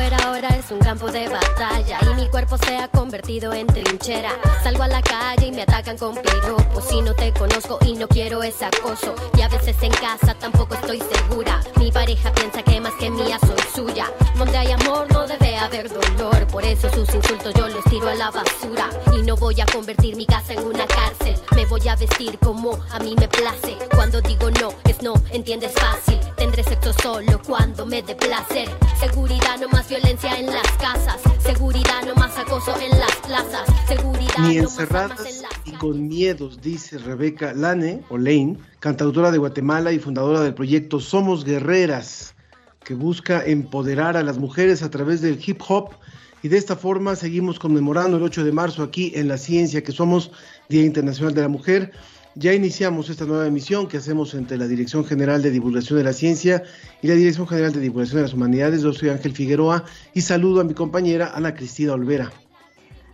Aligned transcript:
Ahora 0.00 0.48
es 0.56 0.70
un 0.70 0.78
campo 0.78 1.12
de 1.12 1.28
batalla 1.28 1.98
y 2.10 2.14
mi 2.14 2.26
cuerpo 2.28 2.56
se 2.56 2.74
ha 2.78 2.88
convertido 2.88 3.52
en 3.52 3.66
trinchera. 3.66 4.30
Salgo 4.62 4.82
a 4.82 4.88
la 4.88 5.02
calle 5.02 5.48
y 5.48 5.52
me 5.52 5.62
atacan 5.62 5.98
con 5.98 6.16
piropos. 6.16 6.84
Si 6.88 7.02
no 7.02 7.14
te 7.14 7.30
conozco 7.34 7.78
y 7.84 7.92
no 7.92 8.08
quiero 8.08 8.42
ese 8.42 8.64
acoso. 8.64 9.14
Y 9.36 9.42
a 9.42 9.48
veces 9.48 9.76
en 9.82 9.92
casa 9.92 10.34
tampoco 10.40 10.74
estoy 10.74 11.00
segura. 11.00 11.60
Mi 11.76 11.92
pareja 11.92 12.32
piensa 12.32 12.62
que 12.62 12.80
más 12.80 12.94
que 12.94 13.10
mía 13.10 13.38
soy 13.40 13.58
suya. 13.74 14.06
Donde 14.38 14.56
hay 14.56 14.72
amor 14.72 15.06
no 15.12 15.26
debe 15.26 15.58
haber 15.58 15.90
dolor. 15.90 16.46
Por 16.46 16.64
eso 16.64 16.88
sus 16.94 17.14
insultos 17.14 17.52
yo 17.52 17.68
los 17.68 17.84
tiro 17.84 18.08
a 18.08 18.14
la 18.14 18.30
basura. 18.30 18.88
Y 19.14 19.22
no 19.22 19.36
voy 19.36 19.60
a 19.60 19.66
convertir 19.66 20.16
mi 20.16 20.24
casa 20.24 20.54
en 20.54 20.64
una 20.64 20.86
cárcel. 20.86 21.34
Me 21.54 21.66
voy 21.66 21.86
a 21.88 21.96
vestir 21.96 22.38
como 22.38 22.78
a 22.90 22.98
mí 23.00 23.14
me 23.18 23.28
place. 23.28 23.76
Cuando 23.94 24.22
digo 24.22 24.50
no, 24.62 24.72
es 24.88 25.02
no, 25.02 25.12
entiendes 25.30 25.72
fácil. 25.72 26.18
Tendré 26.36 26.64
sexo 26.64 26.94
solo 27.02 27.38
cuando 27.46 27.84
me 27.84 28.02
dé 28.02 28.14
placer. 28.14 28.70
Seguridad 28.98 29.58
no 29.58 29.68
más 29.68 29.89
violencia 29.90 30.38
en 30.38 30.46
las 30.46 30.70
casas, 30.78 31.20
seguridad 31.40 32.04
no 32.06 32.14
más 32.14 32.38
acoso 32.38 32.72
en 32.80 32.96
las 32.96 33.16
plazas, 33.26 33.68
seguridad 33.88 34.38
Ni 34.38 34.54
no 34.54 34.62
encerradas 34.62 35.18
más 35.18 35.26
en 35.26 35.42
las 35.42 35.50
y 35.64 35.72
con 35.72 36.06
miedos, 36.06 36.60
dice 36.62 36.96
Rebeca 36.98 37.52
Lane, 37.54 38.00
o 38.08 38.16
Lane, 38.16 38.56
cantautora 38.78 39.32
de 39.32 39.38
Guatemala 39.38 39.90
y 39.90 39.98
fundadora 39.98 40.42
del 40.42 40.54
proyecto 40.54 41.00
Somos 41.00 41.44
Guerreras, 41.44 42.36
que 42.84 42.94
busca 42.94 43.44
empoderar 43.44 44.16
a 44.16 44.22
las 44.22 44.38
mujeres 44.38 44.84
a 44.84 44.90
través 44.90 45.22
del 45.22 45.40
hip 45.44 45.60
hop. 45.68 45.90
Y 46.42 46.48
de 46.48 46.56
esta 46.56 46.76
forma 46.76 47.16
seguimos 47.16 47.58
conmemorando 47.58 48.16
el 48.16 48.22
8 48.22 48.44
de 48.44 48.52
marzo 48.52 48.84
aquí 48.84 49.10
en 49.16 49.26
La 49.26 49.38
Ciencia, 49.38 49.82
que 49.82 49.92
somos 49.92 50.30
Día 50.68 50.84
Internacional 50.84 51.34
de 51.34 51.42
la 51.42 51.48
Mujer. 51.48 51.92
Ya 52.40 52.54
iniciamos 52.54 53.10
esta 53.10 53.26
nueva 53.26 53.46
emisión 53.46 53.86
que 53.86 53.98
hacemos 53.98 54.32
entre 54.32 54.56
la 54.56 54.66
Dirección 54.66 55.04
General 55.04 55.42
de 55.42 55.50
Divulgación 55.50 55.98
de 55.98 56.04
la 56.04 56.14
Ciencia 56.14 56.62
y 57.02 57.08
la 57.08 57.12
Dirección 57.12 57.46
General 57.46 57.70
de 57.70 57.80
Divulgación 57.80 58.16
de 58.16 58.22
las 58.22 58.32
Humanidades. 58.32 58.80
Yo 58.80 58.94
soy 58.94 59.10
Ángel 59.10 59.32
Figueroa 59.32 59.84
y 60.14 60.22
saludo 60.22 60.62
a 60.62 60.64
mi 60.64 60.72
compañera 60.72 61.32
Ana 61.34 61.54
Cristina 61.54 61.92
Olvera. 61.92 62.32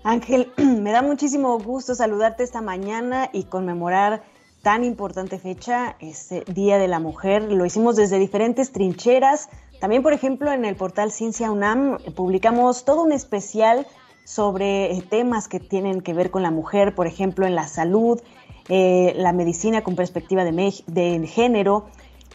Ángel, 0.05 0.53
me 0.57 0.93
da 0.93 1.03
muchísimo 1.03 1.59
gusto 1.59 1.97
saludarte 1.97 2.45
esta 2.45 2.63
mañana 2.63 3.29
y 3.33 3.43
conmemorar 3.43 4.23
tan 4.63 4.85
importante 4.85 5.41
fecha, 5.41 5.97
este 5.99 6.45
Día 6.47 6.79
de 6.79 6.87
la 6.87 7.01
Mujer. 7.01 7.51
Lo 7.51 7.67
hicimos 7.67 7.97
desde 7.97 8.21
diferentes 8.21 8.71
trincheras. 8.71 9.49
También, 9.81 10.05
por 10.05 10.13
ejemplo, 10.13 10.53
en 10.53 10.65
el 10.65 10.77
portal 10.77 11.11
Ciencia 11.11 11.51
UNAM 11.51 11.99
publicamos 12.15 12.85
todo 12.85 13.03
un 13.03 13.11
especial 13.11 13.89
sobre 14.27 14.93
eh, 14.93 15.03
temas 15.03 15.49
que 15.49 15.61
tienen 15.61 16.01
que 16.01 16.13
ver 16.13 16.31
con 16.31 16.43
la 16.43 16.51
mujer, 16.51 16.95
por 16.95 17.07
ejemplo, 17.07 17.47
en 17.47 17.55
la 17.55 17.69
salud, 17.69 18.21
eh, 18.69 19.15
la 19.17 19.33
medicina 19.33 19.83
con 19.83 19.97
perspectiva 19.97 20.45
de, 20.45 20.75
de 20.87 21.27
género, 21.27 21.87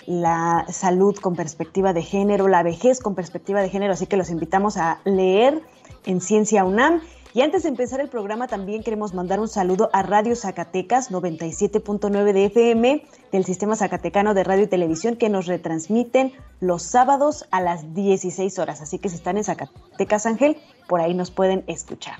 la 0.05 0.65
salud 0.69 1.15
con 1.15 1.35
perspectiva 1.35 1.93
de 1.93 2.01
género, 2.01 2.47
la 2.47 2.63
vejez 2.63 2.99
con 2.99 3.15
perspectiva 3.15 3.61
de 3.61 3.69
género, 3.69 3.93
así 3.93 4.07
que 4.07 4.17
los 4.17 4.29
invitamos 4.29 4.77
a 4.77 4.99
leer 5.05 5.61
en 6.05 6.21
Ciencia 6.21 6.63
UNAM. 6.63 7.01
Y 7.33 7.41
antes 7.41 7.63
de 7.63 7.69
empezar 7.69 8.01
el 8.01 8.09
programa 8.09 8.47
también 8.47 8.83
queremos 8.83 9.13
mandar 9.13 9.39
un 9.39 9.47
saludo 9.47 9.89
a 9.93 10.03
Radio 10.03 10.35
Zacatecas 10.35 11.11
97.9 11.11 12.33
de 12.33 12.45
FM 12.45 13.05
del 13.31 13.45
Sistema 13.45 13.77
Zacatecano 13.77 14.33
de 14.33 14.43
Radio 14.43 14.63
y 14.63 14.67
Televisión 14.67 15.15
que 15.15 15.29
nos 15.29 15.45
retransmiten 15.45 16.33
los 16.59 16.83
sábados 16.83 17.45
a 17.51 17.61
las 17.61 17.93
16 17.93 18.59
horas. 18.59 18.81
Así 18.81 18.99
que 18.99 19.07
si 19.07 19.15
están 19.15 19.37
en 19.37 19.45
Zacatecas 19.45 20.25
Ángel, 20.25 20.57
por 20.89 20.99
ahí 20.99 21.13
nos 21.13 21.31
pueden 21.31 21.63
escuchar. 21.67 22.17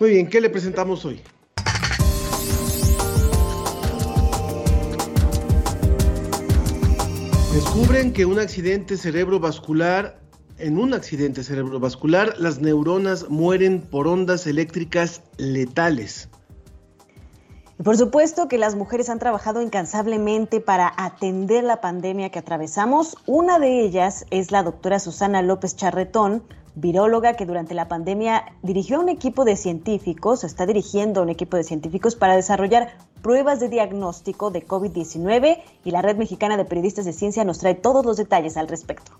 Muy 0.00 0.10
bien, 0.10 0.28
¿qué 0.28 0.40
le 0.40 0.50
presentamos 0.50 1.04
hoy? 1.04 1.22
Descubren 7.56 8.12
que 8.12 8.26
un 8.26 8.38
accidente 8.38 8.98
cerebrovascular, 8.98 10.20
en 10.58 10.78
un 10.78 10.92
accidente 10.92 11.42
cerebrovascular, 11.42 12.34
las 12.36 12.60
neuronas 12.60 13.30
mueren 13.30 13.80
por 13.80 14.08
ondas 14.08 14.46
eléctricas 14.46 15.22
letales. 15.38 16.28
Por 17.82 17.96
supuesto 17.96 18.46
que 18.46 18.58
las 18.58 18.74
mujeres 18.74 19.08
han 19.08 19.18
trabajado 19.18 19.62
incansablemente 19.62 20.60
para 20.60 20.92
atender 20.98 21.64
la 21.64 21.80
pandemia 21.80 22.28
que 22.28 22.40
atravesamos. 22.40 23.16
Una 23.24 23.58
de 23.58 23.86
ellas 23.86 24.26
es 24.30 24.50
la 24.50 24.62
doctora 24.62 24.98
Susana 24.98 25.40
López 25.40 25.76
Charretón, 25.76 26.42
viróloga 26.74 27.36
que 27.36 27.46
durante 27.46 27.72
la 27.72 27.88
pandemia 27.88 28.44
dirigió 28.62 28.98
a 28.98 29.00
un 29.00 29.08
equipo 29.08 29.46
de 29.46 29.56
científicos, 29.56 30.44
está 30.44 30.66
dirigiendo 30.66 31.20
a 31.20 31.22
un 31.22 31.30
equipo 31.30 31.56
de 31.56 31.64
científicos 31.64 32.16
para 32.16 32.36
desarrollar 32.36 32.98
pruebas 33.26 33.58
de 33.58 33.68
diagnóstico 33.68 34.52
de 34.52 34.64
COVID-19 34.64 35.60
y 35.84 35.90
la 35.90 36.00
Red 36.00 36.14
Mexicana 36.14 36.56
de 36.56 36.64
Periodistas 36.64 37.06
de 37.06 37.12
Ciencia 37.12 37.42
nos 37.42 37.58
trae 37.58 37.74
todos 37.74 38.06
los 38.06 38.16
detalles 38.16 38.56
al 38.56 38.68
respecto. 38.68 39.10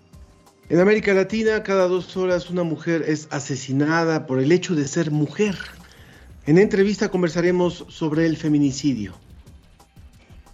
En 0.68 0.78
América 0.78 1.12
Latina, 1.12 1.64
cada 1.64 1.88
dos 1.88 2.16
horas 2.16 2.48
una 2.48 2.62
mujer 2.62 3.02
es 3.08 3.26
asesinada 3.32 4.28
por 4.28 4.38
el 4.38 4.52
hecho 4.52 4.76
de 4.76 4.86
ser 4.86 5.10
mujer. 5.10 5.56
En 6.46 6.58
entrevista 6.58 7.08
conversaremos 7.08 7.84
sobre 7.88 8.26
el 8.26 8.36
feminicidio. 8.36 9.14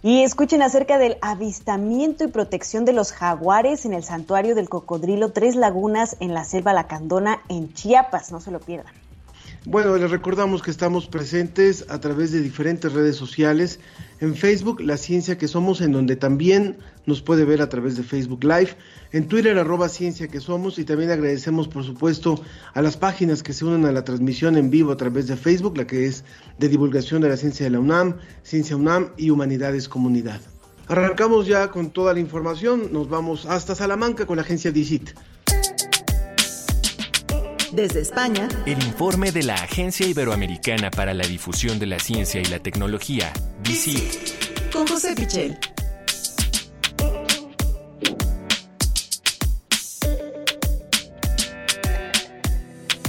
Y 0.01 0.23
escuchen 0.23 0.63
acerca 0.63 0.97
del 0.97 1.17
avistamiento 1.21 2.23
y 2.23 2.29
protección 2.29 2.85
de 2.85 2.93
los 2.93 3.11
jaguares 3.11 3.85
en 3.85 3.93
el 3.93 4.03
santuario 4.03 4.55
del 4.55 4.67
cocodrilo 4.67 5.31
Tres 5.31 5.55
Lagunas 5.55 6.17
en 6.19 6.33
la 6.33 6.43
selva 6.43 6.73
Lacandona 6.73 7.43
en 7.49 7.71
Chiapas. 7.71 8.31
No 8.31 8.39
se 8.39 8.49
lo 8.49 8.59
pierdan. 8.59 9.02
Bueno, 9.65 9.95
les 9.95 10.11
recordamos 10.11 10.61
que 10.61 10.71
estamos 10.71 11.07
presentes 11.07 11.85
a 11.87 12.01
través 12.01 12.33
de 12.33 12.41
diferentes 12.41 12.91
redes 12.91 13.15
sociales. 13.15 13.79
En 14.19 14.35
Facebook, 14.35 14.81
La 14.81 14.97
Ciencia 14.97 15.37
que 15.37 15.47
Somos, 15.47 15.79
en 15.79 15.93
donde 15.93 16.17
también 16.17 16.79
nos 17.05 17.21
puede 17.21 17.45
ver 17.45 17.61
a 17.61 17.69
través 17.69 17.95
de 17.95 18.03
Facebook 18.03 18.43
Live. 18.43 18.75
En 19.13 19.29
Twitter, 19.29 19.57
arroba 19.57 19.87
Ciencia 19.87 20.27
que 20.27 20.41
Somos. 20.41 20.79
Y 20.79 20.83
también 20.83 21.11
agradecemos, 21.11 21.69
por 21.69 21.85
supuesto, 21.85 22.43
a 22.73 22.81
las 22.81 22.97
páginas 22.97 23.41
que 23.41 23.53
se 23.53 23.63
unen 23.63 23.85
a 23.85 23.93
la 23.93 24.03
transmisión 24.03 24.57
en 24.57 24.69
vivo 24.69 24.91
a 24.91 24.97
través 24.97 25.27
de 25.27 25.37
Facebook, 25.37 25.77
la 25.77 25.87
que 25.87 26.07
es 26.07 26.25
de 26.59 26.67
divulgación 26.67 27.21
de 27.21 27.29
la 27.29 27.37
ciencia 27.37 27.65
de 27.65 27.69
la 27.69 27.79
UNAM, 27.79 28.17
Ciencia 28.43 28.75
UNAM 28.75 29.11
y 29.15 29.29
Humanidades 29.29 29.87
Comunidad. 29.87 30.41
Arrancamos 30.87 31.47
ya 31.47 31.71
con 31.71 31.91
toda 31.91 32.13
la 32.13 32.19
información. 32.19 32.91
Nos 32.91 33.07
vamos 33.07 33.45
hasta 33.45 33.75
Salamanca 33.75 34.25
con 34.25 34.35
la 34.35 34.41
agencia 34.41 34.73
DICIT. 34.73 35.11
Desde 37.73 38.01
España, 38.01 38.47
El 38.67 38.83
informe 38.83 39.31
de 39.31 39.41
la 39.41 39.55
Agencia 39.55 40.05
Iberoamericana 40.05 40.91
para 40.91 41.15
la 41.15 41.25
Difusión 41.25 41.79
de 41.79 41.87
la 41.87 41.97
Ciencia 41.97 42.39
y 42.39 42.45
la 42.45 42.59
Tecnología, 42.59 43.33
DICIT. 43.63 44.71
con 44.71 44.85
José 44.85 45.15
Pichel. 45.15 45.57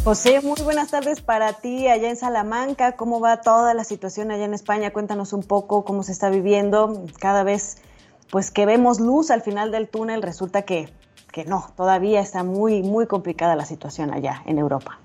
José, 0.02 0.40
muy 0.40 0.62
buenas 0.62 0.90
tardes 0.90 1.20
para 1.20 1.52
ti 1.52 1.88
allá 1.88 2.08
en 2.08 2.16
Salamanca. 2.16 2.92
¿Cómo 2.92 3.20
va 3.20 3.42
toda 3.42 3.74
la 3.74 3.84
situación 3.84 4.30
allá 4.30 4.46
en 4.46 4.54
España? 4.54 4.94
Cuéntanos 4.94 5.34
un 5.34 5.42
poco 5.42 5.84
cómo 5.84 6.02
se 6.02 6.12
está 6.12 6.30
viviendo. 6.30 7.04
Cada 7.20 7.42
vez 7.42 7.76
pues 8.30 8.50
que 8.50 8.64
vemos 8.64 8.98
luz 8.98 9.30
al 9.30 9.42
final 9.42 9.70
del 9.70 9.88
túnel, 9.88 10.22
resulta 10.22 10.62
que, 10.62 10.88
que 11.34 11.44
no, 11.44 11.66
todavía 11.76 12.20
está 12.20 12.44
muy, 12.44 12.84
muy 12.84 13.08
complicada 13.08 13.56
la 13.56 13.64
situación 13.64 14.14
allá 14.14 14.42
en 14.46 14.56
Europa. 14.56 15.00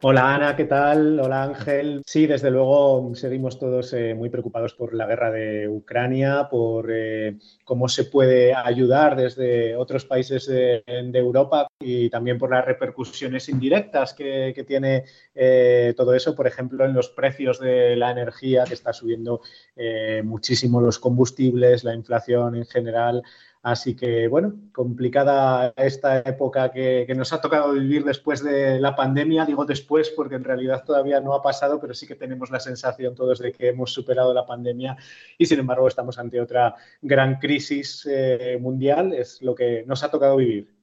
Hola 0.00 0.32
Ana, 0.32 0.54
¿qué 0.54 0.64
tal? 0.64 1.18
Hola 1.18 1.42
Ángel. 1.42 2.02
Sí, 2.06 2.28
desde 2.28 2.52
luego 2.52 3.12
seguimos 3.14 3.58
todos 3.58 3.92
eh, 3.92 4.14
muy 4.14 4.30
preocupados 4.30 4.74
por 4.74 4.94
la 4.94 5.06
guerra 5.06 5.32
de 5.32 5.68
Ucrania, 5.68 6.48
por 6.48 6.88
eh, 6.92 7.36
cómo 7.64 7.88
se 7.88 8.04
puede 8.04 8.54
ayudar 8.54 9.16
desde 9.16 9.74
otros 9.74 10.04
países 10.04 10.46
de, 10.46 10.84
Europa 10.86 11.66
y 11.80 12.10
también 12.10 12.38
por 12.38 12.50
las 12.50 12.64
repercusiones 12.64 13.48
indirectas 13.48 14.14
que, 14.14 14.64
tiene 14.68 15.04
eh, 15.34 15.94
todo 15.96 16.14
eso, 16.14 16.36
por 16.36 16.46
ejemplo, 16.46 16.84
en 16.84 16.94
los 16.94 17.08
precios 17.08 17.58
de 17.58 17.96
la 17.96 18.12
energía, 18.12 18.64
que 18.64 18.74
está 18.74 18.92
subiendo 18.92 19.40
muchísimo 20.22 20.80
los 20.80 21.00
combustibles, 21.00 21.82
la 21.82 21.94
inflación 21.94 22.54
en 22.54 22.66
general. 22.66 23.24
Así 23.62 23.96
que, 23.96 24.28
bueno, 24.28 24.54
complicada 24.72 25.72
esta 25.76 26.18
época 26.20 26.70
que, 26.70 27.04
que, 27.06 27.14
nos 27.14 27.32
ha 27.32 27.40
tocado 27.40 27.72
vivir 27.72 28.04
después 28.04 28.42
de 28.42 28.78
la 28.78 28.94
pandemia. 28.94 29.44
Digo 29.44 29.64
después 29.64 30.10
porque 30.10 30.36
en 30.36 30.44
realidad 30.44 30.84
todavía 30.84 31.20
no 31.20 31.34
ha 31.34 31.42
pasado, 31.42 31.80
pero 31.80 31.92
sí 31.92 32.06
que 32.06 32.14
tenemos 32.14 32.50
la 32.50 32.60
sensación 32.60 33.14
todos 33.14 33.40
de 33.40 33.52
que 33.52 33.68
hemos 33.68 33.92
superado 33.92 34.32
la 34.32 34.46
pandemia 34.46 34.96
y, 35.36 35.46
sin 35.46 35.58
embargo, 35.58 35.88
estamos 35.88 36.18
ante 36.18 36.40
otra 36.40 36.76
gran 37.02 37.38
crisis 37.38 38.06
eh, 38.08 38.58
mundial. 38.60 39.12
Es 39.12 39.42
lo 39.42 39.54
que 39.54 39.84
nos 39.86 40.04
ha 40.04 40.10
tocado 40.10 40.36
vivir. 40.36 40.78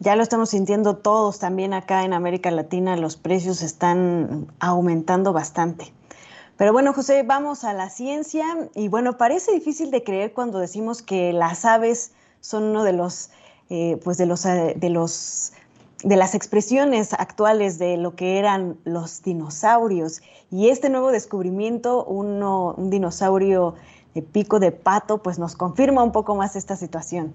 Ya 0.00 0.16
lo 0.16 0.22
estamos 0.22 0.50
sintiendo 0.50 0.96
todos 0.96 1.38
también 1.38 1.72
acá 1.72 2.04
en 2.04 2.12
América 2.12 2.50
Latina. 2.50 2.96
Los 2.96 3.16
precios 3.16 3.62
están 3.62 4.48
aumentando 4.58 5.32
bastante. 5.32 5.92
Pero 6.56 6.72
bueno, 6.72 6.92
José, 6.92 7.24
vamos 7.24 7.64
a 7.64 7.72
la 7.72 7.90
ciencia 7.90 8.44
y 8.74 8.88
bueno, 8.88 9.18
parece 9.18 9.52
difícil 9.52 9.90
de 9.90 10.04
creer 10.04 10.32
cuando 10.32 10.60
decimos 10.60 11.02
que 11.02 11.32
las 11.32 11.64
aves 11.64 12.12
son 12.40 12.64
uno 12.64 12.84
de 12.84 12.92
los, 12.92 13.30
eh, 13.70 13.98
pues 14.04 14.18
de 14.18 14.26
los, 14.26 14.46
eh, 14.46 14.74
de 14.76 14.88
los, 14.88 15.52
de 16.04 16.16
las 16.16 16.36
expresiones 16.36 17.12
actuales 17.12 17.78
de 17.78 17.96
lo 17.96 18.14
que 18.14 18.38
eran 18.38 18.76
los 18.84 19.22
dinosaurios. 19.22 20.22
Y 20.52 20.68
este 20.68 20.90
nuevo 20.90 21.10
descubrimiento, 21.10 22.04
uno, 22.04 22.74
un 22.76 22.88
dinosaurio 22.88 23.74
de 24.14 24.22
pico 24.22 24.60
de 24.60 24.70
pato, 24.70 25.22
pues 25.22 25.40
nos 25.40 25.56
confirma 25.56 26.04
un 26.04 26.12
poco 26.12 26.36
más 26.36 26.54
esta 26.54 26.76
situación. 26.76 27.34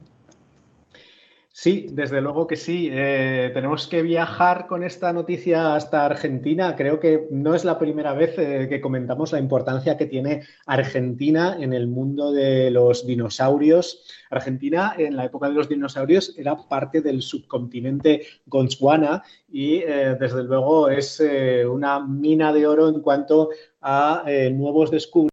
Sí, 1.61 1.87
desde 1.91 2.21
luego 2.21 2.47
que 2.47 2.55
sí. 2.55 2.87
Eh, 2.89 3.51
tenemos 3.53 3.85
que 3.87 4.01
viajar 4.01 4.65
con 4.65 4.81
esta 4.81 5.11
noticia 5.11 5.75
hasta 5.75 6.05
Argentina. 6.05 6.73
Creo 6.77 7.01
que 7.01 7.27
no 7.31 7.53
es 7.53 7.65
la 7.65 7.77
primera 7.77 8.13
vez 8.13 8.33
eh, 8.37 8.67
que 8.69 8.79
comentamos 8.79 9.33
la 9.33 9.39
importancia 9.39 9.97
que 9.97 10.05
tiene 10.05 10.43
Argentina 10.65 11.57
en 11.59 11.73
el 11.73 11.89
mundo 11.89 12.31
de 12.31 12.71
los 12.71 13.05
dinosaurios. 13.05 14.05
Argentina, 14.29 14.95
en 14.97 15.17
la 15.17 15.25
época 15.25 15.49
de 15.49 15.55
los 15.55 15.67
dinosaurios, 15.67 16.33
era 16.37 16.55
parte 16.69 17.01
del 17.01 17.21
subcontinente 17.21 18.25
Gondwana 18.45 19.23
y, 19.49 19.79
eh, 19.79 20.15
desde 20.17 20.45
luego, 20.45 20.87
es 20.87 21.21
una 21.69 21.99
mina 21.99 22.53
de 22.53 22.67
oro 22.67 22.87
en 22.87 23.01
cuanto 23.01 23.49
a 23.81 24.23
nuevos 24.49 24.91
descubrimientos 24.91 25.29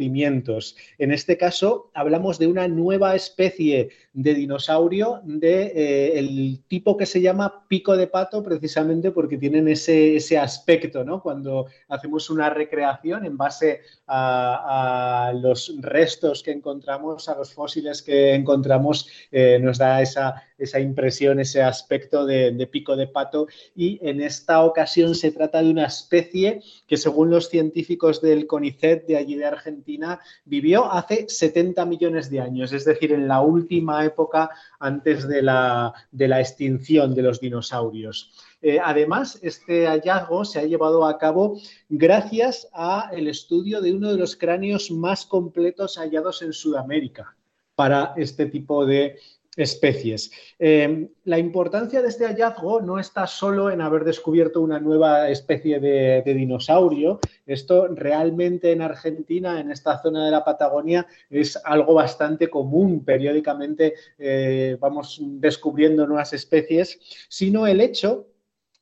en 0.00 1.10
este 1.10 1.36
caso, 1.36 1.90
hablamos 1.92 2.38
de 2.38 2.46
una 2.46 2.68
nueva 2.68 3.16
especie 3.16 3.90
de 4.20 4.34
dinosaurio 4.34 5.20
del 5.22 5.38
de, 5.40 5.72
eh, 5.76 6.58
tipo 6.66 6.96
que 6.96 7.06
se 7.06 7.20
llama 7.20 7.68
pico 7.68 7.96
de 7.96 8.08
pato, 8.08 8.42
precisamente 8.42 9.12
porque 9.12 9.38
tienen 9.38 9.68
ese, 9.68 10.16
ese, 10.16 10.36
aspecto, 10.36 11.04
¿no? 11.04 11.22
Cuando 11.22 11.66
hacemos 11.88 12.28
una 12.28 12.50
recreación 12.50 13.24
en 13.24 13.36
base 13.36 13.82
a, 14.08 15.32
los 15.40 15.72
restos 15.78 16.42
que 16.42 16.50
encontramos, 16.50 17.28
a 17.28 17.36
los 17.36 17.52
fósiles 17.52 18.02
que 18.02 18.34
encontramos, 18.34 19.08
eh, 19.30 19.60
nos 19.62 19.78
da 19.78 20.02
esa, 20.02 20.42
esa, 20.58 20.80
impresión, 20.80 21.38
ese 21.38 21.62
aspecto 21.62 22.26
de, 22.26 22.50
de 22.50 22.66
pico 22.66 22.96
de 22.96 23.06
pato. 23.06 23.46
Y 23.76 24.00
en 24.02 24.20
esta 24.20 24.64
ocasión 24.64 25.14
se 25.14 25.30
trata 25.30 25.62
de 25.62 25.70
una 25.70 25.86
especie 25.86 26.60
que, 26.88 26.96
según 26.96 27.30
los 27.30 27.50
científicos 27.50 28.20
del 28.20 28.48
CONICET 28.48 29.06
de 29.06 29.16
allí 29.16 29.36
de 29.36 29.46
Argentina, 29.46 30.18
vivió 30.44 30.90
hace 30.90 31.26
70 31.28 31.86
millones 31.86 32.30
de 32.30 32.40
años, 32.40 32.72
es 32.72 32.84
decir, 32.84 33.12
en 33.12 33.28
la 33.28 33.42
última 33.42 34.07
época 34.08 34.50
antes 34.78 35.26
de 35.28 35.42
la, 35.42 35.94
extinción 36.40 37.14
de 37.14 37.22
los 37.22 37.40
dinosaurios. 37.40 38.32
Eh, 38.60 38.78
además, 38.82 39.38
este 39.42 39.86
hallazgo 39.86 40.44
se 40.44 40.58
ha 40.58 40.64
llevado 40.64 41.06
a 41.06 41.16
cabo 41.16 41.58
gracias 41.88 42.68
al 42.72 43.28
estudio 43.28 43.80
de 43.80 43.94
uno 43.94 44.10
de 44.10 44.18
los 44.18 44.36
cráneos 44.36 44.90
más 44.90 45.24
completos 45.24 45.96
hallados 45.96 46.42
en 46.42 46.52
Sudamérica 46.52 47.36
para 47.74 48.12
este 48.16 48.46
tipo 48.46 48.84
de 48.84 49.18
especies. 49.58 50.30
Em, 50.58 51.08
la 51.24 51.38
importancia 51.38 52.00
de 52.00 52.08
este 52.08 52.24
hallazgo 52.24 52.80
no 52.80 52.98
está 52.98 53.26
solo 53.26 53.70
en 53.70 53.80
haber 53.80 54.04
descubierto 54.04 54.62
una 54.62 54.78
nueva 54.78 55.28
especie 55.28 55.80
de, 55.80 56.22
dinosaurio. 56.24 57.18
Esto 57.44 57.88
realmente 57.88 58.70
en 58.70 58.82
Argentina, 58.82 59.60
en 59.60 59.72
esta 59.72 60.00
zona 60.00 60.24
de 60.24 60.30
la 60.30 60.44
Patagonia, 60.44 61.06
es 61.28 61.60
algo 61.64 61.94
bastante 61.94 62.48
común. 62.48 63.04
Periódicamente 63.04 63.94
eh, 64.16 64.76
vamos 64.78 65.18
descubriendo 65.20 66.06
nuevas 66.06 66.32
especies, 66.32 67.00
sino 67.28 67.66
el 67.66 67.80
hecho 67.80 68.28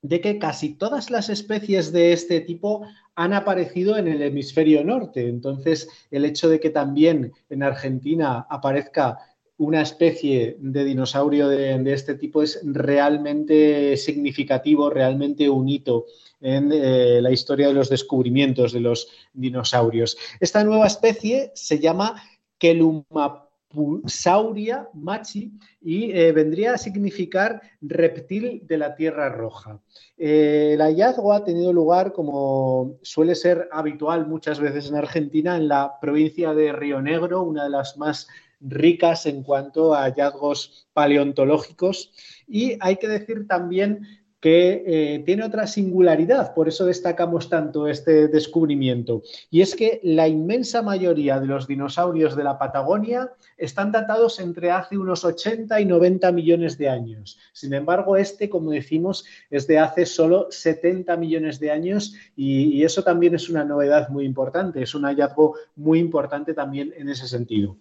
de 0.03 0.21
que 0.21 0.39
casi 0.39 0.75
todas 0.75 1.11
las 1.11 1.31
especies 1.31 1.91
de 1.91 2.13
este 2.13 2.41
tipo 2.43 2.87
han 3.15 3.33
aparecido 3.33 3.97
en 3.97 4.09
el 4.09 4.21
hemisferio 4.21 4.85
norte. 4.85 5.27
Entonces, 5.27 5.89
el 6.11 6.27
hecho 6.27 6.51
de 6.51 6.61
que 6.61 6.69
también 6.69 7.33
en 7.49 7.63
Argentina 7.63 8.47
aparezca 8.51 9.19
una 9.59 9.83
especie 9.83 10.57
de 10.61 10.85
dinosaurio 10.85 11.49
de, 11.49 11.93
este 11.93 12.15
tipo 12.15 12.41
es 12.43 12.61
realmente 12.63 13.97
significativo, 13.97 14.91
realmente 14.91 15.49
un 15.49 15.69
hito 15.69 16.07
en 16.41 16.71
eh, 16.73 17.21
la 17.23 17.31
historia 17.31 17.69
de 17.69 17.75
los 17.75 17.89
descubrimientos 17.89 18.73
de 18.73 18.81
los 18.81 19.09
dinosaurios. 19.33 20.19
Esta 20.41 20.63
nueva 20.63 20.87
especie 20.87 21.53
se 21.55 21.79
llama 21.79 22.23
Kelumapusauria 22.59 24.91
machi 24.93 25.53
y 25.81 26.11
eh, 26.11 26.33
vendría 26.33 26.75
a 26.75 26.79
significar 26.79 27.63
reptil 27.81 28.61
de 28.67 28.77
la 28.77 28.95
Tierra 28.95 29.31
Roja. 29.31 29.81
Eh, 30.19 30.73
el 30.75 30.83
hallazgo 30.83 31.33
ha 31.33 31.45
tenido 31.45 31.73
lugar, 31.73 32.13
como 32.13 32.99
suele 33.01 33.35
ser 33.35 33.71
habitual 33.73 34.27
muchas 34.27 34.61
veces 34.61 34.91
en 34.91 34.97
Argentina, 34.97 35.57
en 35.57 35.69
la 35.69 35.99
provincia 35.99 36.53
de 36.53 36.73
Río 36.73 37.01
Negro, 37.01 37.43
una 37.43 37.65
de 37.65 37.71
las 37.71 37.97
más 37.97 38.29
ricas 38.61 39.27
en 39.27 39.43
cuanto 39.43 39.95
a 39.95 40.03
hallazgos 40.05 40.89
paleontológicos 40.93 42.13
y 42.47 42.77
hay 42.81 42.97
que 42.97 43.09
decir 43.09 43.47
también 43.47 44.07
que 44.41 44.85
eh, 44.87 45.23
tiene 45.25 45.45
otra 45.45 45.67
singularidad, 45.67 46.55
por 46.55 46.69
eso 46.69 46.85
destacamos 46.85 47.49
tanto 47.49 47.89
este 47.89 48.29
descubrimiento, 48.29 49.23
y 49.51 49.63
es 49.63 49.75
que 49.75 49.99
la 50.05 50.29
inmensa 50.29 50.83
mayoría 50.83 51.41
de 51.41 51.47
los 51.47 51.67
dinosaurios 51.67 52.37
de 52.37 52.45
la 52.45 52.59
Patagonia 52.59 53.33
están 53.57 53.93
datados 53.93 54.39
entre 54.39 54.71
hace 54.71 54.99
unos 54.99 55.25
80 55.25 55.81
y 55.81 55.87
90 55.87 56.31
millones 56.33 56.77
de 56.77 56.89
años. 56.89 57.39
Sin 57.53 57.73
embargo, 57.73 58.17
este, 58.17 58.51
como 58.51 58.71
decimos, 58.71 59.25
es 59.51 59.67
de 59.67 59.79
hace 59.79 60.05
solo 60.07 60.49
70 60.51 61.17
millones 61.17 61.59
de 61.59 61.71
años 61.71 62.15
y, 62.37 62.67
y 62.75 62.85
eso 62.85 63.03
también 63.03 63.35
es 63.35 63.49
una 63.49 63.65
novedad 63.65 64.11
muy 64.11 64.27
importante, 64.27 64.83
es 64.83 64.95
un 64.95 65.05
hallazgo 65.05 65.57
muy 65.75 65.99
importante 65.99 66.53
también 66.53 66.93
en 66.97 67.09
ese 67.09 67.27
sentido. 67.27 67.77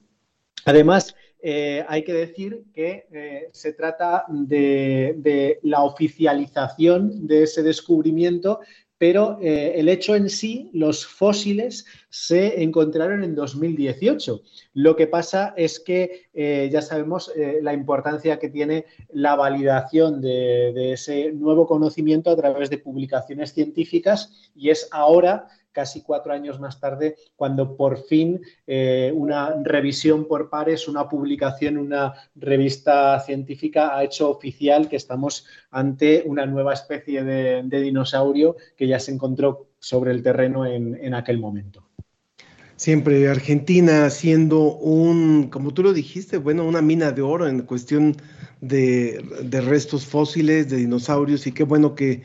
Además, 0.66 1.16
eh, 1.48 1.86
hay 1.88 2.04
que 2.04 2.14
decir 2.14 2.64
que 2.74 3.08
eh, 3.12 3.50
se 3.52 3.74
trata 3.74 4.26
de, 4.28 5.60
la 5.62 5.84
oficialización 5.84 7.28
de 7.28 7.44
ese 7.44 7.62
descubrimiento, 7.62 8.62
pero 8.98 9.38
eh, 9.40 9.74
el 9.76 9.88
hecho 9.90 10.16
en 10.16 10.28
sí, 10.28 10.72
los 10.74 11.06
fósiles 11.06 11.86
se 12.10 12.64
encontraron 12.64 13.24
en 13.24 13.36
2018. 13.36 14.42
Lo 14.74 14.96
que 14.96 15.06
pasa 15.06 15.54
es 15.56 15.80
que 15.80 16.30
ya 16.72 16.82
sabemos 16.82 17.32
la 17.62 17.74
importancia 17.74 18.40
que 18.40 18.50
tiene 18.50 18.86
la 19.10 19.36
validación 19.36 20.22
de, 20.22 20.72
de 20.74 20.94
ese 20.94 21.32
nuevo 21.34 21.68
conocimiento 21.68 22.32
a 22.32 22.36
través 22.36 22.72
de 22.72 22.80
publicaciones 22.80 23.54
científicas 23.54 24.50
y 24.56 24.72
es 24.72 24.88
ahora 24.92 25.48
casi 25.76 26.02
cuatro 26.02 26.32
años 26.32 26.58
más 26.60 26.80
tarde, 26.80 27.18
cuando 27.36 27.76
por 27.76 28.02
fin 28.06 28.42
eh, 28.66 29.12
una 29.14 29.54
revisión 29.62 30.26
por 30.26 30.50
pares, 30.50 30.88
una 30.88 31.10
publicación, 31.10 31.78
una 31.78 32.14
revista 32.34 33.20
científica 33.20 33.96
ha 33.96 34.04
hecho 34.06 34.30
oficial 34.30 34.88
que 34.88 34.96
estamos 34.96 35.46
ante 35.72 36.24
una 36.26 36.46
nueva 36.46 36.74
especie 36.74 37.24
de, 37.24 37.62
dinosaurio 37.82 38.56
que 38.78 38.88
ya 38.88 39.00
se 39.00 39.12
encontró 39.12 39.68
sobre 39.80 40.12
el 40.12 40.24
terreno 40.24 40.66
en, 40.66 41.14
aquel 41.14 41.40
momento. 41.40 41.84
Siempre 42.78 43.28
Argentina 43.28 44.10
siendo 44.10 44.76
un, 44.78 45.50
como 45.50 45.74
tú 45.74 45.84
lo 45.84 45.92
dijiste, 45.92 46.38
bueno, 46.38 46.66
una 46.66 46.82
mina 46.82 47.12
de 47.12 47.22
oro 47.22 47.48
en 47.48 47.64
cuestión 47.64 48.16
de, 48.62 49.22
restos 49.52 50.06
fósiles, 50.06 50.70
de 50.70 50.78
dinosaurios, 50.78 51.46
y 51.48 51.52
qué 51.52 51.64
bueno 51.64 51.96
que 51.96 52.24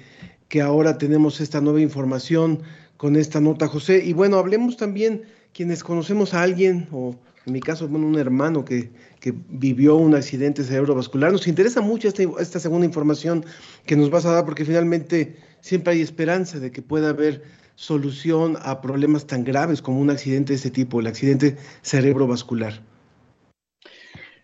ahora 0.63 0.99
tenemos 0.99 1.41
esta 1.41 1.61
nueva 1.61 1.81
información 1.81 2.63
con 3.01 3.17
esta 3.17 3.41
nota, 3.41 3.67
José. 3.67 4.05
Y 4.05 4.13
bueno, 4.13 4.37
hablemos 4.37 4.77
también 4.77 5.23
quienes 5.55 5.83
conocemos 5.83 6.35
a 6.35 6.43
alguien, 6.43 6.87
o 6.93 7.17
en 7.47 7.55
mi 7.55 7.61
caso, 7.61 7.89
bueno, 7.89 8.07
un 8.07 8.19
hermano 8.19 8.63
que, 8.63 8.91
vivió 9.49 9.97
un 9.97 10.15
accidente 10.15 10.63
cerebrovascular. 10.65 11.33
Nos 11.33 11.49
interesa 11.49 11.81
mucho 11.81 12.09
esta, 12.09 12.25
esta 12.39 12.61
segunda 12.61 12.85
información 12.85 13.47
que 13.87 13.97
nos 13.97 14.11
vas 14.11 14.27
a 14.27 14.33
dar, 14.33 14.45
porque 14.45 14.67
finalmente 14.67 15.37
siempre 15.63 15.95
hay 15.95 16.03
esperanza 16.03 16.61
de 16.61 16.71
que 16.71 16.83
pueda 16.83 17.09
haber 17.09 17.43
solución 17.75 18.59
a 18.61 18.83
problemas 18.83 19.27
tan 19.27 19.45
graves 19.45 19.81
como 19.81 19.99
un 19.99 20.11
accidente 20.11 20.53
de 20.53 20.57
este 20.57 20.71
tipo, 20.71 21.01
el 21.01 21.07
accidente 21.07 21.57
cerebrovascular. 21.81 22.83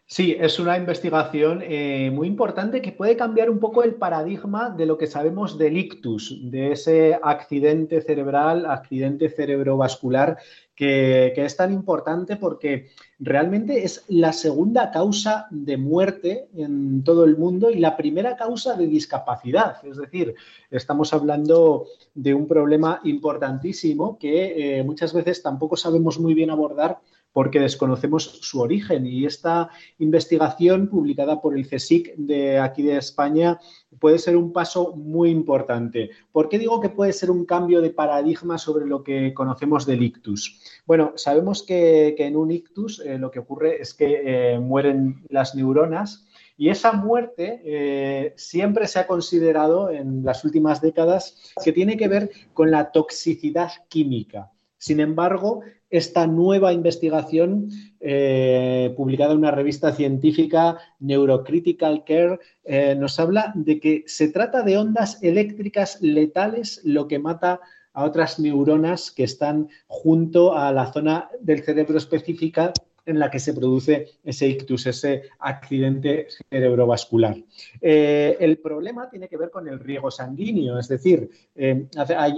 Sí, 0.09 0.37
es 0.39 0.61
una 0.61 0.79
investigación 0.79 1.63
eh, 1.65 2.13
muy 2.13 2.29
importante 2.29 2.81
que 2.81 2.93
puede 2.93 3.17
cambiar 3.17 3.51
un 3.51 3.59
poco 3.59 3.83
el 3.83 3.97
paradigma 3.97 4.71
de 4.71 4.87
lo 4.87 4.97
que 4.97 5.09
sabemos 5.09 5.59
del 5.59 5.77
ictus, 5.77 6.39
de 6.49 6.71
ese 6.71 7.19
accidente 7.21 8.01
cerebral, 8.01 8.67
accidente 8.67 9.29
cerebrovascular, 9.29 10.39
que, 10.77 11.33
es 11.37 11.57
tan 11.57 11.73
importante 11.73 12.37
porque 12.37 12.91
realmente 13.19 13.83
es 13.83 14.05
la 14.07 14.33
segunda 14.33 14.93
causa 14.93 15.49
de 15.51 15.77
muerte 15.77 16.51
en 16.55 17.03
todo 17.03 17.25
el 17.25 17.37
mundo 17.37 17.71
y 17.71 17.81
la 17.81 17.97
primera 17.97 18.37
causa 18.37 18.77
de 18.77 18.87
discapacidad. 18.87 19.85
Es 19.85 19.97
decir, 19.97 20.37
estamos 20.71 21.13
hablando 21.15 21.87
de 22.15 22.33
un 22.33 22.47
problema 22.47 23.01
importantísimo 23.03 24.19
que 24.21 24.79
eh, 24.79 24.85
muchas 24.85 25.13
veces 25.13 25.43
tampoco 25.43 25.77
sabemos 25.77 26.21
muy 26.21 26.35
bien 26.35 26.51
abordar 26.51 27.01
porque 27.37 27.61
desconocemos 27.61 28.39
su 28.41 28.63
origen. 28.63 29.07
Y 29.07 29.27
esta 29.27 29.69
investigación 29.99 30.89
publicada 30.89 31.43
por 31.43 31.55
el 31.55 31.69
CSIC 31.69 32.15
de 32.17 32.59
aquí 32.59 32.83
de 32.83 32.97
España 32.97 33.61
puede 34.01 34.19
ser 34.19 34.39
un 34.39 34.55
paso 34.55 34.97
muy 34.97 35.29
importante. 35.29 36.09
¿Por 36.33 36.49
qué 36.49 36.59
digo 36.59 36.81
que 36.81 36.89
puede 36.89 37.13
ser 37.13 37.31
un 37.31 37.45
cambio 37.45 37.83
de 37.83 37.91
paradigma 37.91 38.57
sobre 38.57 38.87
lo 38.87 39.05
que 39.05 39.35
conocemos 39.35 39.85
del 39.85 40.03
ictus? 40.03 40.63
Bueno, 40.87 41.13
sabemos 41.17 41.63
que, 41.63 42.15
en 42.17 42.39
un 42.39 42.53
ictus 42.53 43.01
eh, 43.01 43.19
lo 43.19 43.31
que 43.31 43.41
ocurre 43.41 43.83
es 43.83 43.93
que 43.93 44.23
eh, 44.55 44.59
mueren 44.59 45.23
las 45.29 45.55
neuronas 45.55 46.27
y 46.57 46.71
esa 46.71 46.93
muerte 46.93 47.61
eh, 47.67 48.33
siempre 48.39 48.87
se 48.87 48.99
ha 48.99 49.07
considerado 49.07 49.91
en 49.91 50.25
las 50.25 50.43
últimas 50.47 50.81
décadas 50.81 51.53
que 51.63 51.75
tiene 51.75 51.99
que 51.99 52.09
ver 52.09 52.31
con 52.55 52.71
la 52.71 52.93
toxicidad 52.93 53.73
química. 53.91 54.53
Sin 54.79 55.01
embargo, 55.01 55.61
esta 55.99 56.27
nueva 56.27 56.73
investigación 56.73 57.69
eh, 58.01 58.93
publicada 58.97 59.33
en 59.33 59.39
una 59.39 59.51
revista 59.51 59.93
científica, 59.93 60.79
Neurocritical 61.01 62.05
Care, 62.05 62.39
eh, 62.65 62.95
nos 62.97 63.19
habla 63.19 63.53
de 63.55 63.81
que 63.81 64.05
se 64.07 64.29
trata 64.29 64.63
de 64.63 64.79
ondas 64.79 65.23
eléctricas 65.23 66.01
letales, 66.01 66.81
lo 66.85 67.09
que 67.09 67.19
mata 67.19 67.61
a 67.93 68.05
otras 68.05 68.39
neuronas 68.39 69.11
que 69.11 69.25
están 69.25 69.69
junto 69.87 70.57
a 70.57 70.71
la 70.73 70.93
zona 70.93 71.31
del 71.41 71.65
cerebro 71.65 71.97
específica 71.97 72.73
en 73.07 73.19
la 73.19 73.31
que 73.31 73.39
se 73.39 73.55
produce 73.55 74.19
ese 74.23 74.49
ictus, 74.49 74.87
ese 74.87 75.23
accidente 75.39 76.27
cerebrovascular. 76.51 77.37
Eh, 77.81 78.37
el 78.41 78.59
problema 78.59 79.09
tiene 79.09 79.29
que 79.29 79.37
ver 79.37 79.51
con 79.51 79.69
el 79.69 79.79
riego 79.79 80.11
sanguíneo, 80.11 80.79
es 80.79 80.89
decir, 80.89 81.31
eh, 81.55 81.87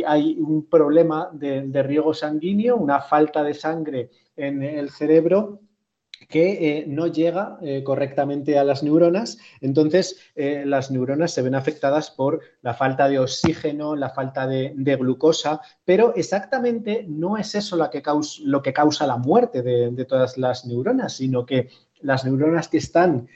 hay, 0.06 0.36
un 0.38 0.66
problema 0.66 1.30
de 1.32 1.82
riego 1.82 2.14
sanguíneo, 2.14 2.76
una 2.76 3.00
falta 3.00 3.42
de 3.42 3.54
sangre 3.54 4.10
en 4.36 4.62
el 4.62 4.90
cerebro 4.90 5.60
que 6.28 6.78
eh, 6.78 6.84
no 6.86 7.06
llega 7.06 7.58
eh, 7.62 7.82
correctamente 7.82 8.58
a 8.58 8.64
las 8.64 8.82
neuronas, 8.82 9.38
entonces 9.62 10.20
eh, 10.36 10.64
las 10.66 10.90
neuronas 10.90 11.32
se 11.32 11.40
ven 11.40 11.54
afectadas 11.54 12.10
por 12.10 12.42
la 12.60 12.74
falta 12.74 13.08
de 13.08 13.18
oxígeno, 13.18 13.96
la 13.96 14.10
falta 14.10 14.46
de, 14.46 14.74
glucosa, 14.98 15.62
pero 15.86 16.14
exactamente 16.14 17.06
no 17.08 17.38
es 17.38 17.54
eso 17.54 17.76
lo 17.76 17.88
que 17.88 18.02
causa, 18.02 18.42
lo 18.44 18.62
que 18.62 18.74
causa 18.74 19.06
la 19.06 19.16
muerte 19.16 19.62
de, 19.62 20.04
todas 20.04 20.36
las 20.36 20.66
neuronas, 20.66 21.14
sino 21.14 21.46
que 21.46 21.68
las 22.00 22.24
neuronas 22.24 22.68
que 22.68 22.78
están 22.78 23.28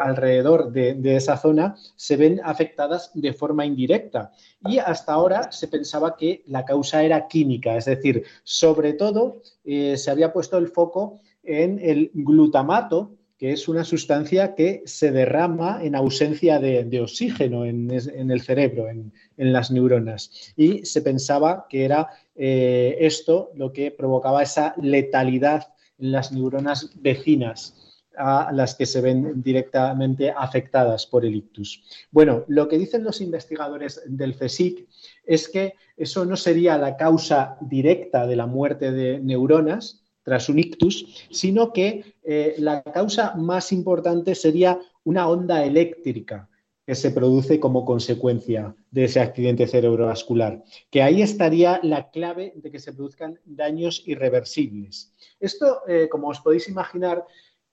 alrededor 0.00 0.72
de, 0.72 1.16
esa 1.16 1.36
zona 1.36 1.76
se 1.96 2.16
ven 2.16 2.40
afectadas 2.44 3.10
de 3.14 3.32
forma 3.32 3.66
indirecta. 3.66 4.32
Y 4.66 4.78
hasta 4.78 5.12
ahora 5.12 5.52
se 5.52 5.68
pensaba 5.68 6.16
que 6.16 6.42
la 6.46 6.64
causa 6.64 7.02
era 7.02 7.28
química, 7.28 7.76
es 7.76 7.84
decir, 7.84 8.24
sobre 8.42 8.94
todo 8.94 9.42
se 9.64 10.10
había 10.10 10.32
puesto 10.32 10.58
el 10.58 10.68
foco 10.68 11.20
en 11.42 11.78
el 11.82 12.10
glutamato, 12.14 13.16
que 13.38 13.52
es 13.52 13.68
una 13.68 13.84
sustancia 13.84 14.54
que 14.54 14.82
se 14.84 15.12
derrama 15.12 15.82
en 15.82 15.94
ausencia 15.94 16.58
de, 16.58 17.00
oxígeno 17.00 17.64
en, 17.64 17.90
el 17.90 18.40
cerebro, 18.42 18.88
en, 18.88 19.12
las 19.38 19.70
neuronas. 19.70 20.52
Y 20.56 20.84
se 20.84 21.00
pensaba 21.00 21.66
que 21.68 21.86
era 21.86 22.08
eh, 22.36 22.98
esto 23.00 23.50
lo 23.54 23.72
que 23.72 23.92
provocaba 23.92 24.42
esa 24.42 24.74
letalidad 24.80 25.72
en 25.98 26.12
las 26.12 26.32
neuronas 26.32 26.90
vecinas 27.00 27.80
a 28.16 28.50
las 28.52 28.74
que 28.74 28.86
se 28.86 29.00
ven 29.00 29.42
directamente 29.42 30.30
afectadas 30.30 31.06
por 31.06 31.24
el 31.24 31.34
ictus. 31.34 31.82
Bueno, 32.10 32.44
lo 32.48 32.68
que 32.68 32.76
dicen 32.76 33.04
los 33.04 33.20
investigadores 33.20 34.02
del 34.06 34.36
CSIC 34.36 34.86
es 35.24 35.48
que 35.48 35.74
eso 35.96 36.24
no 36.24 36.36
sería 36.36 36.76
la 36.76 36.96
causa 36.96 37.56
directa 37.60 38.26
de 38.26 38.36
la 38.36 38.46
muerte 38.46 38.92
de 38.92 39.20
neuronas, 39.20 39.99
tras 40.22 40.48
un 40.48 40.58
ictus, 40.58 41.26
sino 41.30 41.72
que 41.72 42.04
eh, 42.22 42.54
la 42.58 42.82
causa 42.82 43.34
más 43.36 43.72
importante 43.72 44.34
sería 44.34 44.78
una 45.04 45.28
onda 45.28 45.64
eléctrica 45.64 46.48
que 46.86 46.94
se 46.94 47.10
produce 47.10 47.60
como 47.60 47.84
consecuencia 47.84 48.74
de 48.90 49.04
ese 49.04 49.20
accidente 49.20 49.66
cerebrovascular, 49.66 50.62
que 50.90 51.02
ahí 51.02 51.22
estaría 51.22 51.78
la 51.82 52.10
clave 52.10 52.52
de 52.56 52.70
que 52.70 52.80
se 52.80 52.92
produzcan 52.92 53.38
daños 53.44 54.02
irreversibles. 54.06 55.14
Esto, 55.38 55.82
eh, 55.86 56.08
como 56.10 56.28
os 56.28 56.40
podéis 56.40 56.68
imaginar, 56.68 57.24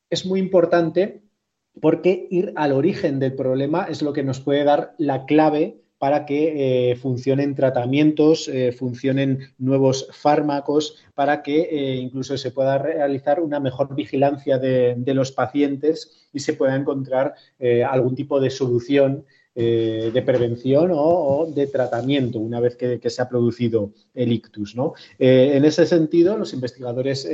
es 0.09 0.25
muy 0.25 0.39
importante 0.39 1.23
porque 1.81 2.27
ir 2.29 2.53
al 2.55 2.71
origen 2.73 3.19
del 3.19 3.35
problema 3.35 3.85
es 3.85 4.01
lo 4.01 4.13
que 4.13 4.23
nos 4.23 4.39
puede 4.39 4.63
dar 4.63 4.93
la 4.97 5.25
clave 5.25 5.81
para 5.99 6.25
que 6.25 6.91
eh, 6.91 6.95
funcionen 6.95 7.55
tratamientos, 7.55 8.47
eh, 8.47 8.71
funcionen 8.71 9.39
nuevos 9.57 10.07
fármacos, 10.11 10.97
para 11.15 11.41
que 11.41 11.61
eh, 11.61 11.95
incluso 11.95 12.37
se 12.37 12.51
pueda 12.51 12.77
realizar 12.77 13.39
una 13.39 13.59
mejor 13.59 13.95
vigilancia 13.95 14.59
de, 14.59 14.95
los 15.07 15.31
pacientes 15.31 16.27
y 16.31 16.39
se 16.39 16.53
pueda 16.53 16.75
encontrar 16.75 17.33
algún 17.89 18.13
tipo 18.13 18.39
de 18.39 18.51
solución 18.51 19.25
de 19.55 20.23
prevención 20.23 20.91
o, 20.93 21.47
de 21.51 21.65
tratamiento 21.65 22.37
una 22.37 22.59
vez 22.59 22.75
que, 22.75 23.09
se 23.09 23.21
ha 23.21 23.29
producido 23.29 23.91
el 24.13 24.31
ictus. 24.31 24.75
en 25.17 25.65
ese 25.65 25.87
sentido, 25.87 26.37
los 26.37 26.53
investigadores 26.53 27.27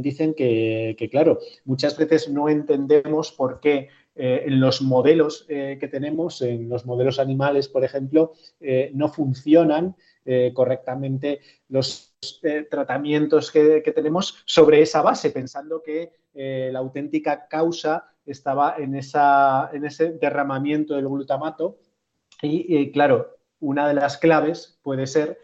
dicen 0.00 0.34
que, 0.34 1.08
claro, 1.10 1.40
muchas 1.64 1.98
veces 1.98 2.28
no 2.28 2.48
entendemos 2.48 3.32
por 3.32 3.58
qué 3.58 3.88
eh, 4.16 4.44
en 4.46 4.60
los 4.60 4.80
modelos 4.80 5.44
eh, 5.48 5.76
que 5.80 5.88
tenemos, 5.88 6.40
en 6.40 6.68
los 6.68 6.86
modelos 6.86 7.18
animales, 7.18 7.68
por 7.68 7.82
ejemplo, 7.84 8.34
eh, 8.60 8.90
no 8.94 9.08
funcionan 9.08 9.96
correctamente 10.54 11.40
los 11.68 12.16
tratamientos 12.70 13.52
que, 13.52 13.82
tenemos 13.94 14.42
sobre 14.46 14.80
esa 14.80 15.02
base, 15.02 15.28
pensando 15.28 15.82
que 15.82 16.12
la 16.72 16.78
auténtica 16.78 17.46
causa 17.46 18.06
estaba 18.24 18.76
en, 18.78 18.94
esa, 18.94 19.68
en 19.74 19.84
ese 19.84 20.12
derramamiento 20.12 20.94
del 20.94 21.10
glutamato. 21.10 21.76
Y 22.40 22.90
claro, 22.90 23.36
una 23.60 23.86
de 23.86 23.92
las 23.92 24.16
claves 24.16 24.78
puede 24.82 25.06
ser 25.06 25.38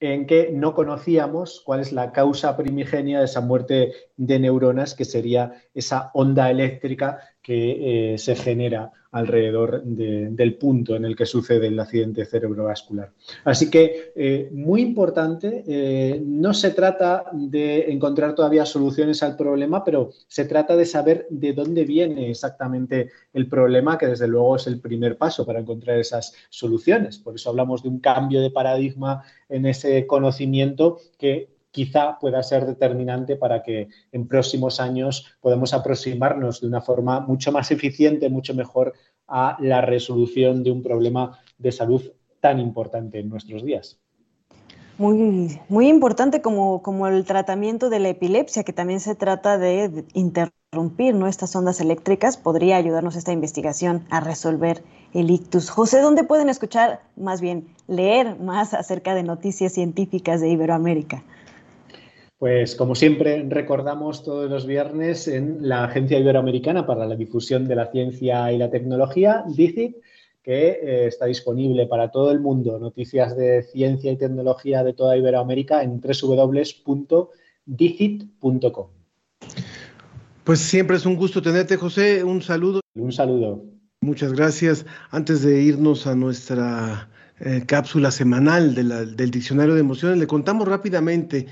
en 0.00 0.26
que 0.26 0.50
no 0.52 0.74
conocíamos 0.74 1.62
cuál 1.64 1.80
es 1.80 1.92
la 1.92 2.12
causa 2.12 2.56
primigenia 2.56 3.20
de 3.20 3.24
esa 3.24 3.40
muerte 3.40 3.92
de 4.16 4.38
neuronas, 4.38 4.94
que 4.94 5.06
sería 5.06 5.62
esa 5.74 6.10
onda 6.12 6.50
eléctrica 6.50 7.20
que 7.46 8.14
eh, 8.14 8.18
se 8.18 8.34
genera 8.34 8.90
alrededor 9.12 9.84
del 9.84 10.56
punto 10.56 10.96
en 10.96 11.04
el 11.04 11.14
que 11.14 11.26
sucede 11.26 11.68
el 11.68 11.78
accidente 11.78 12.24
cerebrovascular. 12.24 13.12
Así 13.44 13.70
que, 13.70 14.12
eh, 14.16 14.48
muy 14.50 14.82
importante, 14.82 15.62
eh, 15.64 16.20
no 16.26 16.52
se 16.52 16.72
trata 16.72 17.26
de 17.32 17.92
encontrar 17.92 18.34
todavía 18.34 18.66
soluciones 18.66 19.22
al 19.22 19.36
problema, 19.36 19.84
pero 19.84 20.10
se 20.26 20.44
trata 20.44 20.74
de 20.74 20.86
saber 20.86 21.28
de 21.30 21.52
dónde 21.52 21.84
viene 21.84 22.32
exactamente 22.32 23.10
el 23.32 23.48
problema, 23.48 23.96
que 23.96 24.08
desde 24.08 24.26
luego 24.26 24.56
es 24.56 24.66
el 24.66 24.80
primer 24.80 25.16
paso 25.16 25.46
para 25.46 25.60
encontrar 25.60 26.00
esas 26.00 26.34
soluciones. 26.50 27.18
Por 27.18 27.36
eso 27.36 27.50
hablamos 27.50 27.84
de 27.84 27.90
un 27.90 28.00
cambio 28.00 28.42
de 28.42 28.50
paradigma 28.50 29.22
en 29.48 29.66
ese 29.66 30.04
conocimiento 30.08 30.98
que 31.16 31.55
quizá 31.76 32.18
pueda 32.18 32.42
ser 32.42 32.64
determinante 32.64 33.36
para 33.36 33.62
que 33.62 33.88
en 34.10 34.26
próximos 34.26 34.80
años 34.80 35.36
podamos 35.42 35.74
aproximarnos 35.74 36.62
de 36.62 36.68
una 36.68 36.80
forma 36.80 37.20
mucho 37.20 37.52
más 37.52 37.70
eficiente, 37.70 38.30
mucho 38.30 38.54
mejor 38.54 38.94
a 39.28 39.58
la 39.60 39.82
resolución 39.82 40.64
de 40.64 40.70
un 40.70 40.82
problema 40.82 41.38
de 41.58 41.72
salud 41.72 42.00
tan 42.40 42.60
importante 42.60 43.18
en 43.20 43.28
nuestros 43.28 43.62
días. 43.62 44.00
Muy, 44.96 45.60
muy 45.68 45.88
importante 45.88 46.40
como, 46.40 46.80
como 46.80 47.08
el 47.08 47.26
tratamiento 47.26 47.90
de 47.90 47.98
la 47.98 48.08
epilepsia, 48.08 48.64
que 48.64 48.72
también 48.72 49.00
se 49.00 49.14
trata 49.14 49.58
de 49.58 50.06
interrumpir 50.14 51.14
nuestras 51.14 51.54
ondas 51.54 51.82
eléctricas, 51.82 52.38
podría 52.38 52.78
ayudarnos 52.78 53.16
esta 53.16 53.32
investigación 53.32 54.06
a 54.08 54.20
resolver 54.20 54.82
el 55.12 55.30
ictus. 55.30 55.68
José, 55.68 56.00
¿dónde 56.00 56.24
pueden 56.24 56.48
escuchar, 56.48 57.02
más 57.16 57.42
bien 57.42 57.68
leer 57.86 58.40
más 58.40 58.72
acerca 58.72 59.14
de 59.14 59.24
noticias 59.24 59.74
científicas 59.74 60.40
de 60.40 60.48
Iberoamérica? 60.48 61.22
Pues 62.38 62.76
como 62.76 62.94
siempre 62.94 63.46
recordamos 63.48 64.22
todos 64.22 64.50
los 64.50 64.66
viernes 64.66 65.26
en 65.26 65.66
la 65.66 65.84
Agencia 65.84 66.18
Iberoamericana 66.18 66.86
para 66.86 67.06
la 67.06 67.16
Difusión 67.16 67.66
de 67.66 67.76
la 67.76 67.90
Ciencia 67.90 68.52
y 68.52 68.58
la 68.58 68.70
Tecnología, 68.70 69.44
DICIT, 69.48 69.96
que 70.42 70.68
eh, 70.68 71.06
está 71.06 71.24
disponible 71.26 71.86
para 71.86 72.10
todo 72.10 72.30
el 72.30 72.40
mundo, 72.40 72.78
noticias 72.78 73.34
de 73.36 73.62
ciencia 73.62 74.12
y 74.12 74.16
tecnología 74.16 74.84
de 74.84 74.92
toda 74.92 75.16
Iberoamérica 75.16 75.82
en 75.82 76.00
www.dicit.com. 76.00 77.26
Pues 80.44 80.60
siempre 80.60 80.98
es 80.98 81.06
un 81.06 81.16
gusto 81.16 81.42
tenerte, 81.42 81.76
José. 81.76 82.22
Un 82.22 82.42
saludo. 82.42 82.80
Un 82.94 83.12
saludo. 83.12 83.64
Muchas 84.02 84.32
gracias. 84.34 84.86
Antes 85.10 85.42
de 85.42 85.60
irnos 85.62 86.06
a 86.06 86.14
nuestra 86.14 87.08
eh, 87.40 87.64
cápsula 87.66 88.12
semanal 88.12 88.74
del 88.74 89.30
Diccionario 89.32 89.74
de 89.74 89.80
Emociones, 89.80 90.18
le 90.18 90.26
contamos 90.28 90.68
rápidamente 90.68 91.46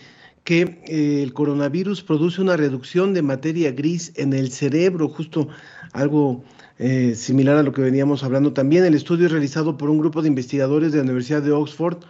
que 0.44 0.82
eh, 0.86 1.22
el 1.22 1.32
coronavirus 1.32 2.02
produce 2.02 2.40
una 2.40 2.56
reducción 2.56 3.14
de 3.14 3.22
materia 3.22 3.72
gris 3.72 4.12
en 4.16 4.32
el 4.34 4.52
cerebro, 4.52 5.08
justo 5.08 5.48
algo 5.92 6.44
eh, 6.78 7.14
similar 7.16 7.56
a 7.56 7.62
lo 7.62 7.72
que 7.72 7.82
veníamos 7.82 8.22
hablando 8.22 8.52
también. 8.52 8.84
El 8.84 8.94
estudio 8.94 9.28
realizado 9.28 9.76
por 9.76 9.90
un 9.90 9.98
grupo 9.98 10.22
de 10.22 10.28
investigadores 10.28 10.92
de 10.92 10.98
la 10.98 11.04
Universidad 11.04 11.42
de 11.42 11.52
Oxford 11.52 12.04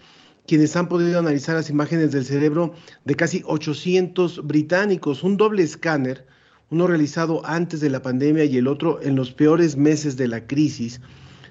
quienes 0.47 0.77
han 0.77 0.89
podido 0.89 1.19
analizar 1.19 1.55
las 1.55 1.71
imágenes 1.71 2.13
del 2.13 2.25
cerebro 2.25 2.75
de 3.05 3.15
casi 3.15 3.43
800 3.47 4.47
británicos, 4.47 5.23
un 5.23 5.37
doble 5.37 5.63
escáner, 5.63 6.27
uno 6.71 6.87
realizado 6.87 7.45
antes 7.47 7.81
de 7.81 7.91
la 7.91 8.03
pandemia 8.03 8.45
y 8.45 8.59
el 8.59 8.69
otro 8.69 9.01
en 9.03 9.17
los 9.17 9.33
peores 9.33 9.77
meses 9.77 10.17
de 10.17 10.29
la 10.29 10.47
crisis, 10.47 11.01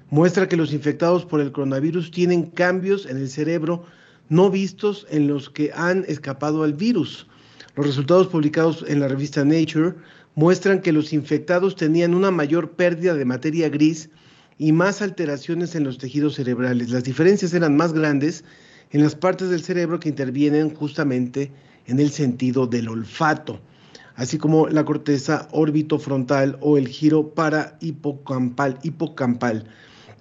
muestra 0.10 0.48
que 0.48 0.58
los 0.58 0.74
infectados 0.74 1.26
por 1.26 1.42
el 1.42 1.52
coronavirus 1.52 2.12
tienen 2.12 2.44
cambios 2.44 3.06
en 3.06 3.18
el 3.18 3.30
cerebro 3.30 3.86
no 4.30 4.50
vistos 4.50 5.06
en 5.10 5.28
los 5.28 5.50
que 5.50 5.72
han 5.74 6.06
escapado 6.08 6.64
al 6.64 6.74
virus. 6.74 7.28
Los 7.76 7.88
resultados 7.88 8.28
publicados 8.28 8.86
en 8.88 9.00
la 9.00 9.08
revista 9.08 9.44
Nature 9.44 9.96
muestran 10.36 10.82
que 10.82 10.92
los 10.92 11.14
infectados 11.14 11.76
tenían 11.76 12.14
una 12.14 12.32
mayor 12.32 12.72
pérdida 12.72 13.14
de 13.14 13.26
materia 13.26 13.70
gris 13.70 14.10
y 14.58 14.72
más 14.72 15.02
alteraciones 15.02 15.76
en 15.76 15.84
los 15.84 15.98
tejidos 15.98 16.36
cerebrales. 16.36 16.90
Las 16.90 17.04
diferencias 17.04 17.54
eran 17.54 17.76
más 17.76 17.94
grandes 17.94 18.44
en 18.92 19.02
las 19.02 19.16
partes 19.16 19.50
del 19.50 19.64
cerebro 19.64 20.00
que 20.00 20.10
intervienen 20.10 20.74
justamente 20.74 21.52
en 21.88 22.00
el 22.00 22.12
sentido 22.12 22.68
del 22.68 22.90
olfato, 22.90 23.60
así 24.16 24.38
como 24.38 24.68
la 24.68 24.86
corteza 24.86 25.48
orbitofrontal 25.52 26.58
o 26.62 26.78
el 26.78 26.88
giro 26.88 27.34
para 27.34 27.78
hipocampal, 27.82 28.80
hipocampal. 28.84 29.66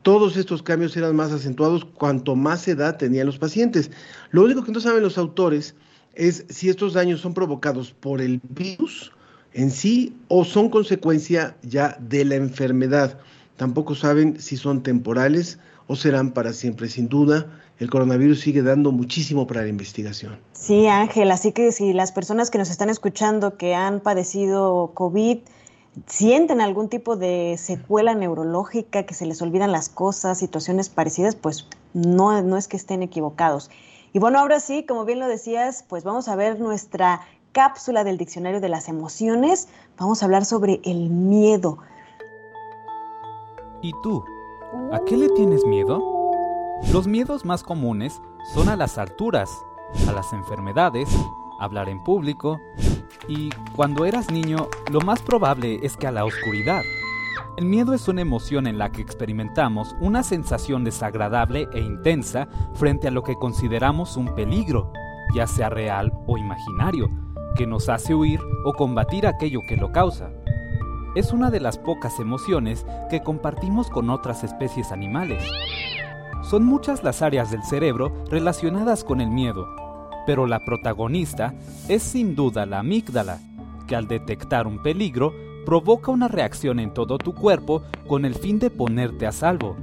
Todos 0.02 0.37
estos 0.37 0.62
cambios 0.62 0.97
eran 0.97 1.14
más 1.14 1.32
acentuados 1.32 1.85
cuanto 1.85 2.35
más 2.35 2.66
edad 2.66 2.97
tenían 2.97 3.26
los 3.26 3.38
pacientes. 3.38 3.90
Lo 4.30 4.42
único 4.42 4.64
que 4.64 4.73
no 4.73 4.80
saben 4.80 5.02
los 5.02 5.18
autores 5.18 5.75
es 6.14 6.44
si 6.49 6.68
estos 6.68 6.92
daños 6.92 7.21
son 7.21 7.35
provocados 7.35 7.92
por 7.92 8.21
el 8.21 8.40
virus 8.49 9.12
en 9.54 9.71
sí 9.71 10.16
o 10.28 10.44
son 10.44 10.71
consecuencia 10.71 11.56
ya 11.62 11.97
de 12.00 12.25
la 12.25 12.35
enfermedad. 12.35 13.18
Tampoco 13.56 13.94
saben 13.94 14.40
si 14.40 14.56
son 14.56 14.82
temporales 14.82 15.59
o 15.87 15.97
serán 15.97 16.32
para 16.32 16.52
siempre. 16.52 16.88
Sin 16.88 17.09
duda, 17.09 17.47
el 17.78 17.90
coronavirus 17.90 18.40
sigue 18.40 18.62
dando 18.62 18.92
muchísimo 18.92 19.47
para 19.47 19.62
la 19.62 19.68
investigación. 19.68 20.38
Sí, 20.52 20.87
Ángel, 20.87 21.30
así 21.30 21.52
que 21.52 21.73
si 21.73 21.92
las 21.92 22.12
personas 22.12 22.50
que 22.50 22.59
nos 22.59 22.71
están 22.71 22.90
escuchando 22.90 23.56
que 23.56 23.75
han 23.75 24.00
padecido 24.00 24.92
COVID 24.94 25.38
sienten 26.06 26.61
algún 26.61 26.88
tipo 26.88 27.16
de 27.16 27.56
secuela 27.58 28.14
neurológica, 28.14 29.04
que 29.04 29.14
se 29.14 29.26
les 29.26 29.42
olvidan 29.42 29.72
las 29.72 29.88
cosas, 29.88 30.38
situaciones 30.38 30.88
parecidas, 30.88 31.34
pues 31.37 31.66
no, 31.92 32.40
no 32.42 32.56
es 32.56 32.68
que 32.68 32.76
estén 32.76 33.02
equivocados. 33.02 33.70
Y 34.12 34.18
bueno, 34.18 34.38
ahora 34.38 34.61
sí, 34.61 34.84
como 34.84 35.04
bien 35.04 35.20
lo 35.20 35.26
decías, 35.26 35.84
pues 35.88 36.04
vamos 36.04 36.28
a 36.28 36.37
ver 36.37 36.61
nuestra 36.61 37.22
cápsula 37.52 38.04
del 38.04 38.18
diccionario 38.18 38.61
de 38.61 38.68
las 38.68 38.88
emociones. 38.88 39.68
Vamos 39.99 40.22
a 40.22 40.26
hablar 40.26 40.44
sobre 40.44 40.80
el 40.84 41.11
miedo. 41.11 41.78
¿Y 43.82 43.92
tú? 44.02 44.25
¿A 44.92 45.00
qué 45.04 45.16
le 45.16 45.28
tienes 45.30 45.64
miedo? 45.64 46.00
Los 46.92 47.06
miedos 47.06 47.44
más 47.44 47.62
comunes 47.62 48.20
son 48.54 48.68
a 48.68 48.76
las 48.76 48.99
alturas, 48.99 49.50
a 50.08 50.12
las 50.12 50.32
enfermedades, 50.32 51.08
hablar 51.64 51.88
en 51.88 52.02
público 52.02 52.61
y 53.28 53.50
cuando 53.75 54.04
eras 54.04 54.31
niño 54.31 54.69
lo 54.90 55.00
más 55.00 55.23
probable 55.23 55.81
es 55.83 55.97
que 55.97 56.07
a 56.07 56.12
la 56.12 56.25
oscuridad. 56.25 56.83
El 57.57 57.66
miedo 57.66 57.92
es 57.92 58.09
una 58.09 58.23
emoción 58.23 58.66
en 58.66 58.78
la 58.78 58.90
que 58.90 59.02
experimentamos 59.02 59.95
una 60.00 60.23
sensación 60.23 60.85
desagradable 60.85 61.69
e 61.73 61.81
intensa 61.81 62.49
frente 62.75 63.09
a 63.09 63.11
lo 63.11 63.23
que 63.23 63.37
consideramos 63.37 64.16
un 64.16 64.35
peligro, 64.35 64.92
ya 65.35 65.47
sea 65.47 65.69
real 65.69 66.12
o 66.26 66.38
imaginario, 66.38 67.09
que 67.57 67.66
nos 67.66 67.88
hace 67.88 68.14
huir 68.14 68.40
o 68.64 68.73
combatir 68.73 69.26
aquello 69.26 69.61
que 69.69 69.76
lo 69.76 69.92
causa 69.92 70.31
es 71.14 71.33
una 71.33 71.50
de 71.50 71.61
las 71.61 71.78
pocas 71.78 72.19
emociones 72.21 72.87
que 73.11 73.23
compartimos 73.23 73.90
con 73.90 74.11
otras 74.11 74.45
especies 74.45 74.92
animales. 74.92 75.45
Son 76.42 76.64
muchas 76.64 77.04
las 77.04 77.23
áreas 77.23 77.50
del 77.50 77.62
cerebro 77.62 78.12
relacionadas 78.31 79.04
con 79.04 79.21
el 79.21 79.28
miedo, 79.28 79.66
pero 80.26 80.46
la 80.46 80.64
protagonista 80.64 81.54
es 81.88 82.02
sin 82.02 82.34
duda 82.34 82.66
la 82.66 82.80
amígdala, 82.80 83.38
que 83.86 83.96
al 83.96 84.08
detectar 84.08 84.66
un 84.66 84.82
peligro 84.82 85.34
provoca 85.64 86.10
una 86.10 86.28
reacción 86.28 86.80
en 86.80 86.92
todo 86.92 87.18
tu 87.18 87.34
cuerpo 87.34 87.82
con 88.06 88.24
el 88.24 88.34
fin 88.34 88.58
de 88.58 88.70
ponerte 88.70 89.26
a 89.26 89.32
salvo. 89.32 89.76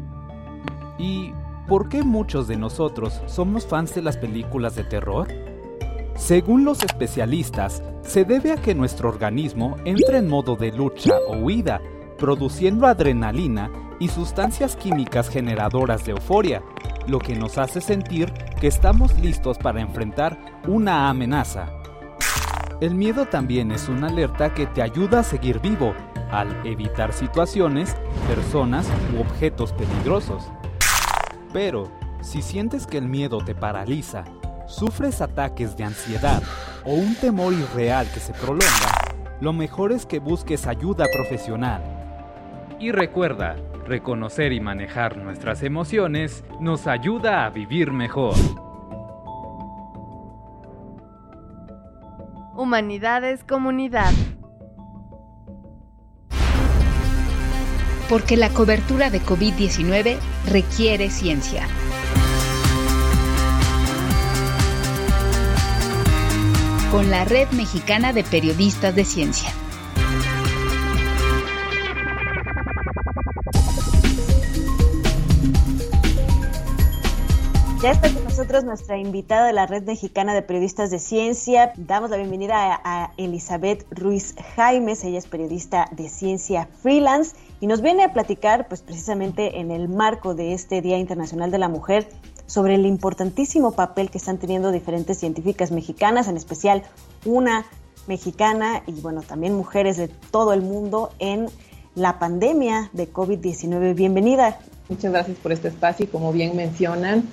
¿Y 0.97 1.31
por 1.67 1.89
qué 1.89 2.03
muchos 2.03 2.47
de 2.47 2.57
nosotros 2.57 3.21
somos 3.27 3.65
fans 3.65 3.95
de 3.95 4.01
las 4.01 4.17
películas 4.17 4.75
de 4.75 4.83
terror? 4.83 5.27
Según 6.15 6.65
los 6.65 6.83
especialistas, 6.83 7.81
se 8.01 8.25
debe 8.25 8.51
a 8.51 8.57
que 8.57 8.75
nuestro 8.75 9.07
organismo 9.07 9.77
entra 9.85 10.17
en 10.17 10.27
modo 10.27 10.55
de 10.55 10.71
lucha 10.71 11.15
o 11.27 11.37
huida, 11.37 11.81
produciendo 12.19 12.85
adrenalina 12.85 13.71
y 13.99 14.09
sustancias 14.09 14.75
químicas 14.75 15.29
generadoras 15.29 16.05
de 16.05 16.11
euforia, 16.11 16.61
lo 17.07 17.19
que 17.19 17.35
nos 17.35 17.57
hace 17.57 17.81
sentir 17.81 18.31
que 18.59 18.67
estamos 18.67 19.17
listos 19.19 19.57
para 19.57 19.81
enfrentar 19.81 20.37
una 20.67 21.09
amenaza. 21.09 21.69
El 22.81 22.95
miedo 22.95 23.25
también 23.25 23.71
es 23.71 23.89
una 23.89 24.07
alerta 24.07 24.53
que 24.53 24.67
te 24.67 24.81
ayuda 24.81 25.19
a 25.19 25.23
seguir 25.23 25.59
vivo, 25.59 25.93
al 26.31 26.65
evitar 26.65 27.11
situaciones, 27.11 27.95
personas 28.27 28.87
u 29.15 29.21
objetos 29.21 29.73
peligrosos. 29.73 30.43
Pero, 31.51 31.91
si 32.21 32.41
sientes 32.41 32.85
que 32.85 32.97
el 32.97 33.09
miedo 33.09 33.39
te 33.39 33.55
paraliza 33.55 34.23
sufres 34.67 35.19
ataques 35.19 35.75
de 35.75 35.83
ansiedad 35.83 36.43
o 36.85 36.93
un 36.93 37.15
temor 37.15 37.53
irreal 37.53 38.07
que 38.13 38.19
se 38.19 38.33
prolonga, 38.33 39.15
lo 39.41 39.51
mejor 39.51 39.91
es 39.91 40.05
que 40.05 40.19
busques 40.19 40.67
ayuda 40.67 41.05
profesional. 41.11 41.98
Y 42.79 42.91
recuerda, 42.91 43.57
reconocer 43.85 44.53
y 44.53 44.59
manejar 44.59 45.17
nuestras 45.17 45.63
emociones 45.63 46.43
nos 46.59 46.87
ayuda 46.87 47.45
a 47.45 47.49
vivir 47.49 47.91
mejor. 47.91 48.35
Humanidades 52.55 53.43
Comunidad. 53.43 54.13
Porque 58.07 58.37
la 58.37 58.49
cobertura 58.49 59.09
de 59.09 59.21
COVID-19 59.21 60.17
requiere 60.49 61.09
ciencia. 61.09 61.67
con 66.91 67.11
la 67.11 67.23
Red 67.23 67.49
Mexicana 67.51 68.13
de 68.13 68.23
Periodistas 68.23 68.95
de 68.95 69.05
Ciencia. 69.05 69.53
Ya 77.81 77.91
está 77.91 78.13
con 78.13 78.25
nosotros 78.25 78.65
nuestra 78.65 78.97
invitada 78.97 79.47
de 79.47 79.53
la 79.53 79.65
Red 79.65 79.83
Mexicana 79.83 80.33
de 80.33 80.41
Periodistas 80.41 80.91
de 80.91 80.99
Ciencia. 80.99 81.71
Damos 81.77 82.09
la 82.09 82.17
bienvenida 82.17 82.77
a, 82.83 83.13
Elizabeth 83.15 83.85
Ruiz 83.89 84.35
Jaimes. 84.57 85.05
Ella 85.05 85.17
es 85.17 85.27
periodista 85.27 85.87
de 85.93 86.09
ciencia 86.09 86.67
freelance 86.81 87.37
y 87.61 87.67
nos 87.67 87.81
viene 87.81 88.03
a 88.03 88.11
platicar, 88.11 88.67
pues 88.67 88.81
precisamente 88.81 89.61
en 89.61 89.71
el 89.71 89.87
marco 89.87 90.35
de 90.35 90.51
este 90.51 90.81
Día 90.81 90.97
Internacional 90.97 91.51
de 91.51 91.57
la 91.57 91.69
Mujer, 91.69 92.09
sobre 92.47 92.75
el 92.75 92.85
importantísimo 92.85 93.71
papel 93.71 94.11
que 94.11 94.17
están 94.17 94.39
teniendo 94.39 94.73
diferentes 94.73 95.17
científicas 95.17 95.71
mexicanas, 95.71 96.27
en 96.27 96.35
especial 96.35 96.83
una 97.23 97.65
mexicana 98.07 98.83
y 98.87 98.99
bueno, 98.99 99.21
también 99.21 99.55
mujeres 99.55 99.95
de 99.95 100.09
todo 100.09 100.51
el 100.51 100.61
mundo 100.61 101.11
en 101.19 101.45
la 101.95 102.19
pandemia 102.19 102.89
de 102.91 103.09
COVID-19. 103.09 103.95
Bienvenida. 103.95 104.59
Muchas 104.89 105.13
gracias 105.13 105.37
por 105.37 105.53
este 105.53 105.69
espacio 105.69 106.03
y 106.03 106.07
como 106.09 106.33
bien 106.33 106.57
mencionan, 106.57 107.23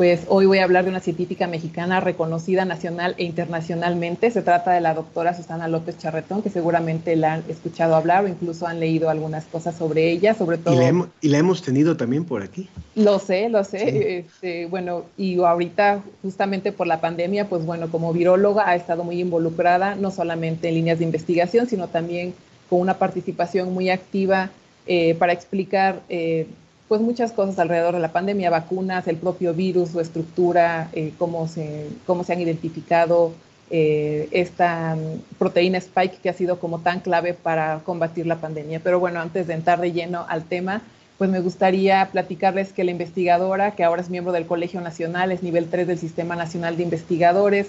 pues 0.00 0.22
hoy 0.28 0.46
voy 0.46 0.56
a 0.60 0.64
hablar 0.64 0.84
de 0.84 0.90
una 0.90 1.00
científica 1.00 1.46
mexicana 1.46 2.00
reconocida 2.00 2.64
nacional 2.64 3.14
e 3.18 3.24
internacionalmente. 3.24 4.30
Se 4.30 4.40
trata 4.40 4.72
de 4.72 4.80
la 4.80 4.94
doctora 4.94 5.36
Susana 5.36 5.68
López 5.68 5.98
Charretón, 5.98 6.40
que 6.40 6.48
seguramente 6.48 7.14
la 7.16 7.34
han 7.34 7.44
escuchado 7.50 7.94
hablar 7.94 8.24
o 8.24 8.28
incluso 8.28 8.66
han 8.66 8.80
leído 8.80 9.10
algunas 9.10 9.44
cosas 9.44 9.76
sobre 9.76 10.10
ella, 10.10 10.32
sobre 10.32 10.56
todo. 10.56 10.72
Y 11.20 11.28
la 11.28 11.36
hemos, 11.36 11.60
tenido 11.60 11.98
también 11.98 12.24
por 12.24 12.42
aquí. 12.42 12.66
Lo 12.94 13.18
sé, 13.18 13.50
lo 13.50 13.62
sé. 13.62 14.20
Este, 14.20 14.64
bueno, 14.64 15.04
y 15.18 15.38
ahorita 15.38 16.00
justamente 16.22 16.72
por 16.72 16.86
la 16.86 17.02
pandemia, 17.02 17.50
pues 17.50 17.66
bueno, 17.66 17.90
como 17.90 18.14
viróloga 18.14 18.70
ha 18.70 18.76
estado 18.76 19.04
muy 19.04 19.20
involucrada, 19.20 19.96
no 19.96 20.10
solamente 20.10 20.70
en 20.70 20.76
líneas 20.76 20.98
de 20.98 21.04
investigación, 21.04 21.68
sino 21.68 21.88
también 21.88 22.32
con 22.70 22.80
una 22.80 22.94
participación 22.94 23.74
muy 23.74 23.90
activa 23.90 24.48
eh, 24.86 25.14
para 25.16 25.34
explicar 25.34 26.00
eh, 26.08 26.46
pues 26.90 27.00
muchas 27.00 27.30
cosas 27.30 27.56
alrededor 27.60 27.94
de 27.94 28.00
la 28.00 28.10
pandemia, 28.10 28.50
vacunas, 28.50 29.06
el 29.06 29.16
propio 29.16 29.54
virus, 29.54 29.90
su 29.90 30.00
estructura, 30.00 30.88
eh, 30.92 31.12
cómo, 31.18 31.46
se, 31.46 31.86
cómo 32.04 32.24
se 32.24 32.32
han 32.32 32.40
identificado 32.40 33.30
eh, 33.70 34.26
esta 34.32 34.96
mm, 34.96 35.36
proteína 35.38 35.78
spike 35.78 36.18
que 36.20 36.28
ha 36.28 36.32
sido 36.32 36.58
como 36.58 36.80
tan 36.80 36.98
clave 36.98 37.32
para 37.32 37.78
combatir 37.84 38.26
la 38.26 38.40
pandemia. 38.40 38.80
Pero 38.82 38.98
bueno, 38.98 39.20
antes 39.20 39.46
de 39.46 39.54
entrar 39.54 39.80
de 39.80 39.92
lleno 39.92 40.26
al 40.28 40.42
tema, 40.42 40.82
pues 41.16 41.30
me 41.30 41.38
gustaría 41.38 42.08
platicarles 42.10 42.72
que 42.72 42.82
la 42.82 42.90
investigadora, 42.90 43.76
que 43.76 43.84
ahora 43.84 44.02
es 44.02 44.10
miembro 44.10 44.32
del 44.32 44.46
Colegio 44.46 44.80
Nacional, 44.80 45.30
es 45.30 45.44
nivel 45.44 45.70
3 45.70 45.86
del 45.86 45.98
Sistema 45.98 46.34
Nacional 46.34 46.76
de 46.76 46.82
Investigadores, 46.82 47.68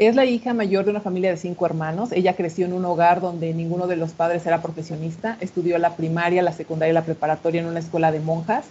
es 0.00 0.14
la 0.14 0.24
hija 0.24 0.54
mayor 0.54 0.86
de 0.86 0.92
una 0.92 1.02
familia 1.02 1.30
de 1.30 1.36
cinco 1.36 1.66
hermanos. 1.66 2.10
Ella 2.12 2.34
creció 2.34 2.64
en 2.64 2.72
un 2.72 2.86
hogar 2.86 3.20
donde 3.20 3.52
ninguno 3.52 3.86
de 3.86 3.96
los 3.96 4.12
padres 4.12 4.46
era 4.46 4.62
profesionista. 4.62 5.36
Estudió 5.42 5.76
la 5.76 5.94
primaria, 5.94 6.40
la 6.40 6.54
secundaria 6.54 6.92
y 6.92 6.94
la 6.94 7.04
preparatoria 7.04 7.60
en 7.60 7.66
una 7.66 7.80
escuela 7.80 8.10
de 8.10 8.20
monjas. 8.20 8.64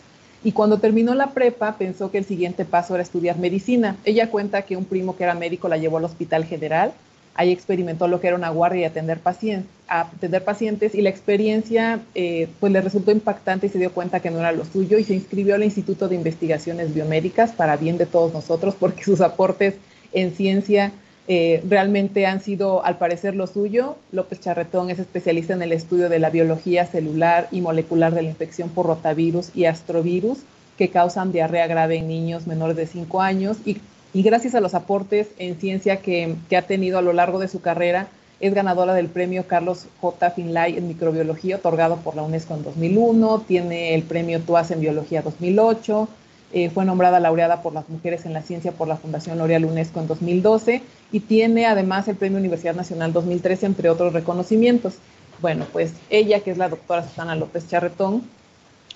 Y 0.43 0.53
cuando 0.53 0.79
terminó 0.79 1.13
la 1.13 1.27
prepa, 1.27 1.77
pensó 1.77 2.09
que 2.09 2.17
el 2.17 2.25
siguiente 2.25 2.65
paso 2.65 2.95
era 2.95 3.03
estudiar 3.03 3.37
medicina. 3.37 3.95
Ella 4.05 4.31
cuenta 4.31 4.63
que 4.63 4.75
un 4.75 4.85
primo 4.85 5.15
que 5.15 5.23
era 5.23 5.35
médico 5.35 5.69
la 5.69 5.77
llevó 5.77 5.97
al 5.97 6.05
hospital 6.05 6.45
general. 6.45 6.93
Ahí 7.35 7.51
experimentó 7.51 8.07
lo 8.07 8.19
que 8.19 8.25
era 8.25 8.35
una 8.35 8.49
guardia 8.49 8.81
y 8.81 8.85
atender, 8.85 9.19
pacientes, 9.19 10.95
y 10.95 11.01
la 11.03 11.09
experiencia 11.11 11.99
eh, 12.15 12.47
pues 12.59 12.73
le 12.73 12.81
resultó 12.81 13.11
impactante 13.11 13.67
y 13.67 13.69
se 13.69 13.77
dio 13.77 13.93
cuenta 13.93 14.19
que 14.19 14.31
no 14.31 14.39
era 14.39 14.51
lo 14.51 14.65
suyo 14.65 14.97
y 14.97 15.03
se 15.03 15.13
inscribió 15.13 15.53
al 15.53 15.63
Instituto 15.63 16.07
de 16.07 16.15
Investigaciones 16.15 16.91
Biomédicas 16.91 17.51
para 17.51 17.77
bien 17.77 17.99
de 17.99 18.07
todos 18.07 18.33
nosotros 18.33 18.73
porque 18.79 19.03
sus 19.03 19.21
aportes 19.21 19.75
en 20.11 20.33
ciencia 20.33 20.91
eh, 21.31 21.63
realmente 21.69 22.25
han 22.25 22.41
sido, 22.41 22.83
al 22.83 22.97
parecer, 22.97 23.35
lo 23.35 23.45
suyo. 23.45 23.97
López 24.11 24.39
Charretón 24.39 24.89
es 24.89 24.97
especialista 24.97 25.53
en 25.53 25.61
el 25.61 25.71
estudio 25.71 26.09
de 26.09 26.17
la 26.17 26.31
biología 26.31 26.87
celular 26.87 27.47
y 27.51 27.61
molecular 27.61 28.15
de 28.15 28.23
la 28.23 28.29
infección 28.29 28.69
por 28.69 28.87
rotavirus 28.87 29.55
y 29.55 29.65
astrovirus 29.65 30.39
que 30.75 30.89
causan 30.89 31.31
diarrea 31.31 31.67
grave 31.67 31.97
en 31.97 32.07
niños 32.07 32.47
menores 32.47 32.75
de 32.75 32.87
5 32.87 33.21
años 33.21 33.57
y, 33.63 33.77
gracias 34.11 34.55
a 34.55 34.59
los 34.59 34.73
aportes 34.73 35.27
en 35.37 35.59
ciencia 35.59 35.97
que, 35.97 36.33
que, 36.49 36.57
ha 36.57 36.63
tenido 36.63 36.97
a 36.97 37.03
lo 37.03 37.13
largo 37.13 37.37
de 37.37 37.47
su 37.47 37.61
carrera, 37.61 38.07
es 38.39 38.55
ganadora 38.55 38.95
del 38.95 39.05
premio 39.05 39.45
Carlos 39.45 39.85
J. 40.01 40.31
Finlay 40.31 40.77
en 40.77 40.87
microbiología 40.87 41.57
otorgado 41.57 41.97
por 41.97 42.15
la 42.15 42.23
UNESCO 42.23 42.55
en 42.55 42.63
2001, 42.63 43.43
tiene 43.47 43.93
el 43.93 44.01
premio 44.01 44.41
TUAS 44.41 44.71
en 44.71 44.79
biología 44.79 45.21
2008, 45.21 46.09
eh, 46.51 46.69
fue 46.69 46.83
nombrada 46.83 47.19
laureada 47.19 47.61
por 47.61 47.73
las 47.73 47.87
mujeres 47.89 48.25
en 48.25 48.33
la 48.33 48.41
ciencia 48.41 48.71
por 48.71 48.87
la 48.87 48.97
Fundación 48.97 49.37
L'Oreal 49.37 49.65
UNESCO 49.65 49.99
en 49.99 50.07
2012 50.07 50.81
y 51.11 51.19
tiene 51.19 51.67
además 51.67 52.07
el 52.07 52.15
Premio 52.15 52.39
Universidad 52.39 52.75
Nacional 52.75 53.13
2013, 53.13 53.67
entre 53.67 53.89
otros 53.89 54.13
reconocimientos. 54.13 54.95
Bueno, 55.41 55.65
pues 55.71 55.93
ella, 56.09 56.39
que 56.39 56.51
es 56.51 56.57
la 56.57 56.69
doctora 56.69 57.07
Susana 57.07 57.35
López 57.35 57.67
Charretón, 57.67 58.23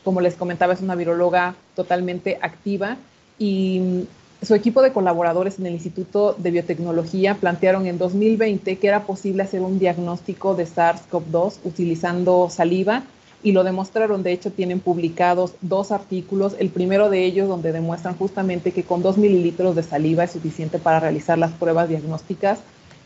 como 0.03 0.19
les 0.19 0.35
comentaba, 0.35 0.73
es 0.73 0.81
una 0.81 0.95
viróloga 0.95 1.55
totalmente 1.75 2.39
activa 2.41 2.97
y 3.37 3.79
mm, 3.79 4.45
su 4.45 4.55
equipo 4.55 4.81
de 4.81 4.91
colaboradores 4.91 5.59
en 5.59 5.67
el 5.67 5.73
Instituto 5.73 6.35
de 6.37 6.51
Biotecnología 6.51 7.35
plantearon 7.35 7.85
en 7.87 7.97
2020 7.97 8.77
que 8.77 8.87
era 8.87 9.03
posible 9.03 9.43
hacer 9.43 9.61
un 9.61 9.79
diagnóstico 9.79 10.55
de 10.55 10.65
SARS-CoV-2 10.65 11.59
utilizando 11.63 12.49
saliva 12.49 13.03
y 13.43 13.51
lo 13.51 13.63
demostraron. 13.63 14.23
De 14.23 14.31
hecho, 14.31 14.51
tienen 14.51 14.79
publicados 14.79 15.53
dos 15.61 15.91
artículos, 15.91 16.55
el 16.57 16.69
primero 16.69 17.09
de 17.09 17.25
ellos 17.25 17.47
donde 17.47 17.71
demuestran 17.71 18.17
justamente 18.17 18.71
que 18.71 18.83
con 18.83 19.03
dos 19.03 19.17
mililitros 19.17 19.75
de 19.75 19.83
saliva 19.83 20.23
es 20.23 20.31
suficiente 20.31 20.79
para 20.79 20.99
realizar 20.99 21.37
las 21.37 21.51
pruebas 21.51 21.89
diagnósticas 21.89 22.59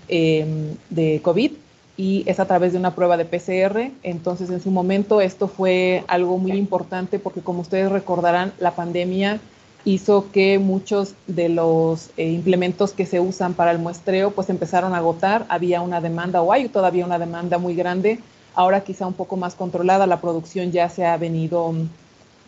em, 0.07 0.75
de 0.89 1.19
COVID 1.23 1.51
y 1.97 2.23
es 2.27 2.39
a 2.39 2.45
través 2.45 2.73
de 2.73 2.77
una 2.77 2.93
prueba 2.93 3.17
de 3.17 3.25
PCR. 3.25 3.91
Entonces, 4.03 4.51
en 4.51 4.61
su 4.61 4.69
momento 4.69 5.19
esto 5.19 5.47
fue 5.47 6.03
algo 6.07 6.37
muy 6.37 6.51
importante 6.51 7.17
porque, 7.17 7.41
como 7.41 7.61
ustedes 7.61 7.91
recordarán, 7.91 8.53
la 8.59 8.71
pandemia 8.71 9.39
hizo 9.83 10.31
que 10.31 10.59
muchos 10.59 11.15
de 11.27 11.49
los 11.49 12.09
eh, 12.17 12.29
implementos 12.29 12.91
que 12.91 13.05
se 13.05 13.19
usan 13.19 13.53
para 13.53 13.71
el 13.71 13.79
muestreo 13.79 14.31
pues 14.31 14.49
empezaron 14.49 14.93
a 14.93 14.97
agotar, 14.97 15.45
había 15.47 15.81
una 15.81 16.01
demanda 16.01 16.41
o 16.41 16.51
hay 16.51 16.67
todavía 16.67 17.05
una 17.05 17.17
demanda 17.17 17.57
muy 17.57 17.73
grande 17.73 18.19
ahora 18.57 18.81
quizá 18.81 19.05
un 19.05 19.13
poco 19.13 19.37
más 19.37 19.53
controlada, 19.53 20.07
la 20.07 20.19
producción 20.19 20.71
ya 20.71 20.89
se 20.89 21.05
ha 21.05 21.15
venido 21.15 21.71
mm, 21.71 21.87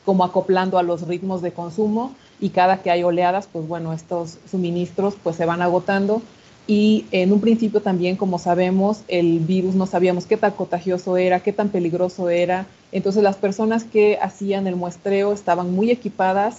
como 0.05 0.23
acoplando 0.23 0.79
a 0.79 0.83
los 0.83 1.07
ritmos 1.07 1.43
de 1.43 1.53
consumo 1.53 2.15
y 2.41 2.49
cada 2.49 2.81
que 2.81 2.89
hay 2.89 3.03
oleadas, 3.03 3.47
pues 3.51 3.67
bueno, 3.67 3.93
estos 3.93 4.39
suministros 4.49 5.13
pues 5.23 5.35
se 5.35 5.45
van 5.45 5.61
agotando. 5.61 6.23
Y 6.65 7.05
en 7.11 7.31
un 7.31 7.39
principio 7.39 7.81
también, 7.81 8.15
como 8.15 8.39
sabemos, 8.39 9.01
el 9.07 9.39
virus 9.39 9.75
no 9.75 9.85
sabíamos 9.85 10.25
qué 10.25 10.35
tan 10.35 10.51
contagioso 10.51 11.15
era, 11.15 11.41
qué 11.41 11.53
tan 11.53 11.69
peligroso 11.69 12.29
era, 12.29 12.65
entonces 12.91 13.21
las 13.21 13.35
personas 13.35 13.83
que 13.83 14.17
hacían 14.19 14.65
el 14.65 14.75
muestreo 14.75 15.31
estaban 15.31 15.71
muy 15.71 15.91
equipadas 15.91 16.57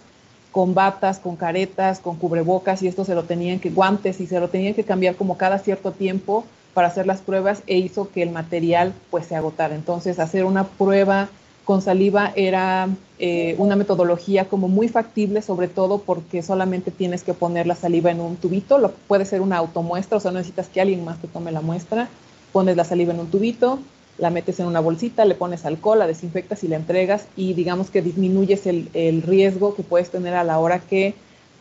con 0.52 0.74
batas, 0.74 1.18
con 1.18 1.34
caretas, 1.34 1.98
con 1.98 2.16
cubrebocas 2.16 2.82
y 2.82 2.88
esto 2.88 3.04
se 3.04 3.16
lo 3.16 3.24
tenían 3.24 3.58
que 3.58 3.70
guantes 3.70 4.20
y 4.20 4.26
se 4.28 4.38
lo 4.38 4.48
tenían 4.48 4.74
que 4.74 4.84
cambiar 4.84 5.16
como 5.16 5.36
cada 5.36 5.58
cierto 5.58 5.90
tiempo 5.90 6.44
para 6.74 6.88
hacer 6.88 7.06
las 7.06 7.20
pruebas 7.20 7.62
e 7.66 7.78
hizo 7.78 8.10
que 8.10 8.22
el 8.22 8.30
material 8.30 8.92
pues 9.10 9.26
se 9.26 9.36
agotara. 9.36 9.74
Entonces 9.74 10.18
hacer 10.18 10.44
una 10.44 10.64
prueba 10.64 11.28
con 11.64 11.82
saliva 11.82 12.32
era 12.34 12.88
eh, 13.18 13.54
una 13.58 13.76
metodología 13.76 14.48
como 14.48 14.66
muy 14.66 14.88
factible, 14.88 15.42
sobre 15.42 15.68
todo 15.68 15.98
porque 15.98 16.42
solamente 16.42 16.90
tienes 16.90 17.22
que 17.22 17.34
poner 17.34 17.66
la 17.66 17.76
saliva 17.76 18.10
en 18.10 18.20
un 18.20 18.36
tubito, 18.36 18.78
lo, 18.78 18.90
puede 18.90 19.24
ser 19.24 19.40
una 19.40 19.58
automuestra, 19.58 20.16
o 20.16 20.20
sea, 20.20 20.32
no 20.32 20.38
necesitas 20.38 20.68
que 20.68 20.80
alguien 20.80 21.04
más 21.04 21.18
te 21.20 21.28
tome 21.28 21.52
la 21.52 21.60
muestra, 21.60 22.08
pones 22.52 22.76
la 22.76 22.84
saliva 22.84 23.12
en 23.12 23.20
un 23.20 23.30
tubito, 23.30 23.78
la 24.18 24.30
metes 24.30 24.58
en 24.58 24.66
una 24.66 24.80
bolsita, 24.80 25.24
le 25.24 25.34
pones 25.34 25.64
alcohol, 25.64 26.00
la 26.00 26.06
desinfectas 26.06 26.64
y 26.64 26.68
la 26.68 26.76
entregas 26.76 27.26
y 27.36 27.54
digamos 27.54 27.90
que 27.90 28.02
disminuyes 28.02 28.66
el, 28.66 28.88
el 28.92 29.22
riesgo 29.22 29.74
que 29.74 29.82
puedes 29.82 30.10
tener 30.10 30.34
a 30.34 30.44
la 30.44 30.58
hora 30.58 30.80
que 30.80 31.14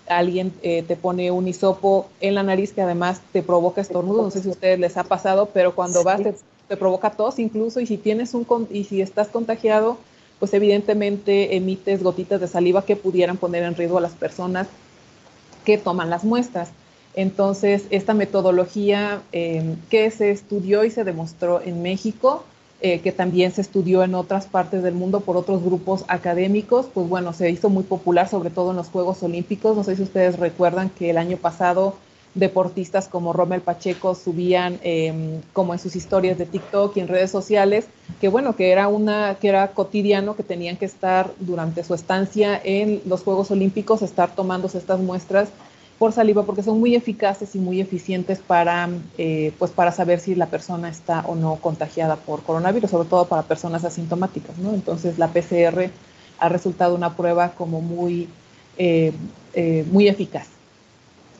alguien 0.09 0.51
eh, 0.63 0.83
te 0.83 0.95
pone 0.95 1.31
un 1.31 1.47
hisopo 1.47 2.07
en 2.19 2.35
la 2.35 2.43
nariz 2.43 2.73
que 2.73 2.81
además 2.81 3.21
te 3.31 3.41
provoca 3.41 3.81
estornudo, 3.81 4.23
no 4.23 4.31
sé 4.31 4.41
si 4.41 4.49
a 4.49 4.51
ustedes 4.51 4.79
les 4.79 4.97
ha 4.97 5.03
pasado, 5.03 5.49
pero 5.53 5.75
cuando 5.75 6.03
vas 6.03 6.21
te, 6.67 6.77
provoca 6.77 7.11
tos 7.11 7.39
incluso 7.39 7.79
y 7.79 7.87
si 7.87 7.97
tienes 7.97 8.33
un 8.33 8.45
y 8.71 8.83
si 8.83 9.01
estás 9.01 9.29
contagiado, 9.29 9.97
pues 10.39 10.53
evidentemente 10.53 11.55
emites 11.55 12.03
gotitas 12.03 12.41
de 12.41 12.47
saliva 12.47 12.83
que 12.83 12.95
pudieran 12.95 13.37
poner 13.37 13.63
en 13.63 13.75
riesgo 13.75 13.97
a 13.97 14.01
las 14.01 14.13
personas 14.13 14.67
que 15.65 15.77
toman 15.77 16.09
las 16.09 16.23
muestras. 16.23 16.69
Entonces, 17.15 17.85
esta 17.89 18.13
metodología 18.13 19.21
eh, 19.31 19.75
que 19.89 20.09
se 20.11 20.31
estudió 20.31 20.83
y 20.83 20.91
se 20.91 21.03
demostró 21.03 21.61
en 21.61 21.81
México, 21.81 22.43
eh, 22.81 22.99
que 23.01 23.11
también 23.11 23.51
se 23.51 23.61
estudió 23.61 24.03
en 24.03 24.15
otras 24.15 24.45
partes 24.45 24.83
del 24.83 24.93
mundo 24.93 25.19
por 25.19 25.35
otros 25.35 25.61
grupos 25.61 26.05
académicos, 26.07 26.87
pues 26.93 27.09
bueno, 27.09 27.33
se 27.33 27.49
hizo 27.49 27.69
muy 27.69 27.83
popular, 27.83 28.29
sobre 28.29 28.49
todo 28.49 28.71
en 28.71 28.77
los 28.77 28.87
Juegos 28.87 29.21
Olímpicos. 29.21 29.75
No 29.75 29.83
sé 29.83 29.95
si 29.95 30.03
ustedes 30.03 30.39
recuerdan 30.39 30.89
que 30.89 31.09
el 31.09 31.17
año 31.17 31.37
pasado 31.37 31.95
deportistas 32.35 33.07
como 33.07 33.33
Rommel 33.33 33.61
Pacheco 33.61 34.15
subían 34.15 34.79
em, 34.83 35.41
como 35.51 35.73
en 35.73 35.79
sus 35.79 35.95
historias 35.95 36.37
de 36.37 36.45
TikTok 36.45 36.95
y 36.95 36.99
en 37.01 37.07
redes 37.07 37.31
sociales, 37.31 37.87
que 38.21 38.29
bueno, 38.29 38.55
que 38.55 38.71
era 38.71 38.87
una, 38.87 39.35
que 39.41 39.49
era 39.49 39.69
cotidiano 39.69 40.35
que 40.35 40.43
tenían 40.43 40.77
que 40.77 40.85
estar 40.85 41.31
durante 41.39 41.83
su 41.83 41.93
estancia 41.93 42.59
en 42.63 43.01
los 43.05 43.23
Juegos 43.23 43.51
Olímpicos, 43.51 44.01
estar 44.01 44.35
tomándose 44.35 44.77
estas 44.77 44.99
muestras 44.99 45.49
por 45.99 46.13
saliva 46.13 46.43
porque 46.43 46.63
son 46.63 46.79
muy 46.79 46.95
eficaces 46.95 47.53
y 47.55 47.59
muy 47.59 47.81
eficientes 47.81 48.39
para, 48.39 48.89
eh, 49.17 49.51
pues 49.59 49.69
para 49.71 49.91
saber 49.91 50.21
si 50.21 50.33
la 50.33 50.47
persona 50.47 50.87
está 50.89 51.25
o 51.27 51.35
no 51.35 51.57
contagiada 51.57 52.15
por 52.15 52.41
coronavirus, 52.41 52.89
sobre 52.89 53.09
todo 53.09 53.25
para 53.25 53.43
personas 53.43 53.83
asintomáticas, 53.83 54.57
¿no? 54.57 54.73
Entonces 54.73 55.19
la 55.19 55.27
PCR 55.27 55.91
ha 56.39 56.49
resultado 56.49 56.95
una 56.95 57.17
prueba 57.17 57.51
como 57.51 57.81
muy, 57.81 58.29
eh, 58.77 59.11
eh, 59.53 59.85
muy 59.91 60.07
eficaz. 60.07 60.47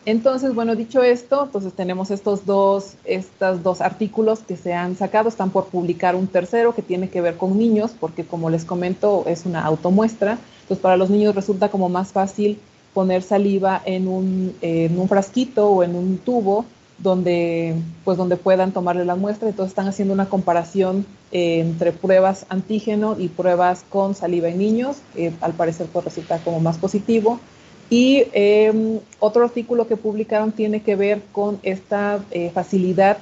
Entonces, 0.06 0.54
bueno, 0.54 0.76
dicho 0.76 1.04
esto, 1.04 1.46
entonces 1.46 1.74
tenemos 1.74 2.12
estos 2.12 2.46
dos, 2.46 2.96
estos 3.06 3.64
dos 3.64 3.80
artículos 3.80 4.40
que 4.40 4.58
se 4.58 4.74
han 4.74 4.98
sacado, 4.98 5.30
están 5.30 5.52
por 5.52 5.68
publicar 5.68 6.16
un 6.16 6.28
tercero 6.28 6.74
que 6.74 6.82
tiene 6.82 7.10
que 7.10 7.22
ver 7.22 7.38
con 7.38 7.58
niños, 7.58 7.92
porque 7.98 8.26
como 8.26 8.50
les 8.50 8.66
comento, 8.66 9.24
es 9.28 9.46
una 9.46 9.64
automuestra. 9.64 10.38
Entonces, 10.62 10.82
para 10.82 10.98
los 10.98 11.10
niños 11.10 11.36
resulta 11.36 11.70
como 11.70 11.88
más 11.88 12.12
fácil 12.12 12.60
poner 13.00 13.24
saliva 13.24 13.82
en 13.86 14.10
un, 14.10 14.54
en 14.60 15.00
un 15.00 15.08
frasquito 15.08 15.70
o 15.70 15.84
en 15.84 15.96
un 15.96 16.18
tubo 16.18 16.66
donde, 16.98 17.74
pues 18.04 18.18
donde 18.18 18.36
puedan 18.36 18.74
tomarle 18.74 19.06
la 19.06 19.16
muestra. 19.16 19.48
Entonces 19.48 19.72
están 19.72 19.88
haciendo 19.88 20.14
una 20.14 20.28
comparación 20.28 21.06
eh, 21.32 21.62
entre 21.62 21.94
pruebas 21.94 22.46
antígeno 22.50 23.16
y 23.18 23.30
pruebas 23.30 23.86
con 23.90 24.16
saliva 24.16 24.50
en 24.50 24.58
niños. 24.58 24.98
al 25.40 25.54
parecer 25.54 25.88
pues 25.94 26.04
resulta 26.04 26.40
como 26.40 26.60
más 26.60 26.78
positivo. 26.78 27.40
Y 27.90 28.26
em, 28.34 29.00
otro 29.20 29.46
artículo 29.46 29.88
que 29.88 29.96
publicaron 29.96 30.52
tiene 30.52 30.82
que 30.82 30.98
ver 30.98 31.22
con 31.32 31.58
esta 31.64 32.20
eh, 32.32 32.52
facilidad 32.54 33.20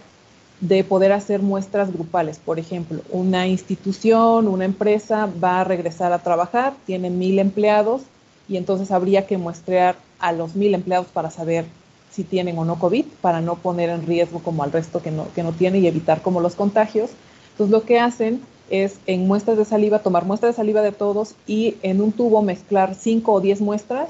de 0.59 0.83
poder 0.83 1.11
hacer 1.11 1.43
muestras 1.43 1.93
grupales. 1.93 2.39
Por 2.43 2.57
ejemplo, 2.57 3.01
una 3.11 3.45
institución, 3.45 4.47
una 4.47 4.65
empresa 4.65 5.29
va 5.43 5.61
a 5.61 5.63
regresar 5.63 6.13
a 6.13 6.23
trabajar, 6.23 6.73
tiene 6.87 7.11
mil 7.11 7.37
empleados, 7.37 8.01
y 8.47 8.57
entonces 8.57 8.91
habría 8.91 9.25
que 9.27 9.37
muestrear 9.37 9.95
a 10.19 10.31
los 10.31 10.55
mil 10.55 10.73
empleados 10.73 11.07
para 11.07 11.29
saber 11.29 11.65
si 12.11 12.23
tienen 12.23 12.57
o 12.57 12.65
no 12.65 12.79
COVID, 12.79 13.05
para 13.21 13.41
no 13.41 13.55
poner 13.55 13.89
en 13.89 14.05
riesgo 14.05 14.39
como 14.39 14.63
al 14.63 14.71
resto 14.71 15.01
que 15.01 15.11
no, 15.11 15.27
que 15.35 15.43
no 15.43 15.51
tiene 15.51 15.79
y 15.79 15.87
evitar 15.87 16.21
como 16.21 16.39
los 16.39 16.55
contagios. 16.55 17.11
Entonces 17.51 17.71
lo 17.71 17.83
que 17.83 17.99
hacen 17.99 18.41
es 18.69 18.97
en 19.05 19.27
muestras 19.27 19.57
de 19.57 19.65
saliva, 19.65 19.99
tomar 19.99 20.25
muestras 20.25 20.53
de 20.53 20.57
saliva 20.57 20.81
de 20.81 20.91
todos 20.91 21.35
y 21.45 21.75
en 21.83 22.01
un 22.01 22.11
tubo 22.11 22.41
mezclar 22.41 22.95
5 22.95 23.31
o 23.31 23.39
10 23.39 23.61
muestras, 23.61 24.09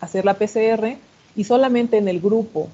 hacer 0.00 0.24
la 0.24 0.34
PCR 0.34 0.96
y 1.36 1.44
solamente 1.44 1.96
en 1.96 2.08
el 2.08 2.20
grupo 2.20 2.68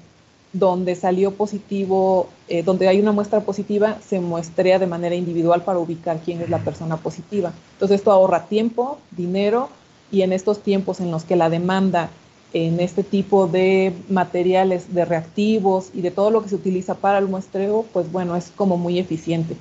donde 0.53 0.95
salió 0.95 1.31
positivo, 1.33 2.29
eh, 2.47 2.63
donde 2.63 2.87
hay 2.87 2.99
una 2.99 3.11
muestra 3.11 3.41
positiva, 3.41 3.97
se 4.05 4.19
muestrea 4.19 4.79
de 4.79 4.87
manera 4.87 5.15
individual 5.15 5.61
para 5.63 5.79
ubicar 5.79 6.19
quién 6.23 6.41
es 6.41 6.49
la 6.49 6.59
persona 6.59 6.97
positiva. 6.97 7.53
Entonces 7.73 7.99
esto 7.99 8.11
ahorra 8.11 8.45
tiempo, 8.45 8.97
dinero 9.11 9.69
y 10.11 10.21
en 10.21 10.33
estos 10.33 10.61
tiempos 10.61 10.99
en 10.99 11.11
los 11.11 11.23
que 11.23 11.35
la 11.35 11.49
demanda 11.49 12.09
en 12.53 12.79
este 12.79 13.03
tipo 13.03 13.47
de 13.47 13.93
materiales, 14.09 14.93
de 14.93 15.05
reactivos 15.05 15.89
y 15.93 16.01
de 16.01 16.11
todo 16.11 16.31
lo 16.31 16.41
que 16.41 16.49
se 16.49 16.55
utiliza 16.55 16.95
para 16.95 17.17
el 17.17 17.27
muestreo, 17.27 17.85
pues 17.91 18.11
bueno, 18.11 18.35
es 18.35 18.51
como 18.55 18.77
muy 18.77 18.99
eficiente. 18.99 19.55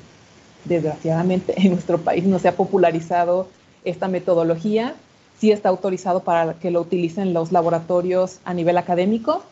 Desgraciadamente 0.64 1.54
en 1.56 1.72
nuestro 1.72 1.98
país 1.98 2.24
no 2.24 2.38
se 2.38 2.48
ha 2.48 2.56
popularizado 2.56 3.48
esta 3.85 4.09
metodología 4.09 4.94
sí 5.38 5.52
está 5.52 5.68
autorizado 5.68 6.20
para 6.20 6.54
que 6.54 6.70
lo 6.70 6.80
utilicen 6.80 7.32
los 7.32 7.52
laboratorios 7.52 8.38
a 8.44 8.54
nivel 8.54 8.78
académico. 8.78 9.42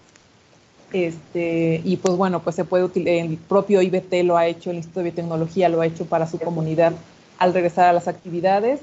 Este, 0.92 1.80
y 1.84 1.96
pues 1.96 2.16
bueno, 2.16 2.40
pues 2.40 2.54
se 2.54 2.64
puede 2.64 2.84
utilizar, 2.84 3.26
el 3.26 3.36
propio 3.36 3.82
IBT 3.82 4.22
lo 4.24 4.36
ha 4.36 4.46
hecho, 4.46 4.70
el 4.70 4.76
Instituto 4.76 5.00
de 5.00 5.04
Biotecnología 5.04 5.68
lo 5.68 5.80
ha 5.80 5.86
hecho 5.86 6.06
para 6.06 6.26
su 6.26 6.38
comunidad 6.38 6.92
al 7.38 7.52
regresar 7.52 7.86
a 7.86 7.92
las 7.92 8.06
actividades 8.06 8.80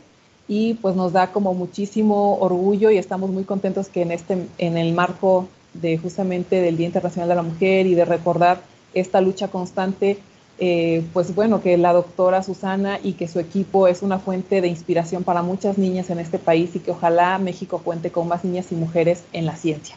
y 0.53 0.73
pues 0.73 0.97
nos 0.97 1.13
da 1.13 1.31
como 1.31 1.53
muchísimo 1.53 2.37
orgullo 2.39 2.91
y 2.91 2.97
estamos 2.97 3.29
muy 3.29 3.45
contentos 3.45 3.87
que 3.87 4.01
en 4.01 4.11
este 4.11 4.47
en 4.57 4.77
el 4.77 4.91
marco 4.91 5.47
de 5.73 5.97
justamente 5.97 6.59
del 6.59 6.75
Día 6.75 6.87
Internacional 6.87 7.29
de 7.29 7.35
la 7.35 7.41
Mujer 7.41 7.87
y 7.87 7.95
de 7.95 8.03
recordar 8.03 8.61
esta 8.93 9.21
lucha 9.21 9.47
constante 9.47 10.19
eh, 10.59 11.05
pues 11.13 11.33
bueno, 11.33 11.61
que 11.61 11.77
la 11.77 11.93
doctora 11.93 12.43
Susana 12.43 12.99
y 13.01 13.13
que 13.13 13.29
su 13.29 13.39
equipo 13.39 13.87
es 13.87 14.01
una 14.01 14.19
fuente 14.19 14.59
de 14.59 14.67
inspiración 14.67 15.23
para 15.23 15.41
muchas 15.41 15.77
niñas 15.77 16.09
en 16.09 16.19
este 16.19 16.37
país 16.37 16.75
y 16.75 16.79
que 16.79 16.91
ojalá 16.91 17.37
México 17.37 17.79
cuente 17.81 18.11
con 18.11 18.27
más 18.27 18.43
niñas 18.43 18.73
y 18.73 18.75
mujeres 18.75 19.23
en 19.31 19.45
la 19.45 19.55
ciencia. 19.55 19.95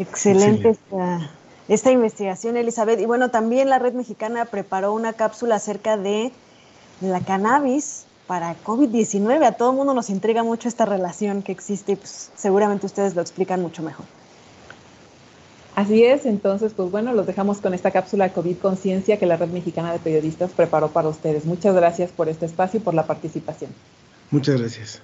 Excelente 0.00 0.70
esta, 0.70 1.30
esta, 1.68 1.92
investigación, 1.92 2.56
Elizabeth. 2.56 3.00
Y 3.00 3.06
bueno, 3.06 3.30
también 3.30 3.70
la 3.70 3.78
Red 3.78 3.94
Mexicana 3.94 4.46
preparó 4.46 4.92
una 4.92 5.12
cápsula 5.12 5.54
acerca 5.54 5.96
de 5.96 6.32
la 7.00 7.20
cannabis 7.20 8.06
para 8.32 8.56
COVID-19. 8.64 9.44
A 9.44 9.52
todo 9.52 9.72
el 9.72 9.76
mundo 9.76 9.92
nos 9.92 10.08
intriga 10.08 10.42
mucho 10.42 10.66
esta 10.66 10.86
relación 10.86 11.42
que 11.42 11.52
existe 11.52 11.92
y 11.92 11.96
pues, 11.96 12.30
seguramente 12.34 12.86
ustedes 12.86 13.14
lo 13.14 13.20
explican 13.20 13.60
mucho 13.60 13.82
mejor. 13.82 14.06
Así 15.74 16.02
es, 16.02 16.24
entonces, 16.24 16.72
pues 16.74 16.90
bueno, 16.90 17.12
los 17.12 17.26
dejamos 17.26 17.60
con 17.60 17.74
esta 17.74 17.90
cápsula 17.90 18.28
de 18.28 18.32
COVID 18.32 18.56
Conciencia 18.56 19.18
que 19.18 19.26
la 19.26 19.36
Red 19.36 19.50
Mexicana 19.50 19.92
de 19.92 19.98
Periodistas 19.98 20.50
preparó 20.52 20.88
para 20.88 21.08
ustedes. 21.08 21.44
Muchas 21.44 21.74
gracias 21.74 22.10
por 22.10 22.30
este 22.30 22.46
espacio 22.46 22.80
y 22.80 22.82
por 22.82 22.94
la 22.94 23.04
participación. 23.04 23.70
Muchas 24.30 24.58
gracias. 24.58 25.02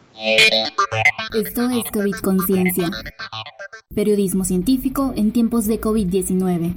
Esto 1.34 1.68
es 1.68 1.90
COVID 1.92 2.14
Conciencia. 2.22 2.88
Periodismo 3.94 4.46
científico 4.46 5.12
en 5.14 5.32
tiempos 5.32 5.66
de 5.66 5.78
COVID-19. 5.78 6.74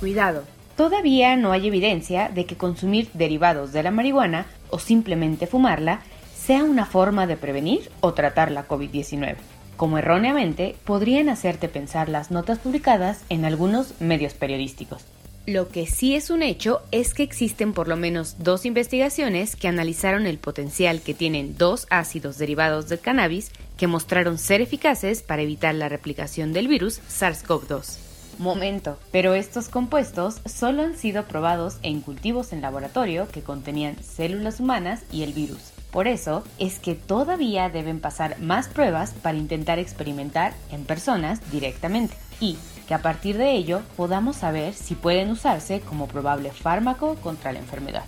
Cuidado. 0.00 0.42
Todavía 0.76 1.36
no 1.36 1.52
hay 1.52 1.68
evidencia 1.68 2.28
de 2.28 2.46
que 2.46 2.56
consumir 2.56 3.08
derivados 3.14 3.72
de 3.72 3.84
la 3.84 3.92
marihuana 3.92 4.46
o 4.74 4.80
simplemente 4.80 5.46
fumarla 5.46 6.00
sea 6.36 6.64
una 6.64 6.84
forma 6.84 7.28
de 7.28 7.36
prevenir 7.36 7.92
o 8.00 8.12
tratar 8.12 8.50
la 8.50 8.66
COVID-19, 8.66 9.36
como 9.76 9.98
erróneamente 9.98 10.74
podrían 10.84 11.28
hacerte 11.28 11.68
pensar 11.68 12.08
las 12.08 12.32
notas 12.32 12.58
publicadas 12.58 13.22
en 13.28 13.44
algunos 13.44 14.00
medios 14.00 14.34
periodísticos. 14.34 15.04
Lo 15.46 15.68
que 15.68 15.86
sí 15.86 16.16
es 16.16 16.28
un 16.28 16.42
hecho 16.42 16.80
es 16.90 17.14
que 17.14 17.22
existen 17.22 17.72
por 17.72 17.86
lo 17.86 17.96
menos 17.96 18.36
dos 18.40 18.66
investigaciones 18.66 19.54
que 19.54 19.68
analizaron 19.68 20.26
el 20.26 20.38
potencial 20.38 21.02
que 21.02 21.14
tienen 21.14 21.56
dos 21.56 21.86
ácidos 21.88 22.36
derivados 22.36 22.88
del 22.88 22.98
cannabis 22.98 23.52
que 23.76 23.86
mostraron 23.86 24.38
ser 24.38 24.60
eficaces 24.60 25.22
para 25.22 25.42
evitar 25.42 25.76
la 25.76 25.88
replicación 25.88 26.52
del 26.52 26.66
virus 26.66 27.00
SARS-CoV-2. 27.08 28.13
Momento, 28.38 28.98
pero 29.12 29.34
estos 29.34 29.68
compuestos 29.68 30.40
solo 30.44 30.82
han 30.82 30.96
sido 30.96 31.24
probados 31.24 31.78
en 31.82 32.00
cultivos 32.00 32.52
en 32.52 32.60
laboratorio 32.60 33.28
que 33.28 33.42
contenían 33.42 33.96
células 34.02 34.60
humanas 34.60 35.02
y 35.12 35.22
el 35.22 35.32
virus. 35.32 35.72
Por 35.90 36.08
eso 36.08 36.42
es 36.58 36.80
que 36.80 36.96
todavía 36.96 37.68
deben 37.68 38.00
pasar 38.00 38.40
más 38.40 38.66
pruebas 38.68 39.12
para 39.12 39.38
intentar 39.38 39.78
experimentar 39.78 40.52
en 40.72 40.84
personas 40.84 41.40
directamente. 41.52 42.16
Y 42.40 42.58
que 42.88 42.94
a 42.94 43.02
partir 43.02 43.38
de 43.38 43.52
ello 43.52 43.82
podamos 43.96 44.36
saber 44.36 44.74
si 44.74 44.94
pueden 44.94 45.30
usarse 45.30 45.80
como 45.80 46.08
probable 46.08 46.50
fármaco 46.50 47.14
contra 47.16 47.52
la 47.52 47.60
enfermedad. 47.60 48.04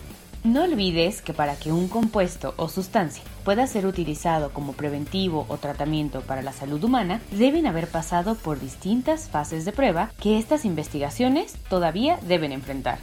No 0.46 0.62
olvides 0.62 1.22
que 1.22 1.34
para 1.34 1.56
que 1.56 1.72
un 1.72 1.88
compuesto 1.88 2.54
o 2.56 2.68
sustancia 2.68 3.24
pueda 3.44 3.66
ser 3.66 3.84
utilizado 3.84 4.50
como 4.50 4.74
preventivo 4.74 5.44
o 5.48 5.56
tratamiento 5.56 6.20
para 6.20 6.40
la 6.40 6.52
salud 6.52 6.84
humana, 6.84 7.20
deben 7.32 7.66
haber 7.66 7.88
pasado 7.88 8.36
por 8.36 8.60
distintas 8.60 9.28
fases 9.28 9.64
de 9.64 9.72
prueba 9.72 10.12
que 10.20 10.38
estas 10.38 10.64
investigaciones 10.64 11.54
todavía 11.68 12.20
deben 12.28 12.52
enfrentar. 12.52 13.00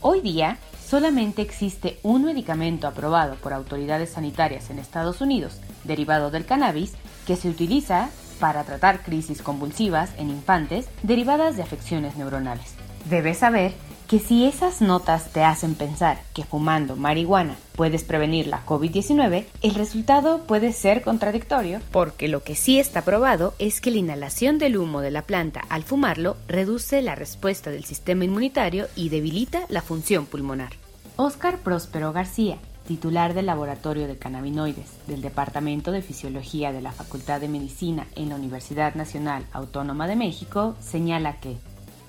Hoy 0.00 0.22
día, 0.22 0.56
solamente 0.82 1.42
existe 1.42 1.98
un 2.02 2.24
medicamento 2.24 2.88
aprobado 2.88 3.34
por 3.34 3.52
autoridades 3.52 4.08
sanitarias 4.08 4.70
en 4.70 4.78
Estados 4.78 5.20
Unidos, 5.20 5.60
derivado 5.84 6.30
del 6.30 6.46
cannabis, 6.46 6.94
que 7.26 7.36
se 7.36 7.50
utiliza 7.50 8.08
para 8.40 8.64
tratar 8.64 9.02
crisis 9.02 9.42
convulsivas 9.42 10.10
en 10.16 10.30
infantes 10.30 10.88
derivadas 11.02 11.54
de 11.56 11.64
afecciones 11.64 12.16
neuronales. 12.16 12.76
Debes 13.10 13.36
saber 13.36 13.74
que 14.12 14.18
si 14.18 14.44
esas 14.44 14.82
notas 14.82 15.32
te 15.32 15.42
hacen 15.42 15.74
pensar 15.74 16.20
que 16.34 16.44
fumando 16.44 16.96
marihuana 16.96 17.56
puedes 17.74 18.04
prevenir 18.04 18.46
la 18.46 18.62
COVID-19, 18.66 19.46
el 19.62 19.74
resultado 19.74 20.40
puede 20.40 20.74
ser 20.74 21.00
contradictorio, 21.00 21.80
porque 21.90 22.28
lo 22.28 22.42
que 22.42 22.54
sí 22.54 22.78
está 22.78 23.06
probado 23.06 23.54
es 23.58 23.80
que 23.80 23.90
la 23.90 23.96
inhalación 23.96 24.58
del 24.58 24.76
humo 24.76 25.00
de 25.00 25.12
la 25.12 25.22
planta 25.22 25.62
al 25.70 25.82
fumarlo 25.82 26.36
reduce 26.46 27.00
la 27.00 27.14
respuesta 27.14 27.70
del 27.70 27.86
sistema 27.86 28.26
inmunitario 28.26 28.86
y 28.96 29.08
debilita 29.08 29.62
la 29.70 29.80
función 29.80 30.26
pulmonar. 30.26 30.74
Oscar 31.16 31.60
Próspero 31.60 32.12
García, 32.12 32.58
titular 32.86 33.32
del 33.32 33.46
Laboratorio 33.46 34.06
de 34.08 34.18
Cannabinoides 34.18 34.90
del 35.06 35.22
Departamento 35.22 35.90
de 35.90 36.02
Fisiología 36.02 36.70
de 36.70 36.82
la 36.82 36.92
Facultad 36.92 37.40
de 37.40 37.48
Medicina 37.48 38.06
en 38.14 38.28
la 38.28 38.34
Universidad 38.34 38.94
Nacional 38.94 39.46
Autónoma 39.52 40.06
de 40.06 40.16
México, 40.16 40.76
señala 40.80 41.40
que 41.40 41.56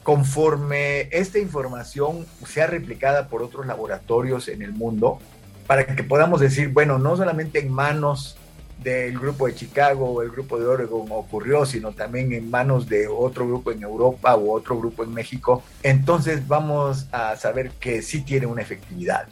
conforme 0.04 1.08
esta 1.12 1.40
información 1.40 2.26
sea 2.46 2.68
replicada 2.68 3.30
por 3.30 3.42
otros 3.42 3.66
laboratorios 3.66 4.48
en 4.50 4.62
el 4.62 4.74
mundo, 4.74 5.20
para 5.66 5.86
que 5.86 6.04
podamos 6.04 6.42
decir, 6.42 6.70
bueno, 6.70 7.00
no 7.00 7.16
solamente 7.16 7.60
en 7.60 7.72
manos 7.72 8.38
del 8.84 9.18
grupo 9.18 9.48
de 9.48 9.56
Chicago 9.56 10.10
o 10.12 10.22
el 10.22 10.30
grupo 10.30 10.60
de 10.60 10.68
Oregon 10.68 11.08
ocurrió, 11.10 11.66
sino 11.66 11.94
también 11.94 12.34
en 12.34 12.50
manos 12.50 12.90
de 12.90 13.08
otro 13.08 13.48
grupo 13.48 13.72
en 13.72 13.82
Europa 13.82 14.36
o 14.36 14.52
otro 14.52 14.78
grupo 14.78 15.04
en 15.04 15.14
México, 15.14 15.64
entonces 15.84 16.46
vamos 16.48 17.08
a 17.12 17.36
saber 17.38 17.72
que 17.80 18.02
sí 18.02 18.22
tiene 18.22 18.46
una 18.46 18.62
efectividad. 18.62 19.28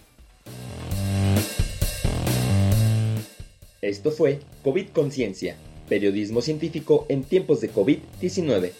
Esto 3.82 4.12
fue 4.12 4.40
COVID 4.64 4.90
Conciencia, 4.90 5.58
periodismo 5.90 6.42
científico 6.42 7.06
en 7.10 7.24
tiempos 7.24 7.60
de 7.60 7.74
COVID-19. 7.74 8.72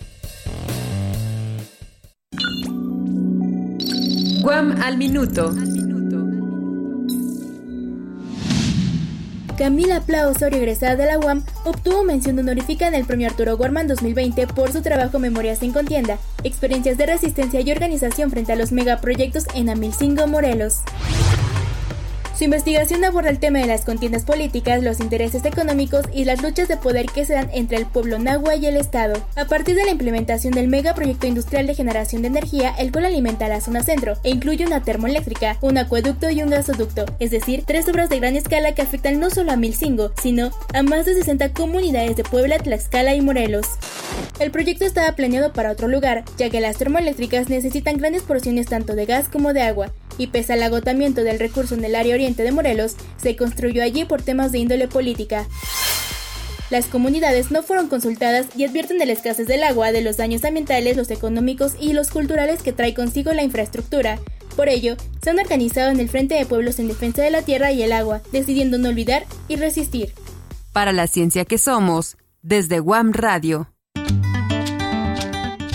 Guam 4.42 4.76
al 4.82 4.98
minuto. 4.98 5.54
Camila 9.56 10.02
Pla 10.02 10.28
Osorio, 10.28 10.58
egresada 10.58 10.96
de 10.96 11.06
la 11.06 11.20
UAM, 11.20 11.44
obtuvo 11.64 12.04
mención 12.04 12.40
honorífica 12.40 12.88
en 12.88 12.96
el 12.96 13.06
Premio 13.06 13.28
Arturo 13.28 13.56
Gorman 13.56 13.88
2020 13.88 14.48
por 14.48 14.72
su 14.72 14.82
trabajo 14.82 15.20
Memorias 15.20 15.62
en 15.62 15.74
Contienda, 15.74 16.18
experiencias 16.44 16.98
de 16.98 17.06
resistencia 17.06 17.62
y 17.62 17.72
organización 17.72 18.32
frente 18.32 18.54
a 18.54 18.56
los 18.56 18.72
megaproyectos 18.72 19.46
en 19.54 19.70
Amilcingo, 19.70 20.26
Morelos. 20.26 20.80
Su 22.42 22.46
investigación 22.46 23.06
aborda 23.06 23.30
el 23.30 23.38
tema 23.38 23.60
de 23.60 23.68
las 23.68 23.86
contiendas 23.86 24.26
políticas, 24.26 24.82
los 24.82 25.00
intereses 25.00 25.46
económicos 25.46 26.06
y 26.12 26.26
las 26.26 26.42
luchas 26.42 26.68
de 26.68 26.76
poder 26.76 27.06
que 27.06 27.24
se 27.24 27.34
dan 27.34 27.52
entre 27.54 27.78
el 27.78 27.86
pueblo 27.86 28.18
nahua 28.18 28.56
y 28.56 28.66
el 28.66 28.78
Estado. 28.78 29.22
A 29.36 29.46
partir 29.46 29.76
de 29.76 29.86
la 29.86 29.92
implementación 29.92 30.52
del 30.52 30.68
megaproyecto 30.68 31.28
industrial 31.28 31.68
de 31.68 31.76
generación 31.76 32.24
de 32.24 32.30
energía, 32.30 32.74
el 32.80 32.92
cual 32.92 33.06
alimenta 33.06 33.48
la 33.48 33.62
zona 33.62 33.84
centro 33.84 34.16
e 34.24 34.32
incluye 34.32 34.66
una 34.66 34.82
termoeléctrica, 34.82 35.60
un 35.62 35.78
acueducto 35.78 36.32
y 36.32 36.42
un 36.42 36.50
gasoducto, 36.50 37.06
es 37.20 37.30
decir, 37.30 37.64
tres 37.68 37.88
obras 37.88 38.10
de 38.10 38.18
gran 38.18 38.36
escala 38.36 38.74
que 38.74 38.82
afectan 38.82 39.20
no 39.20 39.30
solo 39.30 39.52
a 39.52 39.56
Milcingo, 39.56 40.12
sino 40.20 40.50
a 40.74 40.82
más 40.82 41.06
de 41.06 41.14
60 41.14 41.54
comunidades 41.54 42.16
de 42.16 42.24
Puebla, 42.24 42.58
Tlaxcala 42.58 43.14
y 43.14 43.22
Morelos. 43.22 43.68
El 44.40 44.50
proyecto 44.50 44.86
estaba 44.86 45.16
planeado 45.16 45.54
para 45.54 45.72
otro 45.72 45.88
lugar, 45.88 46.24
ya 46.40 46.50
que 46.50 46.60
las 46.60 46.78
termoeléctricas 46.78 47.50
necesitan 47.50 47.98
grandes 47.98 48.24
porciones 48.24 48.66
tanto 48.66 48.96
de 48.96 49.06
gas 49.06 49.30
como 49.30 49.54
de 49.54 49.62
agua, 49.62 49.94
y 50.18 50.28
pese 50.28 50.54
al 50.54 50.64
agotamiento 50.64 51.24
del 51.24 51.40
recurso 51.40 51.76
en 51.76 51.86
el 51.86 51.96
área 51.96 52.16
oriente 52.32 52.44
de 52.44 52.52
Morelos, 52.52 52.96
se 53.18 53.36
construyó 53.36 53.84
allí 53.84 54.06
por 54.06 54.22
temas 54.22 54.52
de 54.52 54.60
índole 54.60 54.88
política. 54.88 55.48
Las 56.70 56.86
comunidades 56.86 57.52
no 57.52 57.64
fueron 57.64 57.90
consultadas 57.90 58.48
y 58.56 58.64
advierten 58.64 58.98
de 58.98 59.06
la 59.06 59.12
escasez 59.12 59.46
del 59.46 59.64
agua, 59.64 59.92
de 59.92 60.02
los 60.02 60.16
daños 60.16 60.46
ambientales, 60.46 60.96
los 60.96 61.12
económicos 61.12 61.74
y 61.80 61.92
los 61.92 62.10
culturales 62.10 62.64
que 62.64 62.72
trae 62.72 62.94
consigo 62.94 63.34
la 63.34 63.44
infraestructura. 63.44 64.20
Por 64.56 64.70
ello, 64.70 64.96
se 65.22 65.32
han 65.32 65.40
organizado 65.40 65.92
en 65.92 66.00
el 66.00 66.08
Frente 66.08 66.36
de 66.36 66.46
Pueblos 66.46 66.80
en 66.80 66.88
Defensa 66.88 67.24
de 67.24 67.32
la 67.32 67.42
Tierra 67.42 67.74
y 67.74 67.84
el 67.84 67.92
Agua, 67.92 68.22
decidiendo 68.32 68.78
no 68.78 68.88
olvidar 68.88 69.26
y 69.50 69.58
resistir. 69.58 70.14
Para 70.72 70.94
la 70.94 71.08
ciencia 71.08 71.44
que 71.44 71.58
somos, 71.58 72.16
desde 72.42 72.80
Guam 72.80 73.12
Radio. 73.12 73.74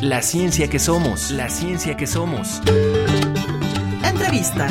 La 0.01 0.23
ciencia 0.23 0.69
que 0.69 0.79
somos, 0.79 1.31
la 1.31 1.51
ciencia 1.51 1.97
que 1.97 2.07
somos. 2.07 2.63
Entrevista. 4.03 4.67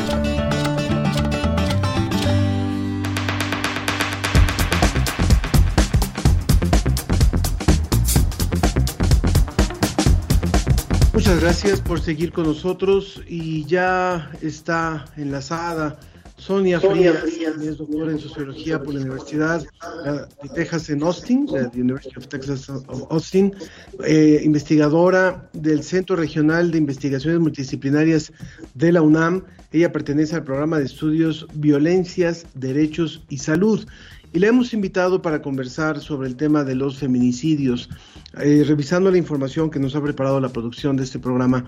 Muchas 11.25 11.41
gracias 11.41 11.81
por 11.81 11.99
seguir 11.99 12.31
con 12.31 12.43
nosotros 12.43 13.19
y 13.27 13.65
ya 13.65 14.31
está 14.43 15.05
enlazada 15.17 15.97
Sonia 16.37 16.79
Frías, 16.79 17.15
es 17.63 17.77
doctora 17.77 18.11
en 18.11 18.19
sociología 18.19 18.77
por 18.77 18.93
la 18.93 18.99
Universidad 18.99 19.63
de 19.63 20.49
Texas 20.53 20.87
en 20.91 21.01
Austin, 21.01 21.47
la 21.49 21.71
University 21.73 22.15
of 22.17 22.27
Texas 22.27 22.69
Austin, 23.09 23.55
eh, 24.03 24.41
investigadora 24.43 25.49
del 25.53 25.81
Centro 25.81 26.15
Regional 26.15 26.69
de 26.69 26.77
Investigaciones 26.77 27.39
Multidisciplinarias 27.39 28.31
de 28.75 28.91
la 28.91 29.01
UNAM. 29.01 29.45
Ella 29.71 29.91
pertenece 29.91 30.35
al 30.35 30.43
programa 30.43 30.77
de 30.77 30.85
estudios 30.85 31.47
Violencias, 31.55 32.45
Derechos 32.53 33.23
y 33.29 33.39
Salud. 33.39 33.87
Y 34.35 34.39
la 34.39 34.47
hemos 34.47 34.73
invitado 34.73 35.21
para 35.21 35.41
conversar 35.41 36.01
sobre 36.01 36.27
el 36.27 36.35
tema 36.35 36.65
de 36.65 36.75
los 36.75 36.97
feminicidios. 36.97 37.89
Eh, 38.37 38.65
revisando 38.67 39.09
la 39.09 39.17
información 39.17 39.69
que 39.69 39.79
nos 39.79 39.95
ha 39.95 40.03
preparado 40.03 40.41
la 40.41 40.49
producción 40.49 40.97
de 40.97 41.05
este 41.05 41.19
programa, 41.19 41.63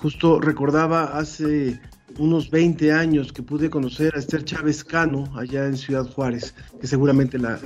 justo 0.00 0.40
recordaba 0.40 1.18
hace 1.18 1.78
unos 2.18 2.50
20 2.50 2.90
años 2.90 3.34
que 3.34 3.42
pude 3.42 3.68
conocer 3.68 4.14
a 4.14 4.18
Esther 4.18 4.44
Chávez 4.44 4.82
Cano 4.82 5.24
allá 5.36 5.66
en 5.66 5.76
Ciudad 5.76 6.08
Juárez, 6.08 6.54
que 6.80 6.86
seguramente 6.86 7.38
la, 7.38 7.56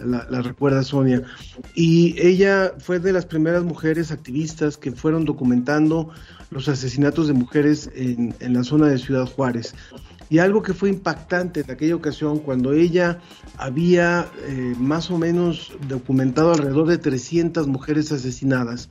recuerda 0.43 0.83
Sonia. 0.83 1.23
Y 1.77 2.17
ella 2.21 2.75
fue 2.79 2.99
de 2.99 3.13
las 3.13 3.27
primeras 3.27 3.63
mujeres 3.63 4.11
activistas 4.11 4.77
que 4.77 4.91
fueron 4.91 5.25
documentando 5.25 6.11
los 6.51 6.69
asesinatos 6.69 7.29
de 7.29 7.35
mujeres 7.35 7.89
en, 7.95 8.35
la 8.41 8.65
zona 8.65 8.89
de 8.89 8.99
Ciudad 8.99 9.27
Juárez. 9.27 9.75
Y 10.31 10.39
algo 10.39 10.63
que 10.63 10.73
fue 10.73 10.89
impactante 10.89 11.61
en 11.61 11.71
aquella 11.71 11.97
ocasión, 11.97 12.39
cuando 12.39 12.73
ella 12.73 13.19
había 13.59 14.31
eh, 14.47 14.75
más 14.79 15.11
o 15.11 15.19
menos 15.19 15.73
documentado 15.89 16.53
alrededor 16.53 16.89
de 16.89 16.99
300 16.99 17.67
mujeres 17.67 18.11
asesinadas, 18.13 18.89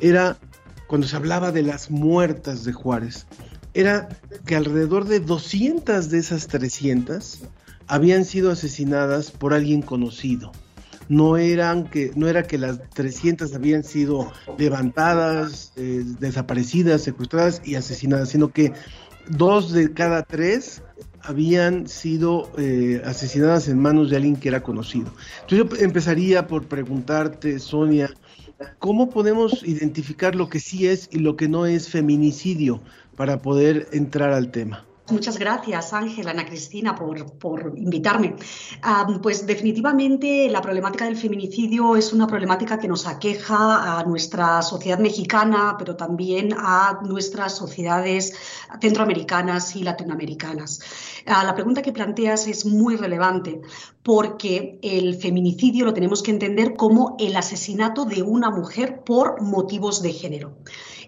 era 0.00 0.38
cuando 0.86 1.06
se 1.06 1.16
hablaba 1.16 1.52
de 1.52 1.62
las 1.62 1.90
muertas 1.90 2.64
de 2.64 2.72
Juárez 2.72 3.26
era 3.76 4.08
que 4.46 4.56
alrededor 4.56 5.04
de 5.04 5.20
200 5.20 6.08
de 6.08 6.18
esas 6.18 6.46
300 6.46 7.42
habían 7.86 8.24
sido 8.24 8.50
asesinadas 8.50 9.30
por 9.30 9.52
alguien 9.52 9.82
conocido. 9.82 10.50
No, 11.10 11.36
eran 11.36 11.84
que, 11.84 12.10
no 12.16 12.26
era 12.26 12.44
que 12.44 12.56
las 12.56 12.80
300 12.90 13.54
habían 13.54 13.84
sido 13.84 14.32
levantadas, 14.56 15.72
eh, 15.76 16.02
desaparecidas, 16.18 17.02
secuestradas 17.02 17.60
y 17.64 17.74
asesinadas, 17.74 18.30
sino 18.30 18.48
que 18.48 18.72
dos 19.28 19.72
de 19.72 19.92
cada 19.92 20.22
tres 20.22 20.82
habían 21.22 21.88
sido 21.88 22.50
eh, 22.56 23.02
asesinadas 23.04 23.68
en 23.68 23.80
manos 23.80 24.10
de 24.10 24.16
alguien 24.16 24.36
que 24.36 24.48
era 24.48 24.62
conocido. 24.62 25.10
Entonces 25.42 25.78
yo 25.78 25.84
empezaría 25.84 26.46
por 26.46 26.66
preguntarte, 26.66 27.58
Sonia, 27.58 28.10
¿cómo 28.78 29.10
podemos 29.10 29.62
identificar 29.64 30.34
lo 30.34 30.48
que 30.48 30.60
sí 30.60 30.86
es 30.86 31.08
y 31.10 31.18
lo 31.18 31.36
que 31.36 31.48
no 31.48 31.66
es 31.66 31.88
feminicidio? 31.88 32.80
para 33.16 33.40
poder 33.42 33.88
entrar 33.92 34.32
al 34.32 34.50
tema. 34.50 34.84
Muchas 35.08 35.38
gracias, 35.38 35.92
Ángela, 35.92 36.32
Ana 36.32 36.44
Cristina, 36.44 36.96
por, 36.96 37.74
invitarme. 37.76 38.34
pues 39.22 39.46
definitivamente 39.46 40.48
la 40.50 40.60
problemática 40.60 41.04
del 41.04 41.16
feminicidio 41.16 41.94
es 41.94 42.12
una 42.12 42.26
problemática 42.26 42.76
que 42.80 42.88
nos 42.88 43.06
aqueja 43.06 43.98
a 43.98 44.02
nuestra 44.02 44.62
sociedad 44.62 44.98
mexicana, 44.98 45.76
pero 45.78 45.94
también 45.94 46.52
a 46.58 46.98
nuestras 47.04 47.54
sociedades 47.54 48.34
centroamericanas 48.80 49.76
y 49.76 49.84
latinoamericanas. 49.84 50.80
Ah, 51.24 51.44
la 51.44 51.54
pregunta 51.54 51.82
que 51.82 51.92
planteas 51.92 52.48
es 52.48 52.66
muy 52.66 52.96
relevante 52.96 53.60
porque 54.02 54.80
el 54.82 55.14
feminicidio 55.14 55.84
lo 55.84 55.94
tenemos 55.94 56.20
que 56.20 56.32
entender 56.32 56.74
como 56.74 57.14
el 57.20 57.36
asesinato 57.36 58.06
de 58.06 58.22
una 58.22 58.50
mujer 58.50 59.04
por 59.04 59.40
motivos 59.40 60.02
de 60.02 60.12
género. 60.12 60.56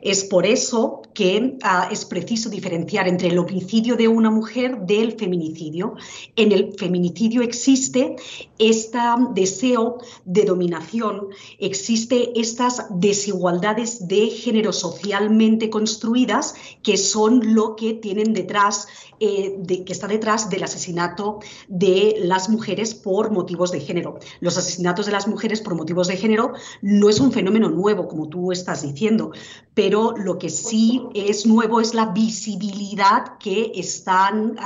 Es 0.02 0.24
por 0.24 0.46
eso 0.46 1.02
que 1.14 1.58
ah, 1.62 1.88
es 1.90 2.04
preciso 2.04 2.48
diferenciar 2.48 3.08
entre 3.08 3.28
el 3.28 3.38
homicidio 3.38 3.96
de 3.96 4.08
una 4.08 4.30
mujer 4.30 4.78
del 4.80 5.12
feminicidio. 5.12 5.94
En 6.37 6.52
el 6.52 6.74
feminicidio 6.74 7.42
existe 7.42 8.16
este 8.58 8.98
deseo 9.34 9.98
de 10.24 10.44
dominación, 10.44 11.28
existe 11.58 12.38
estas 12.38 12.87
desigualdades 12.90 14.06
de 14.08 14.28
género 14.28 14.72
socialmente 14.72 15.70
construidas 15.70 16.54
que 16.82 16.96
son 16.96 17.54
lo 17.54 17.76
que 17.76 17.94
tienen 17.94 18.32
detrás 18.32 18.87
eh, 19.20 19.61
que 19.84 19.92
está 19.92 20.06
detrás 20.06 20.48
del 20.48 20.62
asesinato 20.62 21.40
de 21.66 22.14
las 22.20 22.48
mujeres 22.48 22.94
por 22.94 23.32
motivos 23.32 23.72
de 23.72 23.80
género. 23.80 24.20
Los 24.38 24.56
asesinatos 24.56 25.06
de 25.06 25.12
las 25.12 25.26
mujeres 25.26 25.61
por 25.61 25.74
motivos 25.74 26.06
de 26.06 26.16
género 26.16 26.52
no 26.82 27.08
es 27.08 27.18
un 27.18 27.32
fenómeno 27.32 27.68
nuevo, 27.68 28.06
como 28.06 28.28
tú 28.28 28.52
estás 28.52 28.82
diciendo, 28.82 29.32
pero 29.74 29.88
lo 29.90 30.38
que 30.38 30.48
sí 30.48 31.03
es 31.14 31.46
nuevo 31.46 31.81
es 31.81 31.94
la 31.94 32.07
visibilidad 32.07 33.38
que 33.38 33.72
están, 33.74 34.59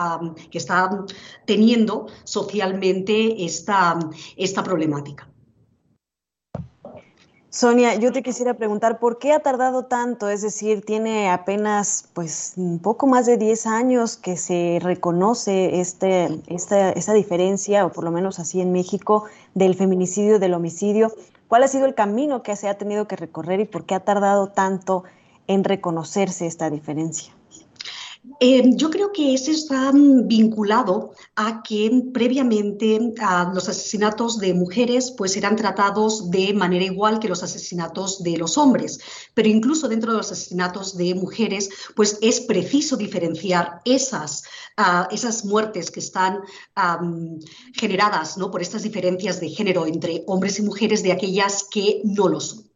que 0.50 0.58
están 0.58 1.06
teniendo 1.46 2.06
socialmente 2.24 3.44
esta, 3.44 3.98
esta 4.37 4.62
problemática. 4.62 5.28
Sonia, 7.54 7.96
yo 7.96 8.12
te 8.12 8.22
quisiera 8.22 8.54
preguntar, 8.54 8.98
¿por 8.98 9.18
qué 9.18 9.32
ha 9.35 9.40
tardado 9.40 9.85
tanto? 9.85 10.30
Es 10.30 10.40
decir, 10.40 10.87
tiene 10.87 11.30
apenas 11.30 12.08
pues 12.14 12.54
un 12.56 12.78
poco 12.78 13.06
más 13.06 13.26
de 13.26 13.37
10 13.37 13.66
años 13.66 14.16
que 14.16 14.38
se 14.38 14.78
reconoce 14.80 15.78
este, 15.78 16.40
esta, 16.46 16.92
esta 16.92 17.12
diferencia, 17.12 17.85
o 17.85 17.92
por 17.92 18.04
lo 18.04 18.11
menos 18.11 18.38
así 18.38 18.62
en 18.62 18.72
México, 18.72 19.24
del 19.52 19.74
feminicidio, 19.74 20.38
del 20.38 20.54
homicidio. 20.54 21.12
¿Cuál 21.52 21.64
ha 21.64 21.68
sido 21.68 21.84
el 21.84 21.94
camino 21.94 22.42
que 22.42 22.56
se 22.56 22.66
ha 22.66 22.78
tenido 22.78 23.06
que 23.06 23.14
recorrer 23.14 23.60
y 23.60 23.66
por 23.66 23.84
qué 23.84 23.94
ha 23.94 24.00
tardado 24.00 24.46
tanto 24.46 25.04
en 25.46 25.64
reconocerse 25.64 26.46
esta 26.46 26.70
diferencia? 26.70 27.34
Eh, 28.38 28.70
yo 28.76 28.88
creo 28.88 29.11
que 29.11 29.35
eso 29.35 29.50
está 29.50 29.90
vinculado 29.92 31.12
a 31.35 31.62
que 31.62 31.90
previamente 32.14 33.12
los 33.52 33.68
asesinatos 33.68 34.38
de 34.38 34.54
mujeres 34.54 35.12
pues 35.16 35.37
eran 35.37 35.56
tratados 35.56 36.30
de 36.30 36.52
manera 36.54 36.85
igual 36.85 37.18
que 37.18 37.28
los 37.28 37.42
asesinatos 37.42 38.22
de 38.22 38.37
los 38.37 38.56
hombres, 38.58 39.00
pero 39.35 39.48
incluso 39.48 39.88
dentro 39.88 40.12
de 40.12 40.18
los 40.18 40.30
asesinatos 40.30 40.96
de 40.96 41.16
mujeres 41.16 41.68
pues 41.96 42.18
es 42.22 42.40
preciso 42.40 42.96
diferenciar 42.96 43.80
esas, 43.85 44.44
ah, 44.76 45.08
esas 45.11 45.44
muertes 45.44 45.90
que 45.90 46.00
están 46.00 46.42
generadas 47.74 48.38
¿no? 48.38 48.52
por 48.52 48.62
estas 48.62 48.85
diferencias 48.85 49.40
de 49.40 49.48
género 49.48 49.85
entre 49.87 50.22
hombres 50.28 50.61
y 50.61 50.62
mujeres 50.62 51.02
de 51.02 51.11
aquellas 51.11 51.64
que 51.70 52.02
no 52.04 52.28
lo 52.28 52.40
son 52.40 52.71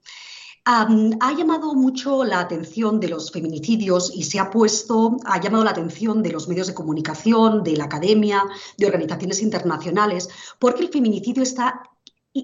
ha 0.69 1.33
llamado 1.33 1.75
mucho 1.75 2.25
la 2.25 2.41
atención 2.41 2.99
de 2.99 3.09
los 3.09 3.31
feminicidios 3.31 4.13
y 4.13 4.25
se 4.25 4.41
ha 4.41 4.51
puesto, 4.51 5.17
ha 5.25 5.41
llamado 5.41 5.63
la 5.63 5.71
atención 5.71 6.25
de 6.25 6.33
los 6.33 6.49
medios 6.49 6.67
de 6.67 6.75
comunicación, 6.75 7.63
de 7.63 7.77
la 7.77 7.85
academia, 7.85 8.43
de 8.77 8.87
organizaciones 8.87 9.43
internacionales, 9.43 10.29
porque 10.59 10.83
el 10.83 10.89
feminicidio 10.89 11.45
está 11.45 11.83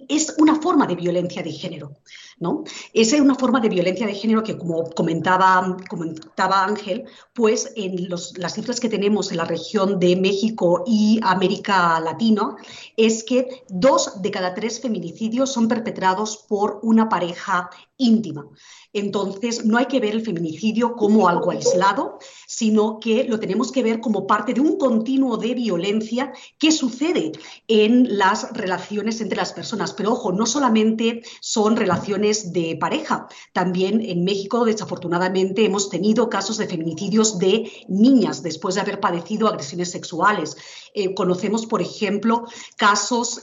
es 0.09 0.35
una 0.39 0.55
forma 0.55 0.87
de 0.87 0.95
violencia 0.95 1.43
de 1.43 1.53
género. 1.53 1.99
¿no? 2.39 2.65
Es 2.93 3.13
una 3.13 3.35
forma 3.35 3.61
de 3.61 3.69
violencia 3.69 4.07
de 4.07 4.15
género 4.15 4.43
que, 4.43 4.59
como 4.59 4.91
comentaba, 4.91 5.77
comentaba 5.89 6.65
Ángel, 6.65 7.05
pues 7.33 7.73
en 7.77 8.09
las 8.09 8.55
cifras 8.55 8.81
que 8.81 8.89
tenemos 8.89 9.31
en 9.31 9.37
la 9.37 9.45
región 9.45 10.01
de 10.01 10.17
México 10.17 10.83
y 10.87 11.21
América 11.23 12.01
Latina, 12.01 12.57
es 12.97 13.23
que 13.23 13.65
dos 13.69 14.23
de 14.23 14.31
cada 14.31 14.55
tres 14.55 14.81
feminicidios 14.81 15.53
son 15.53 15.69
perpetrados 15.69 16.45
por 16.49 16.81
una 16.83 17.09
pareja 17.09 17.71
íntima. 18.05 18.47
Entonces, 18.95 19.65
no 19.65 19.79
hay 19.79 19.87
que 19.87 20.01
ver 20.01 20.13
el 20.13 20.23
feminicidio 20.23 20.97
como 20.97 21.27
algo 21.27 21.51
aislado, 21.51 22.19
sino 22.47 23.01
que 23.01 23.25
lo 23.25 23.41
tenemos 23.41 23.73
que 23.73 23.83
ver 23.83 24.01
como 24.01 24.27
parte 24.27 24.53
de 24.53 24.61
un 24.61 24.77
continuo 24.77 25.39
de 25.39 25.55
violencia 25.55 26.33
que 26.59 26.71
sucede 26.71 27.33
en 27.69 28.19
las 28.19 28.53
relaciones 28.53 29.23
entre 29.23 29.39
las 29.39 29.55
personas. 29.55 29.95
Pero 29.95 30.13
ojo, 30.13 30.33
no 30.33 30.45
solamente 30.45 31.23
son 31.41 31.77
relaciones 31.77 32.53
de 32.53 32.77
pareja, 32.79 33.29
también 33.55 34.03
en 34.03 34.25
México, 34.25 34.65
desafortunadamente, 34.67 35.65
hemos 35.65 35.89
tenido 35.89 36.29
casos 36.29 36.59
de 36.59 36.67
feminicidios 36.67 37.39
de 37.39 37.73
niñas 37.89 38.43
después 38.43 38.75
de 38.75 38.83
haber 38.83 39.01
padecido 39.01 39.49
agresiones 39.49 39.91
sexuales. 39.91 40.57
Eh, 40.95 41.15
conocemos, 41.15 41.65
por 41.65 41.81
ejemplo, 41.81 42.45
casos 42.77 43.43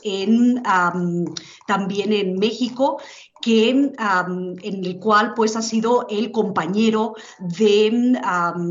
también 1.66 2.14
en 2.14 2.36
México 2.36 3.00
que, 3.42 3.70
en 3.70 4.56
el 4.62 5.00
cual 5.00 5.34
pues 5.34 5.56
ha 5.56 5.62
sido 5.62 6.08
el 6.10 6.32
compañero 6.32 7.16
de, 7.40 8.20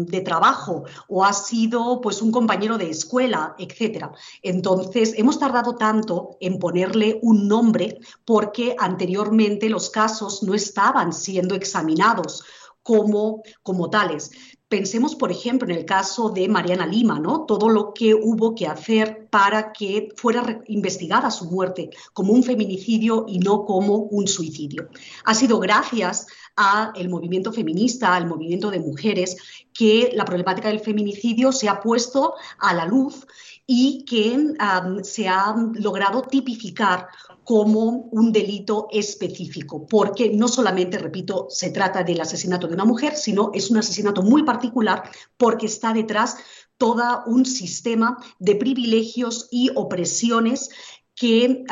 de, 0.06 0.20
trabajo 0.20 0.84
o 1.08 1.24
ha 1.24 1.32
sido 1.32 2.00
pues 2.00 2.20
un 2.20 2.30
compañero 2.30 2.76
de 2.76 2.90
escuela, 2.90 3.54
etcétera. 3.58 4.12
Entonces 4.42 5.14
hemos 5.16 5.38
tardado 5.38 5.76
tanto 5.76 6.36
en 6.40 6.58
ponerle 6.58 7.18
un 7.22 7.48
nombre 7.48 7.98
porque 8.24 8.76
anteriormente 8.78 9.68
los 9.68 9.90
casos 9.90 10.42
no 10.42 10.54
estaban 10.54 11.12
siendo 11.12 11.54
examinados 11.54 12.44
como, 12.82 13.42
como 13.62 13.90
tales. 13.90 14.30
Pensemos, 14.68 15.14
por 15.14 15.32
ejemplo, 15.32 15.66
en 15.66 15.74
el 15.74 15.86
caso 15.86 16.28
de 16.28 16.46
Mariana 16.46 16.86
Lima, 16.86 17.18
¿no? 17.18 17.46
Todo 17.46 17.70
lo 17.70 17.94
que 17.94 18.14
hubo 18.14 18.54
que 18.54 18.66
hacer 18.66 19.26
para 19.30 19.72
que 19.72 20.10
fuera 20.14 20.62
investigada 20.66 21.30
su 21.30 21.46
muerte 21.46 21.88
como 22.12 22.34
un 22.34 22.42
feminicidio 22.42 23.24
y 23.26 23.38
no 23.38 23.64
como 23.64 23.96
un 23.96 24.26
suicidio. 24.26 24.90
Ha 25.24 25.34
sido 25.34 25.58
gracias 25.58 26.26
al 26.54 27.08
movimiento 27.08 27.50
feminista, 27.50 28.14
al 28.14 28.26
movimiento 28.26 28.70
de 28.70 28.80
mujeres, 28.80 29.38
que 29.72 30.10
la 30.12 30.26
problemática 30.26 30.68
del 30.68 30.80
feminicidio 30.80 31.52
se 31.52 31.68
ha 31.68 31.80
puesto 31.80 32.34
a 32.58 32.74
la 32.74 32.84
luz 32.84 33.26
y 33.70 34.06
que 34.06 34.54
se 35.02 35.28
ha 35.28 35.54
logrado 35.74 36.22
tipificar 36.22 37.06
como 37.44 38.08
un 38.10 38.32
delito 38.32 38.88
específico, 38.90 39.86
porque 39.86 40.30
no 40.30 40.48
solamente, 40.48 40.96
repito, 40.96 41.48
se 41.50 41.70
trata 41.70 42.02
del 42.02 42.22
asesinato 42.22 42.66
de 42.66 42.72
una 42.72 42.86
mujer, 42.86 43.14
sino 43.14 43.50
es 43.52 43.70
un 43.70 43.76
asesinato 43.76 44.22
muy 44.22 44.42
particular 44.42 45.02
porque 45.36 45.66
está 45.66 45.92
detrás 45.92 46.38
todo 46.78 47.24
un 47.26 47.44
sistema 47.44 48.16
de 48.38 48.56
privilegios 48.56 49.48
y 49.50 49.70
opresiones 49.74 50.70
que 51.14 51.64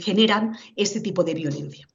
generan 0.00 0.56
este 0.74 1.00
tipo 1.00 1.22
de 1.22 1.34
violencia. 1.34 1.86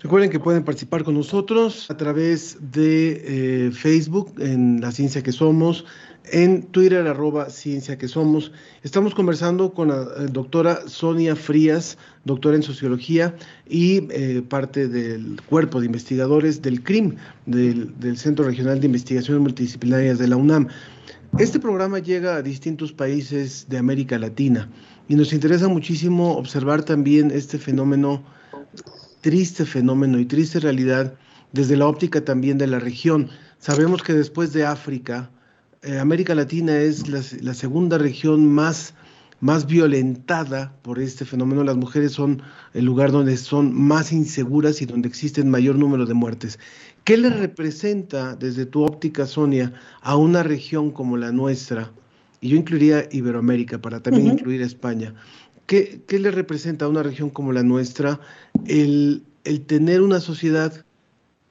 Recuerden 0.00 0.30
que 0.30 0.40
pueden 0.40 0.64
participar 0.64 1.04
con 1.04 1.14
nosotros 1.14 1.90
a 1.90 1.96
través 1.96 2.56
de 2.60 3.66
eh, 3.66 3.70
Facebook 3.70 4.32
en 4.38 4.80
La 4.80 4.92
Ciencia 4.92 5.22
que 5.22 5.30
Somos, 5.30 5.84
en 6.32 6.62
Twitter 6.62 7.06
arroba 7.06 7.50
Ciencia 7.50 7.98
que 7.98 8.08
Somos. 8.08 8.52
Estamos 8.82 9.14
conversando 9.14 9.72
con 9.72 9.88
la 9.88 10.02
eh, 10.02 10.26
doctora 10.30 10.88
Sonia 10.88 11.36
Frías, 11.36 11.98
doctora 12.24 12.56
en 12.56 12.62
Sociología 12.62 13.34
y 13.68 14.06
eh, 14.10 14.42
parte 14.48 14.88
del 14.88 15.40
cuerpo 15.46 15.80
de 15.80 15.86
investigadores 15.86 16.62
del 16.62 16.82
CRIM, 16.82 17.16
del, 17.46 17.98
del 17.98 18.16
Centro 18.16 18.44
Regional 18.44 18.80
de 18.80 18.86
Investigaciones 18.86 19.42
Multidisciplinarias 19.42 20.18
de 20.18 20.28
la 20.28 20.36
UNAM. 20.36 20.68
Este 21.38 21.60
programa 21.60 21.98
llega 21.98 22.36
a 22.36 22.42
distintos 22.42 22.92
países 22.92 23.66
de 23.68 23.78
América 23.78 24.18
Latina 24.18 24.68
y 25.08 25.14
nos 25.14 25.32
interesa 25.32 25.68
muchísimo 25.68 26.36
observar 26.36 26.82
también 26.82 27.30
este 27.30 27.58
fenómeno 27.58 28.22
triste 29.20 29.66
fenómeno 29.66 30.18
y 30.18 30.24
triste 30.24 30.60
realidad 30.60 31.14
desde 31.52 31.76
la 31.76 31.86
óptica 31.86 32.24
también 32.24 32.58
de 32.58 32.66
la 32.66 32.78
región. 32.78 33.28
Sabemos 33.58 34.02
que 34.02 34.14
después 34.14 34.52
de 34.52 34.64
África, 34.64 35.30
eh, 35.82 35.98
América 35.98 36.34
Latina 36.34 36.76
es 36.78 37.08
la, 37.08 37.54
segunda 37.54 37.96
región 37.96 38.52
más, 38.52 38.92
más 39.40 39.66
violentada 39.66 40.74
por 40.82 40.98
este 40.98 41.24
fenómeno. 41.24 41.64
Las 41.64 41.76
mujeres 41.76 42.12
son 42.12 42.42
el 42.74 42.84
lugar 42.84 43.12
donde 43.12 43.36
son 43.38 43.72
más 43.74 44.12
inseguras 44.12 44.82
y 44.82 44.86
donde 44.86 45.08
existen 45.08 45.48
mayor 45.50 45.76
número 45.76 46.04
de 46.04 46.12
muertes. 46.12 46.58
¿Qué 47.04 47.16
le 47.16 47.30
representa 47.30 48.36
desde 48.36 48.66
tu 48.66 48.82
óptica, 48.84 49.26
Sonia, 49.26 49.72
a 50.02 50.16
una 50.16 50.42
región 50.42 50.90
como 50.90 51.16
la 51.16 51.32
nuestra? 51.32 51.92
Y 52.42 52.50
yo 52.50 52.56
incluiría 52.56 53.08
Iberoamérica 53.10 53.80
para 53.80 54.02
también 54.02 54.26
incluir 54.26 54.60
España. 54.60 55.14
¿Qué, 55.66 56.02
le 56.10 56.30
representa 56.30 56.84
a 56.84 56.88
una 56.88 57.02
región 57.02 57.30
como 57.30 57.52
la 57.52 57.62
nuestra 57.62 58.20
el, 58.66 59.22
el 59.44 59.62
tener 59.62 60.02
una 60.02 60.20
sociedad 60.20 60.84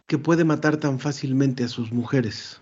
que 0.06 0.18
puede 0.20 0.44
matar 0.44 0.78
tan 0.78 1.00
fácilmente 1.00 1.64
a 1.64 1.68
sus 1.68 1.92
mujeres? 1.92 2.60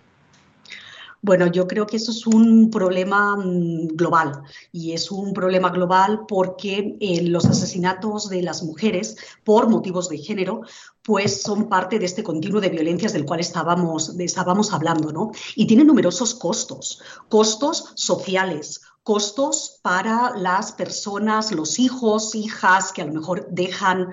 Bueno, 1.20 1.46
yo 1.48 1.66
creo 1.66 1.86
que 1.86 1.96
eso 1.96 2.12
es 2.12 2.26
un 2.26 2.70
problema 2.70 3.36
mm, 3.36 3.88
global 3.88 4.42
y 4.72 4.92
es 4.92 5.10
un 5.10 5.32
problema 5.32 5.70
global 5.70 6.20
porque 6.28 6.96
eh, 7.00 7.22
los 7.22 7.44
asesinatos 7.46 8.28
de 8.28 8.42
las 8.42 8.62
mujeres 8.62 9.16
por 9.44 9.68
motivos 9.68 10.08
de 10.08 10.18
género 10.18 10.62
pues 11.02 11.42
son 11.42 11.68
parte 11.68 11.98
de 11.98 12.04
este 12.04 12.22
continuo 12.22 12.60
de 12.60 12.68
violencias 12.68 13.14
del 13.14 13.24
cual 13.24 13.40
estábamos, 13.40 14.14
estábamos 14.18 14.72
hablando, 14.72 15.10
¿no? 15.10 15.32
Y 15.56 15.66
tienen 15.66 15.86
numerosos 15.86 16.34
costos, 16.34 17.00
costos 17.30 17.92
sociales, 17.94 18.82
costos 19.02 19.80
para 19.82 20.36
las 20.36 20.72
personas, 20.72 21.52
los 21.52 21.78
hijos, 21.78 22.34
hijas 22.34 22.92
que 22.92 23.02
a 23.02 23.06
lo 23.06 23.14
mejor 23.14 23.48
dejan 23.50 24.12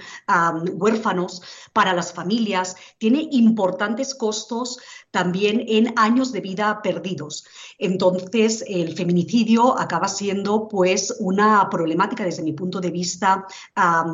huérfanos, 0.74 1.42
para 1.74 1.94
las 1.94 2.14
familias, 2.14 2.76
tiene 2.98 3.28
importantes 3.32 4.16
costos 4.16 4.80
también 5.12 5.64
en 5.68 5.94
años 5.98 6.32
de 6.32 6.42
vida 6.42 6.82
perdidos. 6.82 7.46
Entonces, 7.78 8.64
el 8.68 8.96
feminicidio 8.96 9.78
acaba 9.78 10.08
siendo 10.08 10.68
pues 10.68 11.16
una 11.20 11.70
problemática 11.70 12.24
desde 12.24 12.44
mi 12.44 12.54
punto 12.54 12.80
de 12.80 12.92
vista 12.92 13.46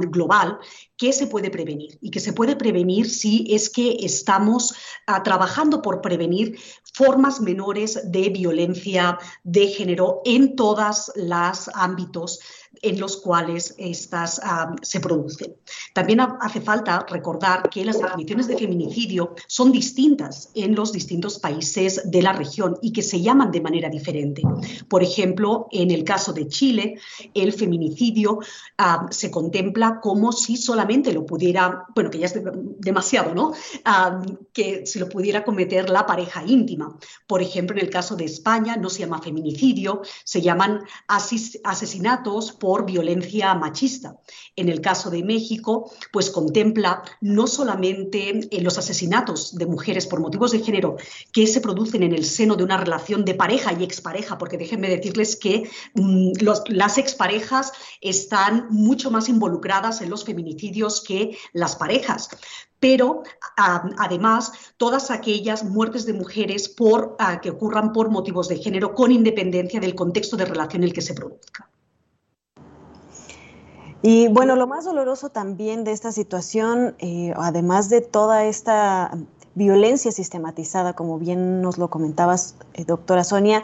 global 0.10 0.60
que 1.02 1.14
se 1.14 1.26
puede 1.26 1.50
prevenir 1.50 1.98
y 2.00 2.12
que 2.12 2.20
se 2.20 2.32
puede 2.32 2.56
prevenir 2.56 3.10
si 3.10 3.48
es 3.50 3.72
que 3.72 3.98
estamos 4.02 4.76
ah, 5.08 5.24
trabajando 5.24 5.82
por 5.82 6.00
prevenir 6.00 6.60
formas 6.94 7.42
menores 7.42 8.12
de 8.12 8.30
violencia 8.30 9.18
de 9.44 9.70
género 9.70 10.22
en 10.26 10.56
todos 10.56 11.12
los 11.16 11.72
ámbitos 11.74 12.40
en 12.82 13.00
los 13.00 13.18
cuales 13.18 13.76
estas 13.78 14.40
ah, 14.44 14.76
se 14.82 15.00
producen. 15.00 15.56
También 15.94 16.20
hace 16.20 16.62
falta 16.62 17.06
recordar 17.10 17.70
que 17.70 17.86
las 17.86 18.00
definiciones 18.00 18.48
de 18.48 18.58
feminicidio 18.58 19.36
son 19.48 19.72
distintas 19.72 20.50
en 20.56 20.76
los 20.76 20.92
distintos 20.92 21.40
países 21.40 22.02
de 22.06 22.22
la 22.22 22.34
región 22.34 22.78
y 22.82 22.92
que 22.94 23.02
se 23.02 23.22
llaman 23.22 23.52
de 23.52 23.62
manera 23.62 23.90
diferente. 23.90 24.42
Por 24.88 25.04
ejemplo, 25.04 25.68
en 25.72 25.92
el 25.92 26.04
caso 26.04 26.34
de 26.34 26.48
Chile, 26.48 27.00
el 27.34 27.54
feminicidio 27.54 28.40
ah, 28.78 29.08
se 29.12 29.30
contempla 29.30 30.00
como 30.02 30.32
si 30.32 30.58
solamente 30.58 31.14
lo 31.14 31.26
pudiera, 31.26 31.86
bueno, 31.94 32.10
que 32.10 32.20
ya 32.20 32.28
es 32.28 32.40
demasiado, 32.80 33.36
¿no? 33.36 33.54
Ah, 33.86 34.22
que 34.54 34.86
se 34.86 35.00
lo 35.00 35.10
pudiera 35.10 35.44
cometer 35.44 35.90
la 35.90 36.06
pareja 36.06 36.44
íntima. 36.46 36.98
Por 37.28 37.42
ejemplo, 37.42 37.78
en 37.78 37.86
el 37.86 37.92
caso 37.92 38.16
de 38.16 38.26
España 38.26 38.78
no 38.78 38.90
se 38.90 39.00
llama 39.00 39.22
feminicidio, 39.22 40.02
se 40.24 40.42
llaman 40.42 40.82
asesinatos 41.08 42.52
por 42.62 42.86
violencia 42.86 43.56
machista. 43.56 44.20
En 44.56 44.70
el 44.70 44.82
caso 44.82 45.10
de 45.10 45.24
México, 45.24 45.92
pues 46.14 46.30
contempla 46.30 47.02
no 47.20 47.48
solamente 47.48 48.48
eh, 48.52 48.62
los 48.62 48.78
asesinatos 48.78 49.56
de 49.56 49.66
mujeres 49.66 50.06
por 50.06 50.20
motivos 50.20 50.52
de 50.52 50.60
género 50.60 50.98
que 51.34 51.48
se 51.48 51.60
producen 51.60 52.04
en 52.04 52.14
el 52.14 52.24
seno 52.24 52.56
de 52.56 52.64
una 52.64 52.78
relación 52.78 53.26
de 53.26 53.34
pareja 53.34 53.74
y 53.74 53.84
expareja, 53.84 54.38
porque 54.38 54.60
déjenme 54.60 54.90
decirles 54.90 55.36
que 55.36 55.72
mm, 55.96 56.34
las 56.68 57.00
exparejas 57.00 57.72
están 58.00 58.68
mucho 58.70 59.10
más 59.10 59.28
involucradas 59.28 60.02
en 60.02 60.12
los 60.12 60.24
feminicidios 60.24 61.02
que 61.02 61.36
las 61.54 61.76
parejas 61.76 62.30
pero 62.82 63.22
además 63.56 64.52
todas 64.76 65.12
aquellas 65.12 65.64
muertes 65.64 66.08
de 66.08 66.14
mujeres 66.14 66.76
ah, 67.20 67.40
que 67.40 67.52
ocurran 67.52 67.94
por 67.94 68.10
motivos 68.10 68.48
de 68.48 68.58
género 68.58 68.96
con 68.96 69.12
independencia 69.12 69.80
del 69.80 69.94
contexto 69.94 70.36
de 70.36 70.46
relación 70.46 70.82
en 70.82 70.90
el 70.90 70.94
que 70.94 71.04
se 71.04 71.14
produzca. 71.14 71.70
Y 74.04 74.30
bueno, 74.30 74.56
lo 74.56 74.66
más 74.66 74.86
doloroso 74.86 75.30
también 75.30 75.84
de 75.84 75.92
esta 75.92 76.12
situación, 76.12 76.96
eh, 77.00 77.34
además 77.38 77.90
de 77.90 78.02
toda 78.02 78.46
esta 78.46 79.12
violencia 79.54 80.12
sistematizada, 80.12 80.94
como 80.94 81.20
bien 81.20 81.62
nos 81.62 81.78
lo 81.78 81.90
comentabas, 81.90 82.56
eh, 82.74 82.84
doctora 82.84 83.24
Sonia, 83.24 83.64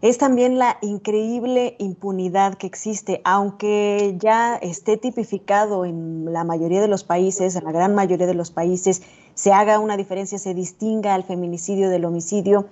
es 0.00 0.18
también 0.18 0.58
la 0.58 0.78
increíble 0.82 1.76
impunidad 1.78 2.54
que 2.54 2.66
existe, 2.66 3.20
aunque 3.24 4.16
ya 4.18 4.56
esté 4.56 4.96
tipificado 4.96 5.84
en 5.84 6.32
la 6.32 6.44
mayoría 6.44 6.80
de 6.80 6.88
los 6.88 7.02
países, 7.02 7.56
en 7.56 7.64
la 7.64 7.72
gran 7.72 7.94
mayoría 7.94 8.26
de 8.26 8.34
los 8.34 8.50
países, 8.52 9.02
se 9.34 9.52
haga 9.52 9.80
una 9.80 9.96
diferencia, 9.96 10.38
se 10.38 10.54
distinga 10.54 11.14
al 11.14 11.24
feminicidio 11.24 11.88
del 11.88 12.04
homicidio 12.04 12.66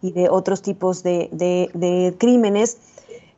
y 0.00 0.12
de 0.12 0.28
otros 0.30 0.62
tipos 0.62 1.02
de, 1.02 1.28
de 1.32 2.14
crímenes 2.18 2.78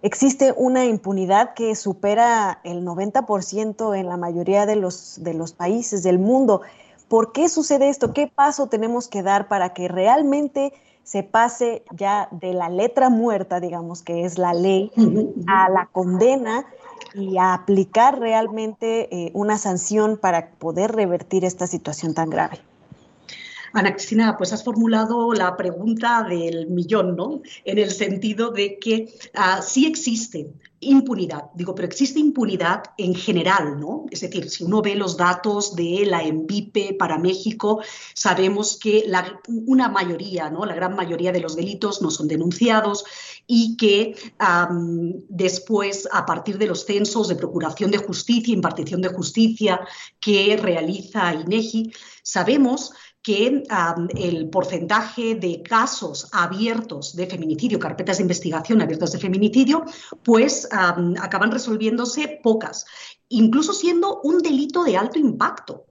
existe 0.03 0.55
una 0.57 0.85
impunidad 0.85 1.55
que 1.55 1.75
supera 1.75 2.61
el 2.65 2.85
90% 2.85 3.99
en 3.99 4.09
la 4.09 4.17
mayoría 4.17 4.67
de 4.67 4.77
los, 4.77 5.23
de 5.23 5.35
los 5.35 5.53
países 5.53 6.03
del 6.03 6.19
mundo. 6.19 6.63
¿Por 7.09 7.33
qué 7.33 7.49
sucede 7.49 7.89
esto? 7.89 8.13
¿Qué 8.13 8.27
paso 8.27 8.69
tenemos 8.69 9.09
que 9.09 9.23
dar 9.23 9.49
para 9.49 9.73
que 9.73 9.89
realmente 9.89 10.73
se 11.03 11.23
pase 11.23 11.85
ya 11.91 12.29
de 12.31 12.53
la 12.53 12.69
letra 12.69 13.09
muerta, 13.09 13.61
digamos 13.61 14.03
que 14.03 14.27
es 14.27 14.37
la 14.37 14.53
ley, 14.53 14.93
a 15.47 15.71
la 15.71 15.87
condena 15.87 16.67
y 17.15 17.39
a 17.39 17.55
aplicar 17.55 18.19
realmente 18.21 19.09
eh, 19.11 19.31
una 19.33 19.57
sanción 19.57 20.19
para 20.19 20.51
poder 20.51 20.93
revertir 20.93 21.47
esta 21.47 21.67
situación 21.67 22.13
tan 22.13 22.29
grave? 22.29 22.61
Ana 23.73 23.93
Cristina, 23.93 24.37
pues 24.37 24.53
has 24.53 24.65
formulado 24.65 25.33
la 25.33 25.57
pregunta 25.57 26.25
del 26.29 26.69
millón, 26.69 27.17
¿no? 27.17 27.43
En 27.65 27.79
el 27.79 27.91
sentido 27.91 28.51
de 28.51 28.79
que 28.79 29.13
ah, 29.35 29.61
sí 29.63 29.87
existe 29.87 30.51
impunidad, 30.81 31.51
digo, 31.55 31.75
pero 31.75 31.89
existe 31.89 32.21
impunidad 32.21 32.85
en 32.99 33.15
general, 33.15 33.81
¿no? 33.81 34.07
Es 34.11 34.21
decir, 34.21 34.49
si 34.49 34.63
uno 34.63 34.81
ve 34.81 34.95
los 34.95 35.17
datos 35.17 35.75
de 35.75 36.07
la 36.07 36.23
ENVIPE 36.23 36.95
para 36.95 37.19
México, 37.19 37.83
sabemos 38.15 38.79
que 38.79 39.11
una 39.67 39.89
mayoría, 39.89 40.51
¿no? 40.51 40.65
La 40.65 40.77
gran 40.77 40.95
mayoría 40.95 41.33
de 41.33 41.41
los 41.41 41.57
delitos 41.57 42.01
no 42.01 42.11
son 42.11 42.29
denunciados 42.29 43.05
y 43.47 43.77
que 43.77 44.15
después, 45.29 46.09
a 46.13 46.25
partir 46.25 46.59
de 46.59 46.67
los 46.67 46.85
censos 46.85 47.27
de 47.29 47.37
procuración 47.37 47.91
de 47.91 47.99
justicia, 47.99 48.55
impartición 48.55 49.01
de 49.01 49.09
justicia 49.09 49.81
que 50.21 50.57
realiza 50.57 51.35
INEGI, 51.35 51.93
sabemos 52.23 52.93
que 53.23 53.63
el 54.17 54.49
porcentaje 54.49 55.35
de 55.35 55.63
casos 55.63 56.29
abiertos 56.33 57.15
de 57.17 57.27
feminicidio, 57.27 57.79
carpetas 57.79 58.19
de 58.19 58.23
investigación 58.23 58.81
abiertas 58.81 59.13
de 59.13 59.19
feminicidio, 59.19 59.85
pues 60.23 60.69
acaban 60.71 61.51
resolviéndose 61.51 62.41
pocas, 62.43 62.87
incluso 63.29 63.73
siendo 63.73 64.21
un 64.23 64.39
delito 64.39 64.85
de 64.85 64.97
alto 64.97 65.19
impacto. 65.19 65.88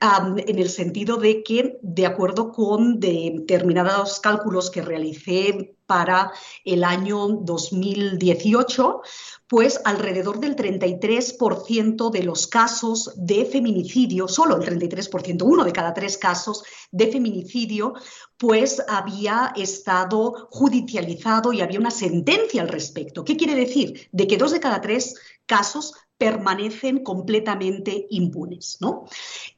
En 0.00 0.58
el 0.58 0.68
sentido 0.68 1.16
de 1.16 1.42
que, 1.42 1.78
de 1.82 2.06
acuerdo 2.06 2.52
con 2.52 3.00
determinados 3.00 4.20
cálculos 4.20 4.70
que 4.70 4.82
realicé 4.82 5.76
para 5.86 6.30
el 6.64 6.84
año 6.84 7.26
2018, 7.26 9.02
pues 9.48 9.80
alrededor 9.84 10.38
del 10.38 10.54
33% 10.54 12.10
de 12.10 12.22
los 12.22 12.46
casos 12.46 13.12
de 13.16 13.44
feminicidio, 13.44 14.28
solo 14.28 14.56
el 14.56 14.62
33%, 14.62 15.42
uno 15.42 15.64
de 15.64 15.72
cada 15.72 15.92
tres 15.92 16.16
casos 16.16 16.62
de 16.92 17.08
feminicidio, 17.08 17.94
pues 18.36 18.80
había 18.88 19.52
estado 19.56 20.48
judicializado 20.52 21.52
y 21.52 21.60
había 21.60 21.80
una 21.80 21.90
sentencia 21.90 22.62
al 22.62 22.68
respecto. 22.68 23.24
¿Qué 23.24 23.36
quiere 23.36 23.56
decir? 23.56 24.08
De 24.12 24.28
que 24.28 24.36
dos 24.36 24.52
de 24.52 24.60
cada 24.60 24.80
tres 24.80 25.16
casos 25.44 25.94
permanecen 26.20 27.02
completamente 27.02 28.06
impunes. 28.10 28.76
¿no? 28.78 29.06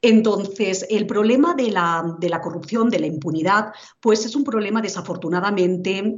Entonces, 0.01 0.87
el 0.89 1.09
problema 1.09 1.55
de 1.55 1.73
la, 1.73 2.17
de 2.21 2.29
la, 2.29 2.41
corrupción, 2.41 2.89
de 2.89 3.01
la 3.01 3.09
impunidad, 3.09 3.73
pues 3.99 4.25
es 4.25 4.37
un 4.37 4.45
problema 4.45 4.81
desafortunadamente 4.81 6.17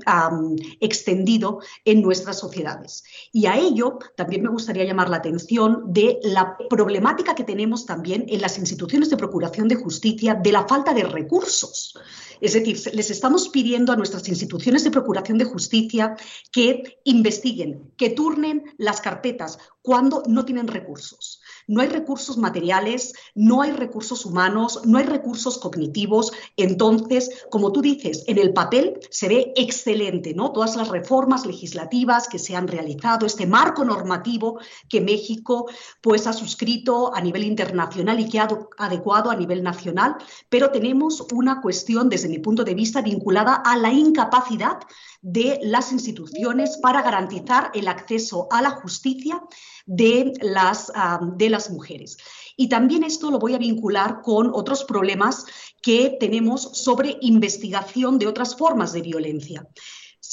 extendido 0.81 1.61
en 1.87 2.03
nuestras 2.03 2.39
sociedades. 2.39 3.05
Y 3.33 3.47
a 3.47 3.57
ello 3.57 3.99
también 4.17 4.43
me 4.43 4.51
gustaría 4.51 4.85
llamar 4.85 5.09
la 5.09 5.17
atención 5.17 5.83
de 5.87 6.19
la 6.23 6.59
problemática 6.69 7.35
que 7.35 7.45
tenemos 7.45 7.87
también 7.87 8.27
en 8.29 8.43
las 8.43 8.59
instituciones 8.59 9.09
de 9.09 9.17
procuración 9.17 9.67
de 9.67 9.77
justicia 9.77 10.35
de 10.35 10.53
la 10.53 10.69
falta 10.69 10.93
de 10.93 11.05
recursos. 11.05 11.95
Es 12.41 12.55
decir, 12.55 12.81
les 12.95 13.11
estamos 13.11 13.49
pidiendo 13.49 13.93
a 13.93 13.97
nuestras 13.97 14.29
instituciones 14.29 14.85
de 14.85 14.91
procuración 14.91 15.39
de 15.39 15.45
justicia 15.45 16.17
que 16.53 16.99
investiguen, 17.05 17.93
que 17.97 18.11
turnen 18.11 18.65
las 18.79 19.01
carpetas 19.01 19.59
cuando 19.85 20.23
no 20.27 20.47
tienen 20.47 20.67
recursos. 20.67 21.43
No 21.67 21.83
hay 21.83 21.89
recursos 21.89 22.39
materiales, 22.39 23.13
no 23.35 23.61
hay 23.61 23.71
recursos 23.71 24.25
humanos, 24.25 24.81
no 24.87 24.97
hay 24.97 25.05
recursos 25.05 25.59
cognitivos. 25.59 26.33
Entonces, 26.57 27.45
como 27.51 27.71
tú 27.71 27.83
dices, 27.83 28.25
en 28.27 28.39
el 28.39 28.55
papel 28.55 28.99
se 29.11 29.29
ve 29.29 29.53
excelente, 29.57 30.33
¿no? 30.33 30.53
Todas 30.53 30.77
las 30.77 30.89
reformas 30.89 31.45
legislativas 31.45 32.29
que 32.29 32.39
se 32.39 32.57
han 32.57 32.67
realizado, 32.67 33.27
este 33.27 33.47
marco 33.47 33.85
normativo 33.85 34.59
que 34.89 35.03
México 35.03 35.69
pues 36.01 36.27
ha 36.27 36.33
suscrito 36.33 37.15
a 37.15 37.21
nivel 37.21 37.45
internacional 37.45 38.21
y 38.21 38.29
que 38.29 38.41
ha 38.41 38.49
adecuado 38.79 39.31
a 39.31 39.37
nivel 39.37 39.63
nacional, 39.63 40.17
pero 40.49 40.71
tenemos 40.71 41.27
una 41.33 41.61
cuestión 41.61 42.09
desde 42.25 42.39
mi 42.39 42.43
punto 42.43 42.65
de 42.65 42.75
vista 42.75 43.03
vinculada 43.03 43.57
a 43.57 43.77
la 43.77 43.93
incapacidad 43.93 44.79
de 45.21 45.61
las 45.63 45.93
instituciones 45.93 46.79
para 46.79 47.03
garantizar 47.03 47.71
el 47.75 47.87
acceso 47.87 48.49
a 48.51 48.63
la 48.63 48.71
justicia 48.71 49.43
de 49.85 50.33
las, 50.41 50.91
ah, 50.95 51.21
de 51.37 51.51
las 51.51 51.71
mujeres. 51.71 52.17
Y 52.57 52.71
también 52.71 53.05
esto 53.05 53.31
lo 53.31 53.39
voy 53.39 53.55
a 53.55 53.59
vincular 53.59 54.23
con 54.23 54.51
otros 54.55 54.85
problemas 54.85 55.45
que 55.83 56.17
tenemos 56.19 56.63
sobre 56.63 57.19
investigación 57.21 58.19
de 58.19 58.27
otras 58.27 58.57
formas 58.57 58.95
de 58.95 59.03
violencia. 59.03 59.69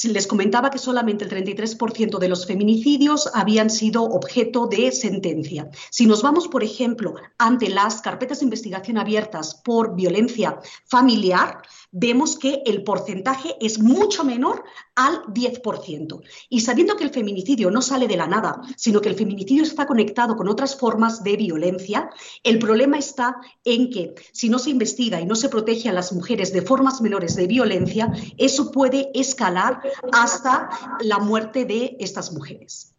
Les 0.04 0.26
comentaba 0.26 0.70
que 0.70 0.78
solamente 0.78 1.24
el 1.24 1.30
33% 1.30 2.18
de 2.18 2.28
los 2.28 2.46
feminicidios 2.46 3.30
habían 3.34 3.70
sido 3.70 4.02
objeto 4.02 4.66
de 4.66 4.90
sentencia. 4.90 5.70
Si 5.90 6.06
nos 6.06 6.22
vamos, 6.22 6.48
por 6.48 6.64
ejemplo, 6.64 7.14
ante 7.38 7.68
las 7.68 8.00
carpetas 8.00 8.40
de 8.40 8.46
investigación 8.46 8.98
abiertas 8.98 9.54
por 9.54 9.94
violencia 9.94 10.58
familiar, 10.86 11.62
vemos 11.92 12.38
que 12.38 12.62
el 12.64 12.82
porcentaje 12.82 13.56
es 13.60 13.78
mucho 13.78 14.24
menor 14.24 14.64
al 14.94 15.22
10%. 15.26 16.22
Y 16.48 16.60
sabiendo 16.60 16.96
que 16.96 17.04
el 17.04 17.10
feminicidio 17.10 17.70
no 17.70 17.82
sale 17.82 18.08
de 18.08 18.16
la 18.16 18.26
nada, 18.26 18.60
sino 18.76 19.00
que 19.00 19.10
el 19.10 19.14
feminicidio 19.14 19.62
está 19.62 19.86
conectado 19.86 20.36
con 20.36 20.48
otras 20.48 20.76
formas 20.76 21.22
de 21.22 21.36
violencia, 21.36 22.10
el 22.42 22.58
problema 22.58 22.98
está 22.98 23.36
en 23.64 23.90
que 23.90 24.14
si 24.32 24.48
no 24.48 24.58
se 24.58 24.70
investiga 24.70 25.20
y 25.20 25.26
no 25.26 25.36
se 25.36 25.50
protege 25.50 25.88
a 25.90 25.92
las 25.92 26.12
mujeres 26.12 26.52
de 26.52 26.62
formas 26.62 27.00
menores 27.02 27.36
de 27.36 27.46
violencia, 27.46 28.12
eso 28.38 28.72
puede 28.72 29.10
escalar 29.14 29.82
hasta 30.12 30.70
la 31.00 31.18
muerte 31.18 31.66
de 31.66 31.96
estas 32.00 32.32
mujeres. 32.32 32.92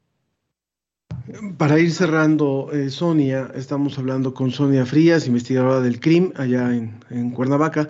Para 1.58 1.80
ir 1.80 1.92
cerrando, 1.92 2.70
eh, 2.74 2.90
Sonia, 2.90 3.50
estamos 3.56 3.98
hablando 3.98 4.34
con 4.34 4.52
Sonia 4.52 4.86
Frías, 4.86 5.26
investigadora 5.26 5.80
del 5.80 6.00
CRIM, 6.00 6.34
allá 6.36 6.76
en, 6.76 7.32
Cuernavaca. 7.32 7.88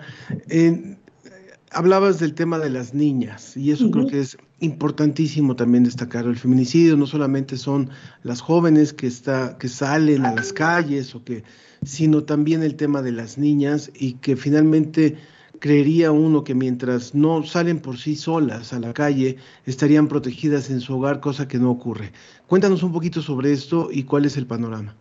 hablabas 1.70 2.20
del 2.20 2.34
tema 2.34 2.60
de 2.60 2.70
las 2.70 2.94
niñas 2.94 3.56
y 3.56 3.72
eso 3.72 3.90
creo 3.90 4.06
que 4.06 4.20
es 4.20 4.36
importantísimo 4.60 5.56
también 5.56 5.82
destacar. 5.82 6.26
El 6.26 6.36
feminicidio 6.36 6.96
no 6.96 7.06
solamente 7.06 7.56
son 7.56 7.90
las 8.22 8.40
jóvenes 8.40 8.92
que, 8.92 9.08
está, 9.08 9.58
que 9.58 9.68
salen 9.68 10.24
a 10.24 10.32
las 10.32 10.52
calles, 10.52 11.14
o 11.14 11.24
que, 11.24 11.42
sino 11.84 12.22
también 12.22 12.62
el 12.62 12.76
tema 12.76 13.02
de 13.02 13.12
las 13.12 13.36
niñas 13.36 13.90
y 13.94 14.14
que 14.14 14.36
finalmente 14.36 15.16
creería 15.60 16.12
uno 16.12 16.44
que 16.44 16.54
mientras 16.54 17.14
no 17.14 17.42
salen 17.44 17.80
por 17.80 17.98
sí 17.98 18.16
solas 18.16 18.72
a 18.72 18.80
la 18.80 18.92
calle, 18.92 19.36
estarían 19.66 20.08
protegidas 20.08 20.70
en 20.70 20.80
su 20.80 20.96
hogar, 20.96 21.20
cosa 21.20 21.48
que 21.48 21.58
no 21.58 21.70
ocurre. 21.70 22.12
Cuéntanos 22.46 22.82
un 22.82 22.92
poquito 22.92 23.22
sobre 23.22 23.52
esto 23.52 23.88
y 23.90 24.04
cuál 24.04 24.24
es 24.24 24.36
el 24.36 24.46
panorama. 24.46 24.96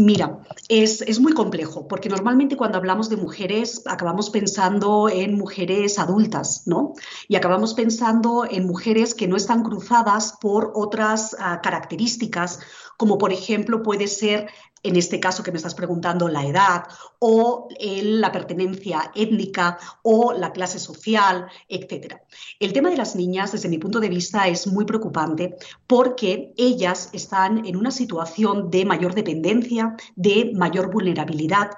Mira, 0.00 0.38
es, 0.68 1.02
es, 1.02 1.18
muy 1.18 1.32
complejo, 1.32 1.88
porque 1.88 2.08
normalmente 2.08 2.56
cuando 2.56 2.78
hablamos 2.78 3.08
de 3.08 3.16
mujeres 3.16 3.82
acabamos 3.84 4.30
pensando 4.30 5.08
en 5.08 5.36
mujeres 5.36 5.98
adultas, 5.98 6.62
¿no? 6.66 6.94
Y 7.26 7.34
acabamos 7.34 7.74
pensando 7.74 8.46
en 8.48 8.64
mujeres 8.64 9.12
que 9.12 9.26
no 9.26 9.34
están 9.34 9.64
cruzadas 9.64 10.34
por 10.40 10.70
otras 10.76 11.32
uh, 11.32 11.60
características, 11.64 12.60
como 12.96 13.18
por 13.18 13.32
ejemplo 13.32 13.82
puede 13.82 14.06
ser 14.06 14.48
en 14.82 14.96
este 14.96 15.20
caso 15.20 15.42
que 15.42 15.50
me 15.50 15.58
estás 15.58 15.74
preguntando, 15.74 16.28
la 16.28 16.46
edad 16.46 16.84
o 17.18 17.68
la 17.78 18.32
pertenencia 18.32 19.10
étnica 19.14 19.78
o 20.02 20.32
la 20.32 20.52
clase 20.52 20.78
social, 20.78 21.48
etc. 21.68 22.16
El 22.60 22.72
tema 22.72 22.90
de 22.90 22.96
las 22.96 23.16
niñas, 23.16 23.52
desde 23.52 23.68
mi 23.68 23.78
punto 23.78 24.00
de 24.00 24.08
vista, 24.08 24.46
es 24.48 24.66
muy 24.66 24.84
preocupante 24.84 25.56
porque 25.86 26.52
ellas 26.56 27.10
están 27.12 27.66
en 27.66 27.76
una 27.76 27.90
situación 27.90 28.70
de 28.70 28.84
mayor 28.84 29.14
dependencia, 29.14 29.96
de 30.16 30.52
mayor 30.54 30.90
vulnerabilidad. 30.90 31.70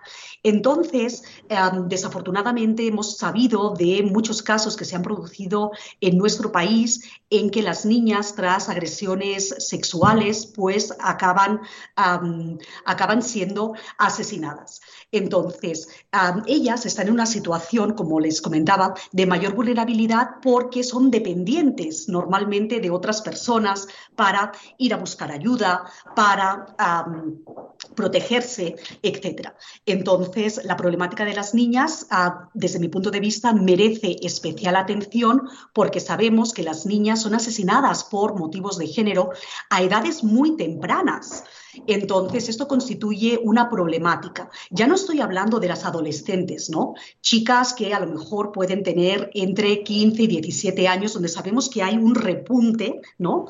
Entonces, 0.42 1.22
em, 1.48 1.88
desafortunadamente 1.88 2.86
hemos 2.86 3.16
sabido 3.16 3.74
de 3.74 4.02
muchos 4.02 4.42
casos 4.42 4.76
que 4.76 4.84
se 4.84 4.96
han 4.96 5.02
producido 5.02 5.70
en 6.00 6.18
nuestro 6.18 6.52
país 6.52 7.02
en 7.30 7.50
que 7.50 7.62
las 7.62 7.84
niñas, 7.84 8.34
tras 8.34 8.68
agresiones 8.68 9.54
sexuales, 9.58 10.46
pues 10.46 10.92
acaban 10.98 11.60
acaban 12.90 13.22
siendo 13.22 13.74
asesinadas. 13.98 14.80
Entonces, 15.12 15.88
ellas 16.46 16.86
están 16.86 17.08
en 17.08 17.14
una 17.14 17.26
situación, 17.26 17.94
como 17.94 18.20
les 18.20 18.40
comentaba, 18.40 18.94
de 19.12 19.26
mayor 19.26 19.54
vulnerabilidad 19.54 20.40
porque 20.42 20.84
son 20.84 21.10
dependientes 21.10 22.08
normalmente 22.08 22.80
de 22.80 22.90
otras 22.90 23.22
personas 23.22 23.88
para 24.16 24.52
ir 24.78 24.94
a 24.94 24.98
buscar 24.98 25.32
ayuda, 25.32 25.84
para 26.14 26.66
protegerse, 27.94 28.76
etc. 29.02 29.50
Entonces, 29.86 30.60
la 30.64 30.76
problemática 30.76 31.24
de 31.24 31.34
las 31.34 31.54
niñas, 31.54 32.06
ah, 32.10 32.48
desde 32.54 32.78
mi 32.78 32.88
punto 32.88 33.10
de 33.10 33.20
vista, 33.20 33.52
merece 33.52 34.16
especial 34.22 34.76
atención 34.76 35.48
porque 35.72 36.00
sabemos 36.00 36.52
que 36.52 36.62
las 36.62 36.86
niñas 36.86 37.22
son 37.22 37.34
asesinadas 37.34 38.04
por 38.04 38.38
motivos 38.38 38.78
de 38.78 38.86
género 38.86 39.30
a 39.70 39.82
edades 39.82 40.22
muy 40.22 40.56
tempranas. 40.56 41.44
Entonces, 41.86 42.48
esto 42.48 42.68
constituye 42.68 43.38
una 43.42 43.68
problemática. 43.68 44.50
Ya 44.70 44.86
no 44.86 44.94
estoy 44.94 45.20
hablando 45.20 45.60
de 45.60 45.68
las 45.68 45.84
adolescentes, 45.84 46.70
¿no? 46.70 46.94
Chicas 47.20 47.72
que 47.72 47.94
a 47.94 48.00
lo 48.00 48.06
mejor 48.06 48.52
pueden 48.52 48.82
tener 48.82 49.30
entre 49.34 49.82
15 49.82 50.22
y 50.22 50.26
17 50.26 50.88
años, 50.88 51.12
donde 51.12 51.28
sabemos 51.28 51.68
que 51.68 51.82
hay 51.82 51.96
un 51.96 52.14
repunte, 52.14 53.00
¿no? 53.18 53.46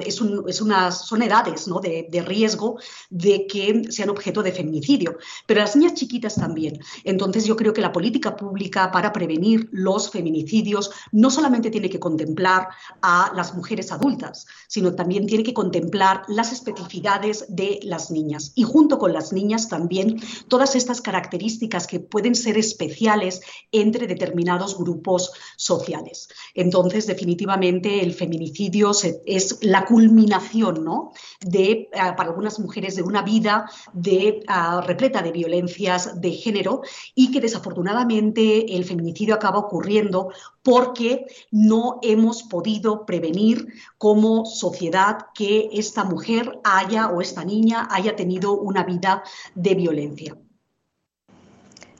es, 0.00 0.16
son 0.16 1.22
edades, 1.22 1.68
¿no? 1.68 1.80
De, 1.80 2.06
de 2.10 2.22
riesgo 2.22 2.78
de 3.10 3.46
que 3.46 3.84
sean 3.90 4.10
objeto 4.10 4.42
de 4.42 4.52
feminicidio. 4.52 5.18
Pero 5.46 5.60
las 5.60 5.76
niñas 5.76 5.94
chiquitas 5.94 6.34
también. 6.36 6.80
Entonces, 7.04 7.44
yo 7.44 7.56
creo 7.56 7.72
que 7.72 7.80
la 7.80 7.92
política 7.92 8.36
pública 8.36 8.90
para 8.90 9.12
prevenir 9.12 9.68
los 9.72 10.10
feminicidios 10.10 10.90
no 11.12 11.30
solamente 11.30 11.70
tiene 11.70 11.90
que 11.90 12.00
contemplar 12.00 12.68
a 13.02 13.32
las 13.34 13.54
mujeres 13.54 13.92
adultas, 13.92 14.46
sino 14.68 14.94
también 14.94 15.26
tiene 15.26 15.44
que 15.44 15.54
contemplar 15.54 16.22
las 16.28 16.52
especificidades 16.52 17.46
de 17.54 17.80
las 17.82 18.10
niñas. 18.10 18.52
Y 18.54 18.62
junto 18.62 18.98
con 18.98 19.12
las 19.12 19.32
niñas 19.32 19.68
también 19.68 20.20
todas 20.48 20.76
estas 20.76 21.00
características 21.00 21.86
que 21.86 22.00
pueden 22.00 22.34
ser 22.34 22.58
especiales 22.58 23.40
entre 23.72 24.06
determinados 24.06 24.78
grupos 24.78 25.32
sociales. 25.56 26.28
Entonces, 26.54 27.06
definitivamente, 27.06 28.02
el 28.02 28.14
feminicidio 28.14 28.92
es 29.26 29.58
la 29.62 29.84
culminación 29.84 30.84
¿no? 30.84 31.12
de, 31.40 31.70
eh, 31.70 31.88
para 31.92 32.30
algunas 32.30 32.58
mujeres 32.58 32.96
de 32.96 33.02
una 33.02 33.22
vida 33.22 33.70
de, 33.92 34.42
ah, 34.46 34.82
repleta 34.86 35.22
de 35.22 35.32
violencias 35.32 36.20
de 36.20 36.32
género 36.32 36.82
y 37.14 37.30
que 37.30 37.40
desafortunadamente 37.40 38.76
el 38.76 38.84
feminicidio 38.84 39.34
acaba 39.34 39.58
ocurriendo 39.58 40.30
porque 40.62 41.26
no 41.50 41.98
hemos 42.02 42.42
podido 42.42 43.06
prevenir 43.06 43.68
como 43.98 44.44
sociedad 44.44 45.26
que 45.34 45.70
esta 45.72 46.04
mujer 46.04 46.60
haya 46.64 47.08
o 47.08 47.20
esta 47.20 47.44
niña 47.44 47.88
haya 47.90 48.16
tenido 48.16 48.52
una 48.52 48.84
vida 48.84 49.22
de 49.54 49.74
violencia. 49.74 50.36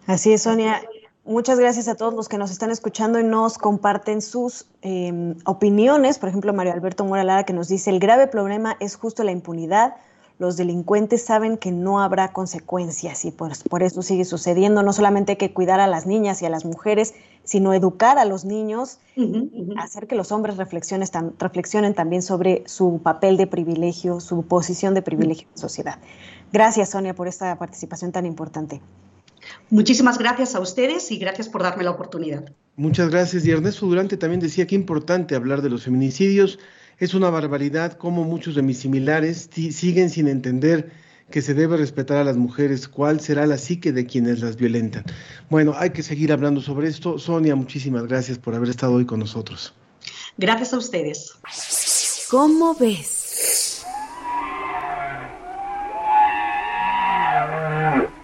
Así 0.07 0.33
es, 0.33 0.43
Sonia. 0.43 0.83
Muchas 1.25 1.59
gracias 1.61 1.87
a 1.87 1.95
todos 1.95 2.15
los 2.15 2.29
que 2.29 2.39
nos 2.39 2.51
están 2.51 2.71
escuchando 2.71 3.21
y 3.21 3.25
nos 3.25 3.59
comparten 3.59 4.23
sus 4.23 4.67
em, 4.83 5.37
opiniones. 5.45 6.19
Por 6.19 6.29
ejemplo, 6.29 6.53
Mario 6.53 6.73
Alberto 6.73 7.05
Mora 7.05 7.45
que 7.45 7.53
nos 7.53 7.69
dice, 7.69 7.91
el 7.91 8.01
grave 8.01 8.27
problema 8.27 8.77
es 8.81 8.97
justo 8.97 9.23
la 9.23 9.31
impunidad. 9.31 9.95
Los 10.41 10.57
delincuentes 10.57 11.23
saben 11.23 11.59
que 11.59 11.71
no 11.71 12.01
habrá 12.01 12.33
consecuencias 12.33 13.27
y 13.27 13.31
por, 13.31 13.53
por 13.69 13.83
eso 13.83 14.01
sigue 14.01 14.25
sucediendo. 14.25 14.83
No 14.83 14.95
solamente 14.95 15.33
hay 15.33 15.37
que 15.37 15.53
cuidar 15.53 15.81
a 15.81 15.87
las 15.87 16.07
niñas 16.07 16.41
y 16.41 16.47
a 16.47 16.49
las 16.49 16.65
mujeres, 16.65 17.13
sino 17.45 17.75
educar 17.75 18.17
a 18.17 18.25
los 18.25 18.47
niños, 18.47 19.01
hacer 19.77 20.07
que 20.07 20.15
los 20.15 20.33
hombres 20.33 20.57
reflexionen, 20.57 21.07
reflexionen 21.39 21.93
también 21.93 22.23
sobre 22.23 22.63
su 22.65 23.03
papel 23.03 23.37
de 23.37 23.47
privilegio, 23.47 24.19
su 24.19 24.43
posición 24.43 24.95
de 24.95 25.03
privilegio 25.03 25.47
en 25.47 25.53
la 25.57 25.61
sociedad. 25.61 25.99
Gracias, 26.51 26.89
Sonia, 26.89 27.15
por 27.15 27.29
esta 27.29 27.59
participación 27.59 28.11
tan 28.11 28.25
importante. 28.25 28.81
Muchísimas 29.69 30.17
gracias 30.17 30.55
a 30.55 30.61
ustedes 30.61 31.11
y 31.11 31.19
gracias 31.19 31.51
por 31.51 31.63
darme 31.63 31.85
la 31.85 31.91
oportunidad. 31.91 32.51
Muchas 32.77 33.11
gracias. 33.11 33.45
Y 33.45 33.51
Ernesto 33.51 33.85
Durante 33.85 34.17
también 34.17 34.41
decía 34.41 34.67
que 34.67 34.75
importante 34.75 35.35
hablar 35.35 35.61
de 35.61 35.69
los 35.69 35.85
feminicidios. 35.85 36.59
Es 37.01 37.15
una 37.15 37.31
barbaridad 37.31 37.95
como 37.95 38.25
muchos 38.25 38.55
de 38.55 38.61
mis 38.61 38.77
similares 38.77 39.49
siguen 39.55 40.11
sin 40.11 40.29
entender 40.29 40.93
que 41.31 41.41
se 41.41 41.55
debe 41.55 41.79
respetar 41.79 42.19
a 42.19 42.25
las 42.25 42.37
mujeres, 42.37 42.89
cuál 42.89 43.21
será 43.21 43.47
la 43.47 43.57
psique 43.57 43.91
de 43.93 44.05
quienes 44.05 44.41
las 44.41 44.57
violentan. 44.57 45.05
Bueno, 45.49 45.73
hay 45.77 45.91
que 45.91 46.03
seguir 46.03 46.31
hablando 46.31 46.61
sobre 46.61 46.89
esto. 46.89 47.19
Sonia, 47.19 47.57
muchísimas 47.57 48.07
gracias 48.07 48.37
por 48.39 48.55
haber 48.55 48.69
estado 48.69 48.93
hoy 48.93 49.07
con 49.07 49.21
nosotros. 49.21 49.73
Gracias 50.37 50.75
a 50.75 50.77
ustedes. 50.77 51.33
¿Cómo 52.29 52.75
ves? 52.75 53.83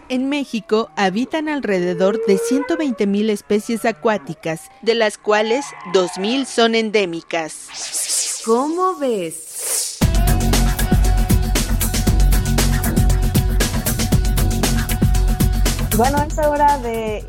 En 0.09 0.29
México 0.29 0.91
habitan 0.97 1.49
alrededor 1.49 2.20
de 2.27 2.37
120.000 2.39 3.31
especies 3.31 3.85
acuáticas, 3.87 4.61
de 4.83 4.95
las 4.95 5.16
cuales 5.16 5.64
2.000 5.95 6.45
son 6.45 6.74
endémicas. 6.74 8.16
¿Cómo 8.47 8.94
ves? 8.94 9.99
Bueno, 15.97 16.18
es 16.22 16.38
hora 16.38 16.78
de 16.78 17.24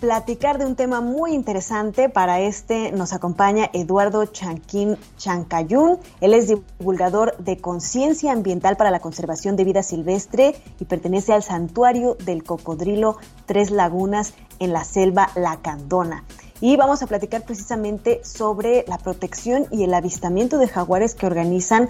platicar 0.00 0.56
de 0.56 0.64
un 0.64 0.74
tema 0.74 1.02
muy 1.02 1.34
interesante. 1.34 2.08
Para 2.08 2.40
este 2.40 2.92
nos 2.92 3.12
acompaña 3.12 3.68
Eduardo 3.74 4.24
Chanquín 4.24 4.96
Chancayún. 5.18 5.98
Él 6.22 6.32
es 6.32 6.48
divulgador 6.48 7.36
de 7.36 7.58
conciencia 7.58 8.32
ambiental 8.32 8.78
para 8.78 8.90
la 8.90 9.00
conservación 9.00 9.56
de 9.56 9.64
vida 9.64 9.82
silvestre 9.82 10.54
y 10.80 10.86
pertenece 10.86 11.34
al 11.34 11.42
santuario 11.42 12.16
del 12.24 12.42
cocodrilo 12.42 13.18
Tres 13.44 13.70
Lagunas 13.70 14.32
en 14.60 14.72
la 14.72 14.84
selva 14.84 15.28
Lacandona. 15.34 16.24
Y 16.60 16.76
vamos 16.76 17.02
a 17.02 17.06
platicar 17.06 17.44
precisamente 17.44 18.20
sobre 18.24 18.84
la 18.86 18.98
protección 18.98 19.66
y 19.70 19.84
el 19.84 19.92
avistamiento 19.92 20.58
de 20.58 20.68
jaguares 20.68 21.14
que 21.14 21.26
organizan 21.26 21.88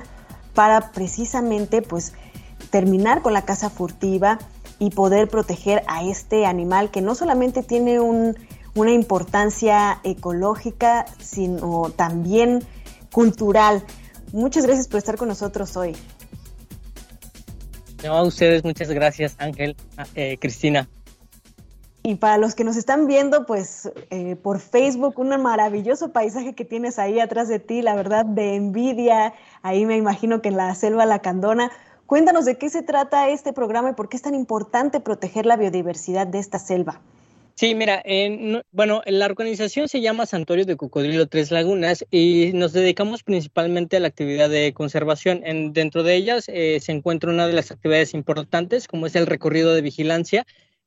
para 0.55 0.93
precisamente 0.93 1.83
pues 1.83 2.15
terminar 2.71 3.23
con 3.23 3.33
la 3.33 3.43
caza 3.43 3.71
furtiva 3.71 4.39
y 4.79 4.91
poder 4.91 5.29
proteger 5.29 5.83
a 5.87 6.05
este 6.05 6.47
animal 6.47 6.91
que 6.91 7.03
no 7.03 7.15
solamente 7.15 7.63
tiene 7.63 8.01
una 8.01 8.91
importancia 8.91 10.01
ecológica, 10.03 11.07
sino 11.21 11.91
también 11.95 12.65
cultural. 13.13 13.85
Muchas 14.33 14.67
gracias 14.67 14.89
por 14.89 14.99
estar 14.99 15.17
con 15.17 15.29
nosotros 15.29 15.77
hoy. 15.77 15.95
No, 18.03 18.15
a 18.15 18.23
ustedes 18.23 18.65
muchas 18.65 18.91
gracias, 18.91 19.37
Ángel, 19.39 19.77
eh, 20.15 20.37
Cristina. 20.39 20.89
Y 22.07 22.17
para 22.17 22.37
los 22.37 22.55
que 22.55 22.65
nos 22.65 22.77
están 22.77 23.07
viendo, 23.07 23.47
pues 23.47 23.91
eh, 24.11 24.37
por 24.37 24.61
Facebook, 24.61 25.19
un 25.19 25.31
maravilloso 25.41 26.13
paisaje 26.13 26.55
que 26.55 26.67
tienes 26.67 26.99
ahí 26.99 27.19
atrás 27.19 27.49
de 27.49 27.61
ti, 27.61 27.81
la 27.81 27.95
verdad, 27.95 28.27
de 28.27 28.57
envidia. 28.57 29.33
Ahí 29.63 29.87
me 29.87 29.97
imagino 29.97 30.43
que 30.43 30.51
en 30.51 30.59
la 30.59 30.75
selva 30.75 31.07
Lacandona. 31.07 31.73
Cuéntanos 32.05 32.45
de 32.45 32.59
qué 32.59 32.69
se 32.69 32.83
trata 32.83 33.31
este 33.31 33.55
programa 33.55 33.89
y 33.89 33.95
por 33.95 34.11
qué 34.11 34.19
es 34.19 34.23
tan 34.23 34.35
importante 34.35 35.01
proteger 35.01 35.47
la 35.47 35.57
biodiversidad 35.57 36.27
de 36.27 36.41
esta 36.41 36.59
selva. 36.59 37.01
Sí, 37.55 37.75
mira, 37.75 38.03
bueno, 38.73 39.01
la 39.07 39.25
organización 39.25 39.89
se 39.89 40.03
llama 40.03 40.27
Santuario 40.27 40.67
de 40.67 40.77
Cocodrilo 40.77 41.27
Tres 41.29 41.51
Lagunas 41.51 42.05
y 42.11 42.51
nos 42.53 42.75
dedicamos 42.75 43.23
principalmente 43.23 43.97
a 43.97 44.01
la 44.01 44.09
actividad 44.09 44.51
de 44.51 44.75
conservación. 44.75 45.41
En, 45.47 45.73
dentro 45.73 46.03
de 46.03 46.17
ellas 46.17 46.45
eh, 46.49 46.81
se 46.81 46.93
encuentra 46.93 47.31
una 47.31 47.47
de 47.47 47.55
las 47.55 47.71
actividades 47.71 48.13
importantes, 48.13 48.89
como 48.89 49.07
es 49.07 49.15
el 49.17 49.27
recorrido 49.27 49.73
de 49.73 49.81
vigilancia, 49.81 50.45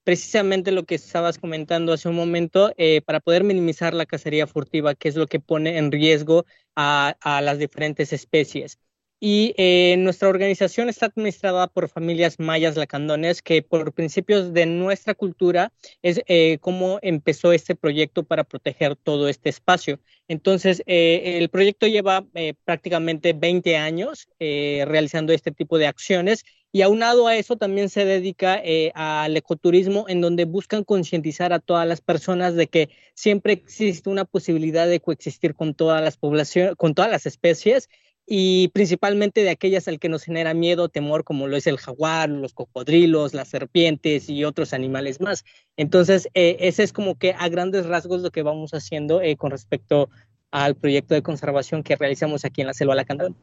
precisamente 0.08 0.72
lo 0.72 0.86
que 0.86 0.96
estabas 0.96 1.38
comentando 1.38 1.92
hace 1.92 2.08
un 2.08 2.16
momento, 2.16 2.72
eh, 2.78 3.02
para 3.02 3.20
poder 3.20 3.44
minimizar 3.44 3.94
la 3.94 4.06
cacería 4.06 4.48
furtiva, 4.48 4.96
que 4.96 5.10
es 5.10 5.18
lo 5.18 5.28
que 5.28 5.42
pone 5.42 5.78
en 5.78 5.92
riesgo 5.92 6.46
a 6.76 7.42
las 7.44 7.60
diferentes 7.60 8.14
especies 8.14 8.80
y 9.20 9.56
eh, 9.58 9.96
nuestra 9.98 10.30
organización 10.30 10.90
está 10.90 11.08
administrada 11.08 11.68
por 11.68 11.90
familias 11.90 12.40
mayas 12.40 12.76
lacandones 12.76 13.42
que 13.42 13.64
por 13.64 13.94
principios 13.94 14.54
de 14.54 14.66
nuestra 14.68 15.16
cultura 15.16 15.72
es 16.04 16.22
eh, 16.28 16.60
empezó 17.02 17.52
este 17.52 17.76
proyecto 17.76 18.24
para 18.24 18.44
proteger 18.44 18.96
todo 18.96 19.28
este 19.28 19.50
espacio. 19.50 20.00
Entonces, 20.28 20.84
eh, 20.86 21.38
el 21.40 21.50
proyecto 21.50 21.88
lleva 21.88 22.26
prácticamente 22.66 23.34
20 23.34 23.78
años 23.78 24.28
realizando 24.40 25.34
este 25.34 25.52
tipo 25.52 25.78
de 25.78 25.88
acciones 25.88 26.44
y 26.78 26.84
aunado 26.84 27.26
a 27.26 27.36
eso 27.36 27.56
también 27.56 27.90
se 27.90 28.06
dedica 28.06 28.62
al 28.94 29.36
ecoturismo 29.36 30.06
en 30.08 30.22
donde 30.22 30.46
buscan 30.46 30.84
concientizar 30.84 31.52
a 31.52 31.58
todas 31.58 31.88
las 31.88 32.02
personas 32.02 32.54
de 32.54 32.68
que 32.68 32.90
siempre 33.16 33.54
existe 33.54 34.12
una 34.12 34.26
posibilidad 34.26 34.88
de 34.88 35.00
coexistir 35.00 35.56
con 35.56 35.74
todas 35.74 36.04
las 36.04 36.18
poblaciones, 36.18 36.76
con 36.76 36.94
todas 36.94 37.10
las 37.10 37.26
especies 37.26 37.90
y 38.28 38.68
principalmente 38.68 39.42
de 39.42 39.50
aquellas 39.50 39.88
al 39.88 39.98
que 39.98 40.08
nos 40.08 40.22
genera 40.22 40.54
miedo, 40.54 40.88
temor, 40.88 41.24
como 41.24 41.48
lo 41.48 41.58
es 41.58 41.66
el 41.66 41.80
jaguar, 41.80 42.30
los 42.30 42.54
cocodrilos, 42.54 43.34
las 43.34 43.48
serpientes 43.48 44.30
y 44.30 44.44
otros 44.44 44.72
animales 44.72 45.20
más. 45.20 45.46
Entonces, 45.78 46.30
eh, 46.36 46.58
ese 46.60 46.84
es 46.84 46.94
como 46.94 47.18
que 47.18 47.34
a 47.34 47.50
grandes 47.50 47.88
rasgos 47.88 48.22
lo 48.22 48.30
que 48.30 48.44
vamos 48.44 48.76
haciendo 48.76 49.20
eh, 49.24 49.36
con 49.36 49.50
respecto 49.50 50.12
al 50.52 50.76
proyecto 50.76 51.16
de 51.16 51.24
conservación 51.24 51.82
que 51.82 51.96
realizamos 51.96 52.46
aquí 52.46 52.62
en 52.62 52.68
la 52.68 52.76
selva 52.76 52.94
Lacandón. 52.94 53.36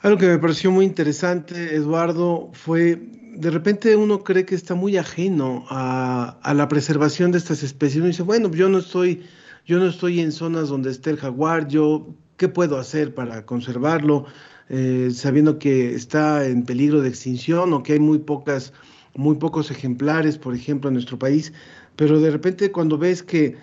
Algo 0.00 0.18
que 0.18 0.28
me 0.28 0.38
pareció 0.38 0.70
muy 0.70 0.84
interesante, 0.84 1.74
Eduardo, 1.74 2.50
fue 2.52 3.02
de 3.34 3.50
repente 3.50 3.96
uno 3.96 4.22
cree 4.22 4.44
que 4.44 4.54
está 4.54 4.74
muy 4.74 4.96
ajeno 4.96 5.64
a, 5.70 6.38
a 6.42 6.54
la 6.54 6.68
preservación 6.68 7.32
de 7.32 7.38
estas 7.38 7.62
especies. 7.62 7.98
Uno 7.98 8.06
dice, 8.06 8.22
bueno, 8.22 8.50
yo 8.50 8.68
no 8.68 8.78
estoy, 8.78 9.24
yo 9.66 9.78
no 9.78 9.86
estoy 9.86 10.20
en 10.20 10.30
zonas 10.30 10.68
donde 10.68 10.90
esté 10.90 11.10
el 11.10 11.16
jaguar, 11.16 11.66
yo 11.66 12.14
qué 12.36 12.48
puedo 12.48 12.78
hacer 12.78 13.12
para 13.12 13.44
conservarlo, 13.44 14.26
eh, 14.68 15.10
sabiendo 15.12 15.58
que 15.58 15.94
está 15.94 16.46
en 16.46 16.64
peligro 16.64 17.00
de 17.00 17.08
extinción 17.08 17.72
o 17.72 17.82
que 17.82 17.94
hay 17.94 18.00
muy 18.00 18.18
pocas, 18.18 18.72
muy 19.14 19.36
pocos 19.36 19.70
ejemplares, 19.70 20.38
por 20.38 20.54
ejemplo, 20.54 20.88
en 20.88 20.94
nuestro 20.94 21.18
país, 21.18 21.52
pero 21.96 22.20
de 22.20 22.30
repente 22.30 22.70
cuando 22.70 22.98
ves 22.98 23.24
que 23.24 23.56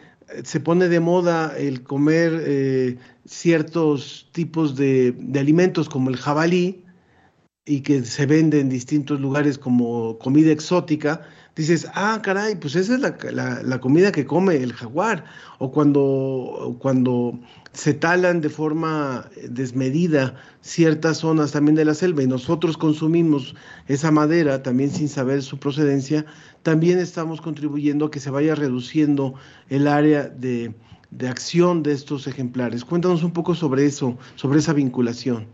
se 0.44 0.60
pone 0.60 0.88
de 0.88 1.00
moda 1.00 1.56
el 1.58 1.84
comer 1.84 2.44
eh, 2.46 2.98
ciertos 3.26 4.30
tipos 4.32 4.76
de, 4.76 5.16
alimentos 5.36 5.90
como 5.90 6.10
el 6.10 6.18
jabalí 6.18 6.84
y 7.66 7.82
que 7.82 8.04
se 8.04 8.26
vende 8.26 8.60
en 8.60 8.70
distintos 8.70 9.20
lugares 9.20 9.58
como 9.58 10.18
comida 10.20 10.52
exótica, 10.52 11.22
dices, 11.56 11.88
ah, 11.94 12.20
caray, 12.24 12.56
pues 12.56 12.76
esa 12.76 12.96
es 12.96 13.00
la, 13.00 13.16
la 13.64 13.80
comida 13.80 14.12
que 14.12 14.26
come 14.26 14.58
el 14.58 14.74
jaguar. 14.74 15.26
O 15.60 15.72
cuando, 15.72 16.76
cuando 16.80 17.40
se 17.76 17.94
talan 17.94 18.42
de 18.42 18.50
forma 18.50 19.30
desmedida 19.50 20.36
ciertas 20.62 21.18
zonas 21.18 21.52
también 21.52 21.76
de 21.76 21.86
la 21.86 21.94
selva 21.94 22.24
y 22.24 22.28
nosotros 22.28 22.78
consumimos 22.78 23.56
esa 23.88 24.12
madera 24.12 24.64
también 24.64 24.90
sin 24.92 25.10
saber 25.10 25.44
su 25.44 25.60
procedencia, 25.60 26.26
también 26.64 27.00
estamos 27.00 27.42
contribuyendo 27.42 28.06
a 28.06 28.12
que 28.12 28.20
se 28.20 28.30
vaya 28.30 28.56
reduciendo 28.56 29.36
el 29.70 29.88
área 29.88 30.24
de, 30.24 30.74
acción 31.28 31.84
de 31.84 31.92
estos 31.92 32.28
ejemplares. 32.28 32.84
Cuéntanos 32.86 33.24
un 33.24 33.32
poco 33.32 33.56
sobre 33.56 33.86
eso, 33.86 34.18
sobre 34.36 34.60
esa 34.60 34.74
vinculación. 34.74 35.48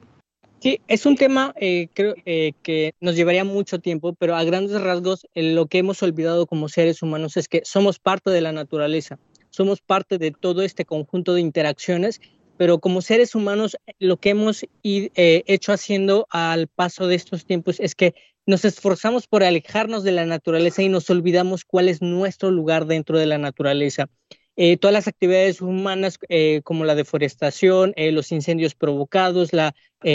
Sí, 0.61 0.79
es 0.87 1.07
un 1.07 1.15
tema 1.15 1.55
eh, 1.59 1.87
creo, 1.91 2.13
eh, 2.25 2.53
que 2.61 2.93
nos 3.01 3.15
llevaría 3.15 3.43
mucho 3.43 3.79
tiempo, 3.79 4.13
pero 4.13 4.35
a 4.35 4.43
grandes 4.43 4.79
rasgos 4.79 5.25
eh, 5.33 5.53
lo 5.53 5.65
que 5.65 5.79
hemos 5.79 6.03
olvidado 6.03 6.45
como 6.45 6.69
seres 6.69 7.01
humanos 7.01 7.35
es 7.35 7.47
que 7.47 7.63
somos 7.65 7.97
parte 7.97 8.29
de 8.29 8.41
la 8.41 8.51
naturaleza 8.51 9.17
somos 9.49 9.81
parte 9.81 10.19
de 10.19 10.31
todo 10.31 10.61
este 10.61 10.85
conjunto 10.85 11.33
de 11.33 11.41
interacciones, 11.41 12.21
pero 12.57 12.79
como 12.79 13.01
seres 13.01 13.35
humanos 13.35 13.75
lo 13.99 14.15
que 14.17 14.29
hemos 14.29 14.65
hecho 14.83 15.73
haciendo 15.73 16.25
al 16.29 16.67
paso 16.67 17.07
de 17.07 17.15
estos 17.15 17.43
tiempos 17.43 17.79
es 17.81 17.93
que 17.93 18.13
nos 18.45 18.63
esforzamos 18.63 19.27
por 19.27 19.43
alejarnos 19.43 20.03
de 20.03 20.13
la 20.13 20.25
naturaleza 20.25 20.83
y 20.83 20.89
nos 20.89 21.09
olvidamos 21.09 21.65
cuál 21.65 21.89
es 21.89 22.01
nuestro 22.01 22.49
lugar 22.49 22.85
dentro 22.85 23.19
de 23.19 23.25
la 23.25 23.37
naturaleza. 23.37 24.07
Eh, 24.63 24.77
todas 24.77 24.93
las 24.93 25.07
actividades 25.07 25.59
humanas 25.59 26.19
eh, 26.29 26.61
como 26.63 26.85
la 26.85 26.93
deforestación, 26.93 27.93
eh, 27.95 28.11
los 28.11 28.31
incendios 28.31 28.75
provocados, 28.75 29.53
la 29.53 29.73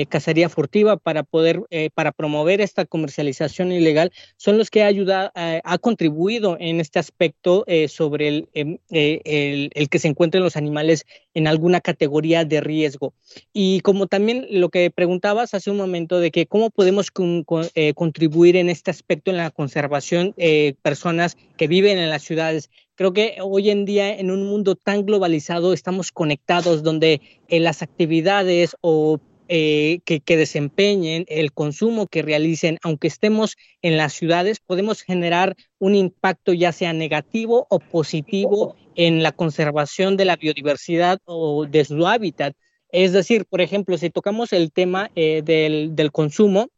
cacería 0.09 0.49
furtiva 0.49 0.97
para 0.97 1.23
poder, 1.23 1.63
para 1.95 2.11
promover 2.11 2.61
esta 2.61 2.87
comercialización 2.87 3.71
ilegal, 3.71 4.11
son 4.37 4.59
los 4.59 4.69
que 4.69 4.83
ha 4.83 4.89
ayudado, 4.89 5.31
ha 5.37 5.79
contribuido 5.79 6.57
en 6.59 6.81
este 6.81 6.99
aspecto 6.99 7.65
sobre 7.87 8.49
em, 8.53 8.79
el, 8.91 9.71
el, 9.73 9.89
que 9.89 10.01
se 10.01 10.09
encuentren 10.09 10.43
los 10.43 10.57
animales 10.57 11.07
en 11.35 11.47
alguna 11.47 11.81
categoría 11.81 12.45
de 12.45 12.61
riesgo. 12.61 13.15
Y 13.53 13.79
como 13.83 14.09
también 14.09 14.49
lo 14.51 14.71
que 14.71 14.91
preguntabas 14.91 15.55
hace 15.55 15.71
un 15.71 15.77
momento 15.77 16.19
de 16.19 16.33
que 16.33 16.47
cómo 16.47 16.71
podemos 16.71 17.13
contribuir 17.13 18.57
en 18.57 18.71
este 18.71 18.91
aspecto 18.91 19.31
en 19.31 19.37
la 19.37 19.53
conservación 19.53 20.35
personas 20.83 21.37
que 21.57 21.69
viven 21.69 21.99
en 21.99 22.11
las 22.11 22.25
ciudades. 22.25 22.71
Creo 22.97 23.13
que 23.13 23.37
hoy 23.43 23.69
en 23.69 23.85
día 23.85 24.17
en 24.17 24.31
un 24.31 24.47
mundo 24.47 24.75
tan 24.75 25.05
globalizado 25.05 25.75
estamos 25.75 26.13
conectados 26.13 26.83
donde 26.83 27.21
eh, 27.49 27.61
las 27.61 27.83
actividades 27.83 28.75
o 28.81 29.21
eh, 29.49 30.01
que, 30.05 30.37
desempeñen, 30.37 31.27
el 31.29 31.53
consumo 31.53 32.07
que 32.07 32.23
realicen, 32.23 32.79
aunque 32.83 33.07
estemos 33.07 33.57
en 33.83 33.99
las 33.99 34.15
ciudades, 34.15 34.61
podemos 34.61 35.03
generar 35.03 35.57
un 35.79 35.95
impacto 35.95 36.55
ya 36.55 36.73
sea 36.73 36.95
negativo 36.95 37.67
o 37.69 37.79
positivo 37.79 38.75
en 38.95 39.23
la 39.23 39.31
conservación 39.31 40.17
de 40.17 40.25
la 40.25 40.37
biodiversidad 40.37 41.19
o 41.27 41.67
de 41.67 41.85
su 41.85 42.07
hábitat. 42.07 42.57
Es 42.89 43.13
decir, 43.13 43.45
por 43.45 43.61
ejemplo, 43.61 43.99
si 43.99 44.09
tocamos 44.09 44.55
el 44.55 44.73
tema 44.73 45.11
eh, 45.15 45.43
del, 45.45 45.95
del, 45.95 46.13
consumo, 46.13 46.69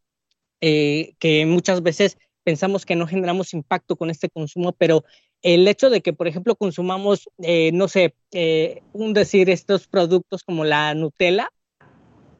que 0.60 1.44
muchas 1.46 1.84
veces 1.84 2.18
pensamos 2.42 2.84
que 2.84 2.96
no 2.96 3.06
generamos 3.06 3.54
impacto 3.54 3.94
con 3.94 4.10
este 4.10 4.28
consumo, 4.28 4.72
pero 4.72 5.04
el 5.42 5.68
hecho 5.68 5.90
de 5.90 6.00
que, 6.00 6.12
por 6.12 6.28
ejemplo, 6.28 6.56
consumamos, 6.56 7.28
eh, 7.42 7.70
no 7.72 7.88
sé, 7.88 8.14
eh, 8.32 8.82
un 8.92 9.12
decir, 9.12 9.50
estos 9.50 9.86
productos 9.86 10.42
como 10.42 10.64
la 10.64 10.94
Nutella, 10.94 11.50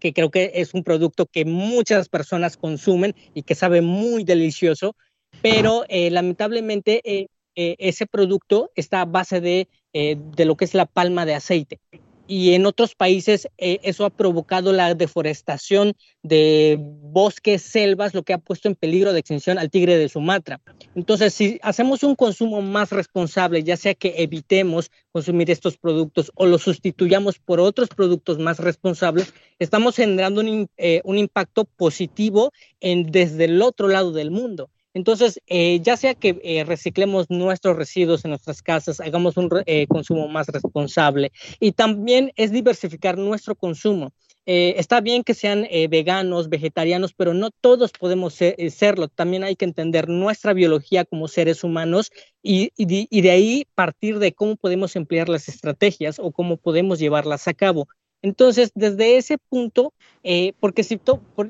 que 0.01 0.13
creo 0.13 0.31
que 0.31 0.53
es 0.55 0.75
un 0.75 0.85
producto 0.85 1.27
que 1.27 1.45
muchas 1.45 2.09
personas 2.09 2.57
consumen 2.57 3.15
y 3.35 3.43
que 3.43 3.55
sabe 3.55 3.83
muy 3.83 4.25
delicioso, 4.25 4.95
pero 5.43 5.85
eh, 5.89 6.11
lamentablemente 6.11 7.29
ese 7.55 8.07
producto 8.07 8.71
está 8.77 9.01
a 9.01 9.05
base 9.05 9.41
de, 9.41 9.69
de 9.93 10.45
lo 10.45 10.57
que 10.57 10.65
es 10.65 10.75
la 10.75 10.87
palma 10.87 11.27
de 11.27 11.35
aceite 11.35 11.81
y 12.29 12.53
en 12.53 12.67
otros 12.67 12.95
países 12.95 13.49
eh, 13.57 13.81
eso 13.83 14.05
ha 14.05 14.11
provocado 14.11 14.73
la 14.75 14.95
deforestación 14.95 15.95
de 16.23 16.77
bosques, 16.79 17.63
selvas, 17.63 18.13
lo 18.13 18.23
que 18.23 18.35
ha 18.35 18.39
puesto 18.39 18.69
en 18.69 18.75
peligro 18.75 19.15
de 19.15 19.21
extinción 19.21 19.59
al 19.59 19.71
tigre 19.71 19.97
de 19.97 20.11
Sumatra. 20.11 20.61
Entonces, 20.95 21.33
si 21.33 21.59
hacemos 21.63 22.03
un 22.03 22.15
consumo 22.15 22.61
más 22.61 22.91
responsable, 22.91 23.65
ya 23.65 23.79
sea 23.79 23.95
que 23.95 24.15
evitemos 24.19 24.91
consumir 25.11 25.51
estos 25.51 25.79
productos 25.79 26.31
o 26.35 26.45
los 26.45 26.63
sustituyamos 26.63 27.39
por 27.39 27.61
otros 27.61 27.89
productos 27.89 28.39
más 28.39 28.59
responsables, 28.59 29.33
estamos 29.59 29.97
generando 29.97 30.43
un, 30.43 30.69
eh, 30.77 31.01
un 31.05 31.17
impacto 31.17 31.65
positivo 31.65 32.53
en, 32.81 33.11
desde 33.11 33.47
el 33.47 33.63
otro 33.63 33.89
lado 33.89 34.13
del 34.13 34.31
mundo. 34.31 34.69
Entonces, 34.99 35.41
eh, 35.47 35.79
ya 35.81 35.97
sea 35.97 36.17
que 36.17 36.41
eh, 36.43 36.65
reciclemos 36.65 37.31
nuestros 37.31 37.77
residuos 37.77 38.25
en 38.25 38.31
nuestras 38.31 38.63
casas, 38.63 38.99
hagamos 38.99 39.37
un 39.37 39.49
eh, 39.65 39.87
consumo 39.87 40.27
más 40.27 40.49
responsable 40.49 41.31
y 41.61 41.71
también 41.71 42.33
es 42.35 42.51
diversificar 42.51 43.17
nuestro 43.17 43.55
consumo. 43.55 44.13
está 44.45 45.01
bien 45.01 45.23
que 45.23 45.35
sean 45.35 45.69
veganos, 45.91 46.49
vegetarianos, 46.49 47.13
pero 47.13 47.35
no 47.35 47.51
todos 47.51 47.93
podemos 47.93 48.35
serlo. 48.71 49.09
También 49.09 49.45
hay 49.45 49.57
que 49.57 49.67
entender 49.67 50.09
nuestra 50.09 50.55
biología 50.55 51.05
como 51.05 51.29
seres 51.29 51.63
humanos 51.63 52.11
y 52.43 52.71
de 53.23 53.31
ahí 53.31 53.67
partir 53.75 54.19
de 54.19 54.33
cómo 54.33 54.57
podemos 54.57 54.97
emplear 54.97 55.29
las 55.29 55.49
estrategias 55.49 56.19
o 56.19 56.33
cómo 56.33 56.57
podemos 56.57 56.99
llevarlas 56.99 57.47
a 57.47 57.53
cabo. 57.53 57.89
Entonces, 58.23 58.71
desde 58.75 59.17
ese 59.17 59.39
punto, 59.39 59.93
eh, 60.25 60.53
porque 60.61 60.83
si, 60.83 61.01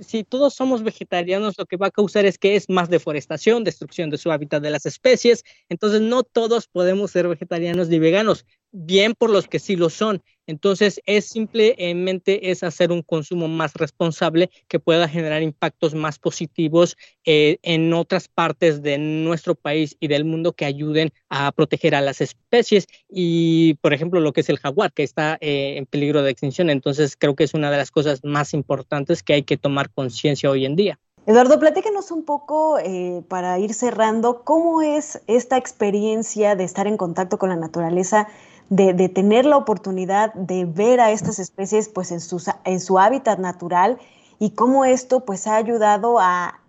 si, 0.01 0.25
todos 0.25 0.55
somos 0.55 0.83
vegetarianos, 0.83 1.55
lo 1.57 1.66
que 1.66 1.77
va 1.77 1.87
a 1.87 1.91
causar 1.91 2.27
es 2.27 2.39
que 2.39 2.57
es 2.57 2.69
más 2.69 2.91
deforestación, 2.91 3.64
destrucción 3.64 4.11
de 4.11 4.19
su 4.19 4.31
hábitat 4.31 4.62
de 4.62 4.71
las 4.71 4.85
especies. 4.85 5.45
Entonces, 5.69 6.01
no 6.03 6.23
todos 6.23 6.69
podemos 6.69 7.11
ser 7.11 7.29
vegetarianos 7.29 7.89
ni 7.89 7.99
veganos 7.99 8.45
bien 8.73 9.14
por 9.14 9.31
los 9.31 9.49
que 9.49 9.59
sí 9.59 9.77
lo 9.77 9.91
son. 9.91 10.23
Entonces, 10.47 11.01
es 11.05 11.27
simplemente 11.27 12.51
es 12.51 12.62
hacer 12.62 12.91
un 12.91 13.03
consumo 13.03 13.49
más 13.49 13.75
responsable 13.75 14.51
que 14.66 14.81
pueda 14.81 15.07
generar 15.07 15.43
impactos 15.43 15.95
más 15.95 16.19
positivos 16.19 16.97
eh, 17.25 17.59
en 17.62 17.93
otras 17.93 18.29
partes 18.29 18.83
de 18.83 18.97
nuestro 18.97 19.55
país 19.55 19.97
y 20.01 20.09
del 20.09 20.25
mundo 20.25 20.55
que 20.55 20.64
ayuden 20.64 21.11
a 21.29 21.53
proteger 21.53 21.95
a 21.95 22.01
las 22.01 22.23
especies 22.23 22.87
y, 23.11 23.75
por 23.83 23.93
ejemplo, 23.93 24.21
lo 24.21 24.33
que 24.33 24.41
es 24.41 24.49
el 24.49 24.59
jaguar, 24.59 24.93
que 24.93 25.03
está 25.03 25.37
eh, 25.43 25.75
en 25.77 25.85
peligro 25.85 26.23
de 26.23 26.31
extinción. 26.31 26.71
Entonces, 26.71 27.14
creo 27.16 27.37
que 27.37 27.45
es 27.45 27.53
una 27.53 27.71
de 27.71 27.77
las 27.77 27.91
cosas 27.91 28.25
más 28.25 28.55
importantes 28.55 29.23
que 29.23 29.35
hay 29.35 29.43
que 29.43 29.59
tomar 29.59 29.91
conciencia 29.91 30.51
hoy 30.51 30.64
en 30.64 30.77
día. 30.77 30.99
Eduardo, 31.29 31.59
platícanos 31.59 32.11
un 32.11 32.25
poco 32.25 32.79
eh, 32.79 33.23
para 33.29 33.59
ir 33.59 33.75
cerrando, 33.75 34.45
¿cómo 34.45 34.81
es 34.81 35.21
esta 35.27 35.59
experiencia 35.59 36.57
de 36.57 36.64
estar 36.64 36.87
en 36.87 36.97
contacto 36.97 37.39
con 37.39 37.51
la 37.51 37.57
naturaleza 37.57 38.29
de, 38.71 39.09
tener 39.09 39.47
la 39.47 39.57
oportunidad 39.57 40.33
de 40.35 40.64
ver 40.64 41.01
a 41.01 41.11
estas 41.11 41.39
especies 41.39 41.89
pues 41.89 42.12
en, 42.12 42.21
en 42.64 42.81
su 42.81 42.99
hábitat 42.99 43.39
natural 43.39 43.99
y 44.39 44.51
cómo 44.51 44.85
esto 44.85 45.25
pues 45.25 45.47
ha 45.47 45.57
ayudado 45.57 46.19
a, 46.21 46.61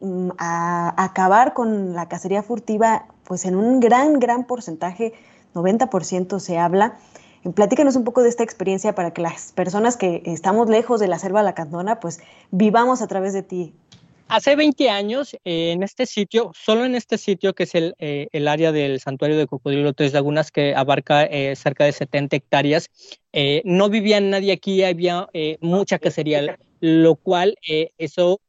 mm, 0.00 0.30
a, 0.38 1.02
acabar 1.02 1.54
con 1.54 1.94
la 1.94 2.08
cacería 2.08 2.42
furtiva 2.42 3.06
pues 3.24 3.44
en 3.44 3.56
un 3.56 3.80
gran, 3.80 4.20
gran 4.20 4.44
porcentaje, 4.44 5.14
90% 5.54 6.38
se 6.38 6.58
habla. 6.58 6.96
Platícanos 7.54 7.96
un 7.96 8.04
poco 8.04 8.22
de 8.22 8.28
esta 8.28 8.42
experiencia 8.42 8.94
para 8.94 9.12
que 9.12 9.22
las 9.22 9.52
personas 9.52 9.96
que 9.96 10.22
estamos 10.26 10.68
lejos 10.68 11.00
de 11.00 11.08
la 11.08 11.18
selva 11.18 11.42
lacandona 11.42 12.00
pues 12.00 12.20
vivamos 12.50 13.02
a 13.02 13.06
través 13.06 13.32
de 13.32 13.42
ti 13.42 13.74
Hace 14.28 14.56
20 14.56 14.90
años, 14.90 15.34
eh, 15.44 15.70
en 15.70 15.84
este 15.84 16.04
sitio, 16.04 16.50
solo 16.52 16.84
en 16.84 16.96
este 16.96 17.16
sitio, 17.16 17.54
que 17.54 17.62
es 17.62 17.76
el, 17.76 17.94
eh, 17.98 18.26
el 18.32 18.48
área 18.48 18.72
del 18.72 18.98
santuario 18.98 19.38
de 19.38 19.46
Cocodrilo 19.46 19.92
Tres 19.92 20.12
Lagunas, 20.14 20.50
que 20.50 20.74
abarca 20.74 21.22
eh, 21.24 21.54
cerca 21.54 21.84
de 21.84 21.92
70 21.92 22.34
hectáreas, 22.34 22.90
no 23.64 23.88
vivía 23.90 24.18
nadie 24.20 24.52
aquí, 24.52 24.82
había 24.82 25.28
mucha 25.60 25.98
cacería, 25.98 26.58
lo 26.80 27.16
cual 27.16 27.54
eso 27.98 28.40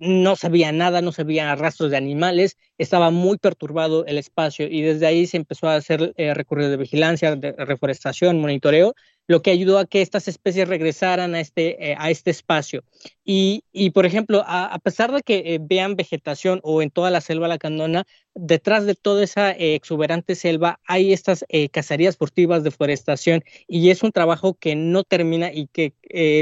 no 0.00 0.36
sabía 0.36 0.72
nada, 0.72 1.02
no 1.02 1.12
sabía 1.12 1.54
rastros 1.54 1.90
de 1.90 1.98
animales, 1.98 2.56
estaba 2.78 3.10
muy 3.10 3.36
perturbado 3.36 4.06
el 4.06 4.16
espacio 4.16 4.68
y 4.68 4.80
desde 4.80 5.06
ahí 5.06 5.26
se 5.26 5.36
empezó 5.36 5.68
a 5.68 5.74
hacer 5.74 6.14
recorrido 6.16 6.70
de 6.70 6.78
vigilancia, 6.78 7.36
de 7.36 7.52
reforestación, 7.52 8.40
monitoreo 8.40 8.94
lo 9.26 9.42
que 9.42 9.50
ayudó 9.50 9.78
a 9.78 9.86
que 9.86 10.02
estas 10.02 10.28
especies 10.28 10.68
regresaran 10.68 11.34
a 11.34 11.40
este, 11.40 11.90
eh, 11.90 11.96
a 11.98 12.10
este 12.10 12.30
espacio. 12.30 12.84
Y, 13.24 13.64
y 13.72 13.90
por 13.90 14.06
ejemplo, 14.06 14.44
a, 14.46 14.78
pesar 14.78 15.12
de 15.12 15.22
que 15.22 15.54
eh, 15.54 15.58
vean 15.60 15.96
vegetación 15.96 16.60
o 16.62 16.80
en 16.80 16.90
toda 16.90 17.10
la 17.10 17.20
selva 17.20 17.48
lacandona, 17.48 18.04
detrás 18.34 18.86
de 18.86 18.94
toda 18.94 19.24
esa 19.24 19.50
eh, 19.52 19.74
exuberante 19.74 20.34
selva 20.34 20.78
hay 20.84 21.12
estas 21.12 21.44
cacerías 21.72 22.16
furtivas 22.16 22.62
de 22.62 22.70
forestación 22.70 23.42
y 23.66 23.90
es 23.90 24.02
un 24.02 24.12
trabajo 24.12 24.54
que 24.54 24.76
no 24.76 25.04
termina 25.04 25.50
y 25.52 25.68
que 25.68 25.94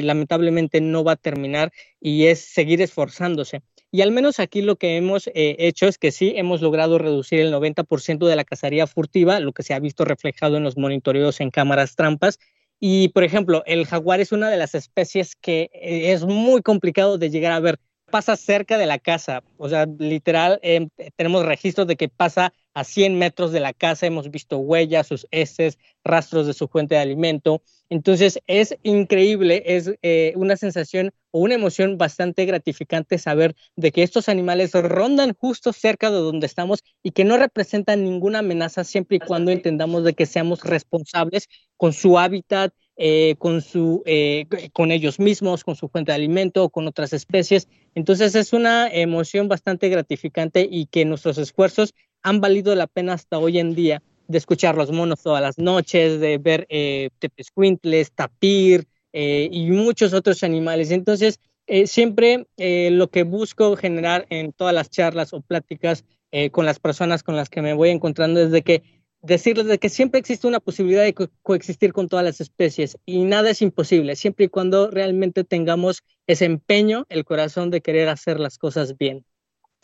lamentablemente 0.03 0.81
no 0.81 1.05
va 1.05 1.13
a 1.13 1.17
terminar 1.17 1.73
y 2.01 2.27
es 2.27 2.41
seguir 2.41 2.83
esforzándose. 2.83 3.63
Y 3.91 4.03
al 4.03 4.11
menos 4.11 4.41
aquí 4.41 4.61
lo 4.61 4.77
que 4.77 4.97
hemos 4.97 5.31
hecho 5.35 5.87
es 5.87 5.99
que 5.99 6.11
sí 6.11 6.33
hemos 6.37 6.61
logrado 6.61 6.99
reducir 6.99 7.41
el 7.41 7.53
90% 7.53 8.27
de 8.27 8.37
la 8.37 8.45
cacería 8.45 8.89
furtiva, 8.89 9.39
lo 9.39 9.53
que 9.53 9.63
se 9.63 9.73
ha 9.73 9.79
visto 9.79 10.05
reflejado 10.05 10.57
en 10.57 10.65
los 10.65 10.77
monitoreos 10.77 11.41
en 11.41 11.51
cámaras 11.51 11.95
trampas, 11.95 12.41
y, 12.87 13.09
por 13.09 13.25
ejemplo, 13.25 13.63
el 13.65 13.87
jaguar 13.87 14.21
es 14.21 14.31
una 14.31 14.51
de 14.51 14.59
las 14.59 14.75
especies 14.75 15.37
que 15.37 15.71
eh, 15.73 16.13
es 16.13 16.27
muy 16.27 16.61
complicado 16.61 17.17
de 17.17 17.31
llegar 17.31 17.53
a 17.53 17.61
ver. 17.61 17.79
Pasa 18.11 18.37
cerca 18.37 18.77
de 18.77 18.85
la 18.85 18.99
casa, 18.99 19.43
o 19.57 19.71
sea, 19.71 19.87
literal, 19.99 20.61
em, 20.63 20.91
tenemos 21.17 21.47
registros 21.47 21.87
de 21.87 21.97
que 21.97 22.11
pasa 22.11 22.53
a 22.75 22.85
100 22.85 23.19
metros 23.19 23.53
de 23.53 23.61
la 23.61 23.73
casa, 23.73 24.07
hemos 24.07 24.31
visto 24.31 24.59
huellas, 24.59 25.07
sus 25.07 25.27
heces, 25.31 25.79
rastros 26.05 26.47
de 26.47 26.53
su 26.53 26.69
fuente 26.69 26.97
de 26.97 27.01
alimento. 27.01 27.63
Entonces, 27.89 28.41
es 28.47 28.77
increíble, 28.83 29.63
es 29.67 29.93
eh, 30.03 30.33
una 30.37 30.57
sensación 30.57 31.13
o 31.31 31.41
una 31.41 31.55
emoción 31.55 31.97
bastante 31.99 32.45
gratificante 32.45 33.19
saber 33.19 33.55
de 33.77 33.93
que 33.93 34.03
estos 34.03 34.29
animales 34.29 34.73
rondan 34.73 35.35
justo 35.35 35.73
cerca 35.73 36.11
de 36.11 36.19
donde 36.19 36.47
estamos 36.47 36.81
y 37.03 37.13
que 37.13 37.25
no 37.25 37.37
representan 37.37 38.05
ninguna 38.05 38.41
amenaza 38.41 38.85
siempre 38.85 39.17
y 39.17 39.21
cuando 39.21 39.51
entendamos 39.51 40.05
de 40.05 40.15
que 40.15 40.27
seamos 40.27 40.63
responsables 40.63 41.49
con 41.77 41.93
su 41.93 42.19
hábitat, 42.19 42.73
eh, 42.97 43.35
con, 43.39 43.61
su, 43.61 44.03
eh, 44.07 44.47
con 44.73 44.93
ellos 44.93 45.19
mismos, 45.19 45.65
con 45.65 45.75
su 45.75 45.89
fuente 45.89 46.13
de 46.13 46.17
alimento, 46.17 46.71
con 46.71 46.87
otras 46.87 47.13
especies. 47.13 47.69
Entonces 47.95 48.35
es 48.35 48.53
una 48.53 48.89
emoción 48.89 49.49
bastante 49.49 49.89
gratificante 49.89 50.67
y 50.71 50.87
que 50.87 51.05
nuestros 51.05 51.39
esfuerzos 51.39 51.95
han 52.25 52.41
valido 52.41 52.75
la 52.75 52.89
pena 52.89 53.13
hasta 53.13 53.39
hoy 53.39 53.61
en 53.61 53.77
día 53.77 54.03
de 54.27 54.39
escuchar 54.39 54.75
los 54.77 54.91
monos 54.91 55.23
todas 55.23 55.43
las 55.43 55.59
noches, 55.59 56.19
de 56.19 56.39
ver 56.39 56.67
eh, 56.69 57.11
tepescuintles, 57.21 58.11
tapir, 58.11 58.89
eh, 59.17 59.49
y 59.53 59.71
muchos 59.71 60.13
otros 60.13 60.43
animales. 60.43 60.91
Entonces, 60.91 61.39
eh, 61.69 61.87
siempre 61.87 62.49
eh, 62.57 62.91
lo 62.91 63.11
que 63.11 63.23
busco 63.23 63.77
generar 63.77 64.27
en 64.29 64.53
todas 64.53 64.75
las 64.75 64.91
charlas 64.91 65.33
o 65.33 65.41
pláticas 65.41 66.05
con 66.51 66.67
las 66.67 66.81
personas 66.81 67.23
con 67.23 67.37
las 67.37 67.49
que 67.49 67.63
me 67.63 67.75
voy 67.75 67.91
encontrando 67.91 68.41
es 68.41 68.51
de 68.51 68.63
que 68.63 68.83
decirles 69.23 69.67
de 69.67 69.79
que 69.79 69.89
siempre 69.89 70.19
existe 70.19 70.49
una 70.49 70.59
posibilidad 70.59 71.05
de 71.05 71.15
coexistir 71.43 71.93
con 71.93 72.09
todas 72.09 72.25
las 72.25 72.41
especies 72.41 72.99
y 73.07 73.23
nada 73.23 73.51
es 73.51 73.63
imposible, 73.63 74.17
siempre 74.17 74.47
y 74.47 74.49
cuando 74.49 74.91
realmente 74.91 75.45
tengamos 75.45 76.03
ese 76.27 76.47
empeño, 76.47 77.07
el 77.09 77.25
corazón 77.25 77.71
de 77.71 77.83
querer 77.83 78.09
hacer 78.09 78.41
las 78.41 78.59
cosas 78.59 78.99
bien. 78.99 79.25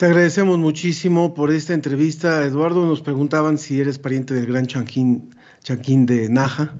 Te 0.01 0.07
agradecemos 0.07 0.57
muchísimo 0.57 1.35
por 1.35 1.51
esta 1.51 1.75
entrevista. 1.75 2.43
Eduardo, 2.43 2.87
nos 2.87 3.01
preguntaban 3.01 3.59
si 3.59 3.79
eres 3.79 3.99
pariente 3.99 4.33
del 4.33 4.47
gran 4.47 4.65
Chanquín, 4.65 5.35
Chanquín 5.61 6.07
de 6.07 6.27
Naja. 6.27 6.73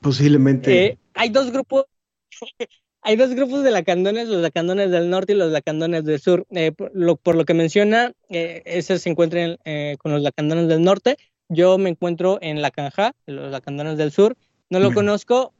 Posiblemente. 0.00 0.86
Eh, 0.86 0.98
hay 1.14 1.30
dos 1.30 1.50
grupos. 1.50 1.86
hay 3.02 3.16
dos 3.16 3.34
grupos 3.34 3.64
de 3.64 3.72
lacandones, 3.72 4.28
los 4.28 4.42
lacandones 4.42 4.92
del 4.92 5.10
norte 5.10 5.32
y 5.32 5.36
los 5.36 5.50
lacandones 5.50 6.04
del 6.04 6.20
sur. 6.20 6.46
Eh, 6.50 6.70
por, 6.70 6.92
lo, 6.94 7.44
que 7.46 7.54
menciona, 7.54 8.12
eh, 8.28 8.62
ese 8.64 9.00
se 9.00 9.10
encuentra 9.10 9.56
con 9.98 10.12
los 10.12 10.22
lacandones 10.22 10.68
del 10.68 10.84
norte. 10.84 11.16
Yo 11.48 11.78
me 11.78 11.90
encuentro 11.90 12.38
en 12.40 12.62
la 12.62 12.70
Canja, 12.70 13.12
los 13.26 13.50
lacandones 13.50 13.98
del 13.98 14.12
sur. 14.12 14.36
No 14.70 14.78
lo 14.78 14.94
conozco, 14.94 15.52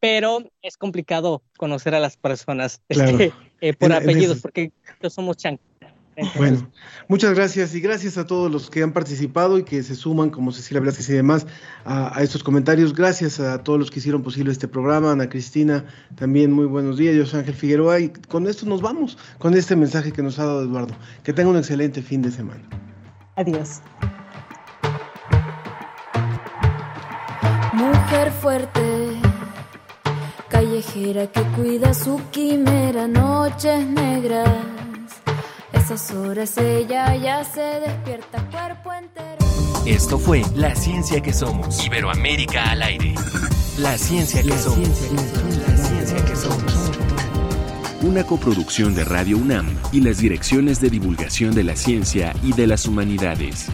pero 0.00 0.40
es 0.60 0.76
complicado 0.76 1.42
conocer 1.56 1.94
a 1.94 1.98
las 2.00 2.18
personas. 2.18 2.82
Este, 2.90 3.32
eh, 3.62 3.72
por 3.74 3.92
apellidos, 3.92 4.40
porque 4.40 4.72
somos 5.08 5.36
chan. 5.36 5.58
Bueno, 6.36 6.70
muchas 7.08 7.32
gracias 7.34 7.74
y 7.74 7.80
gracias 7.80 8.18
a 8.18 8.26
todos 8.26 8.50
los 8.50 8.68
que 8.68 8.82
han 8.82 8.92
participado 8.92 9.56
y 9.56 9.62
que 9.62 9.82
se 9.82 9.94
suman, 9.94 10.28
como 10.28 10.52
Cecilia 10.52 10.80
Velázquez 10.80 11.08
y 11.08 11.12
demás, 11.14 11.46
a, 11.86 12.22
estos 12.22 12.42
comentarios. 12.42 12.92
Gracias 12.92 13.40
a 13.40 13.62
todos 13.62 13.78
los 13.78 13.90
que 13.90 14.00
hicieron 14.00 14.22
posible 14.22 14.52
este 14.52 14.68
programa. 14.68 15.12
Ana 15.12 15.28
Cristina, 15.28 15.86
también 16.16 16.52
muy 16.52 16.66
buenos 16.66 16.98
días. 16.98 17.14
Yo 17.14 17.24
soy 17.24 17.40
Ángel 17.40 17.54
Figueroa 17.54 18.00
y 18.00 18.10
con 18.10 18.46
esto 18.46 18.66
nos 18.66 18.82
vamos, 18.82 19.16
con 19.38 19.54
este 19.54 19.76
mensaje 19.76 20.12
que 20.12 20.22
nos 20.22 20.38
ha 20.38 20.44
dado 20.44 20.64
Eduardo. 20.64 20.94
Que 21.22 21.32
tenga 21.32 21.48
un 21.48 21.56
excelente 21.56 22.02
fin 22.02 22.20
de 22.20 22.32
semana. 22.32 22.62
Adiós. 23.36 23.80
Mujer 27.72 28.30
fuerte 28.32 29.11
callejera 30.72 31.26
que 31.26 31.42
cuida 31.54 31.92
su 31.92 32.18
quimera 32.30 33.06
noches 33.06 33.86
negras. 33.86 34.48
Esas 35.70 36.10
horas 36.12 36.56
ella 36.56 37.14
ya 37.16 37.44
se 37.44 37.60
despierta 37.60 38.42
cuerpo 38.50 38.90
entero. 38.90 39.36
Esto 39.84 40.18
fue 40.18 40.42
La 40.54 40.74
Ciencia 40.74 41.20
que 41.20 41.34
Somos. 41.34 41.84
Iberoamérica 41.84 42.70
al 42.70 42.82
aire. 42.82 43.14
La 43.78 43.98
Ciencia 43.98 44.42
que 44.42 44.56
Somos. 44.56 44.88
La 45.68 45.76
Ciencia 45.76 46.24
que 46.24 46.36
Somos. 46.36 46.90
Una 48.00 48.24
coproducción 48.24 48.94
de 48.94 49.04
Radio 49.04 49.36
UNAM 49.36 49.66
y 49.92 50.00
las 50.00 50.18
direcciones 50.18 50.80
de 50.80 50.88
divulgación 50.88 51.54
de 51.54 51.64
la 51.64 51.76
ciencia 51.76 52.34
y 52.42 52.54
de 52.54 52.66
las 52.66 52.86
humanidades. 52.86 53.68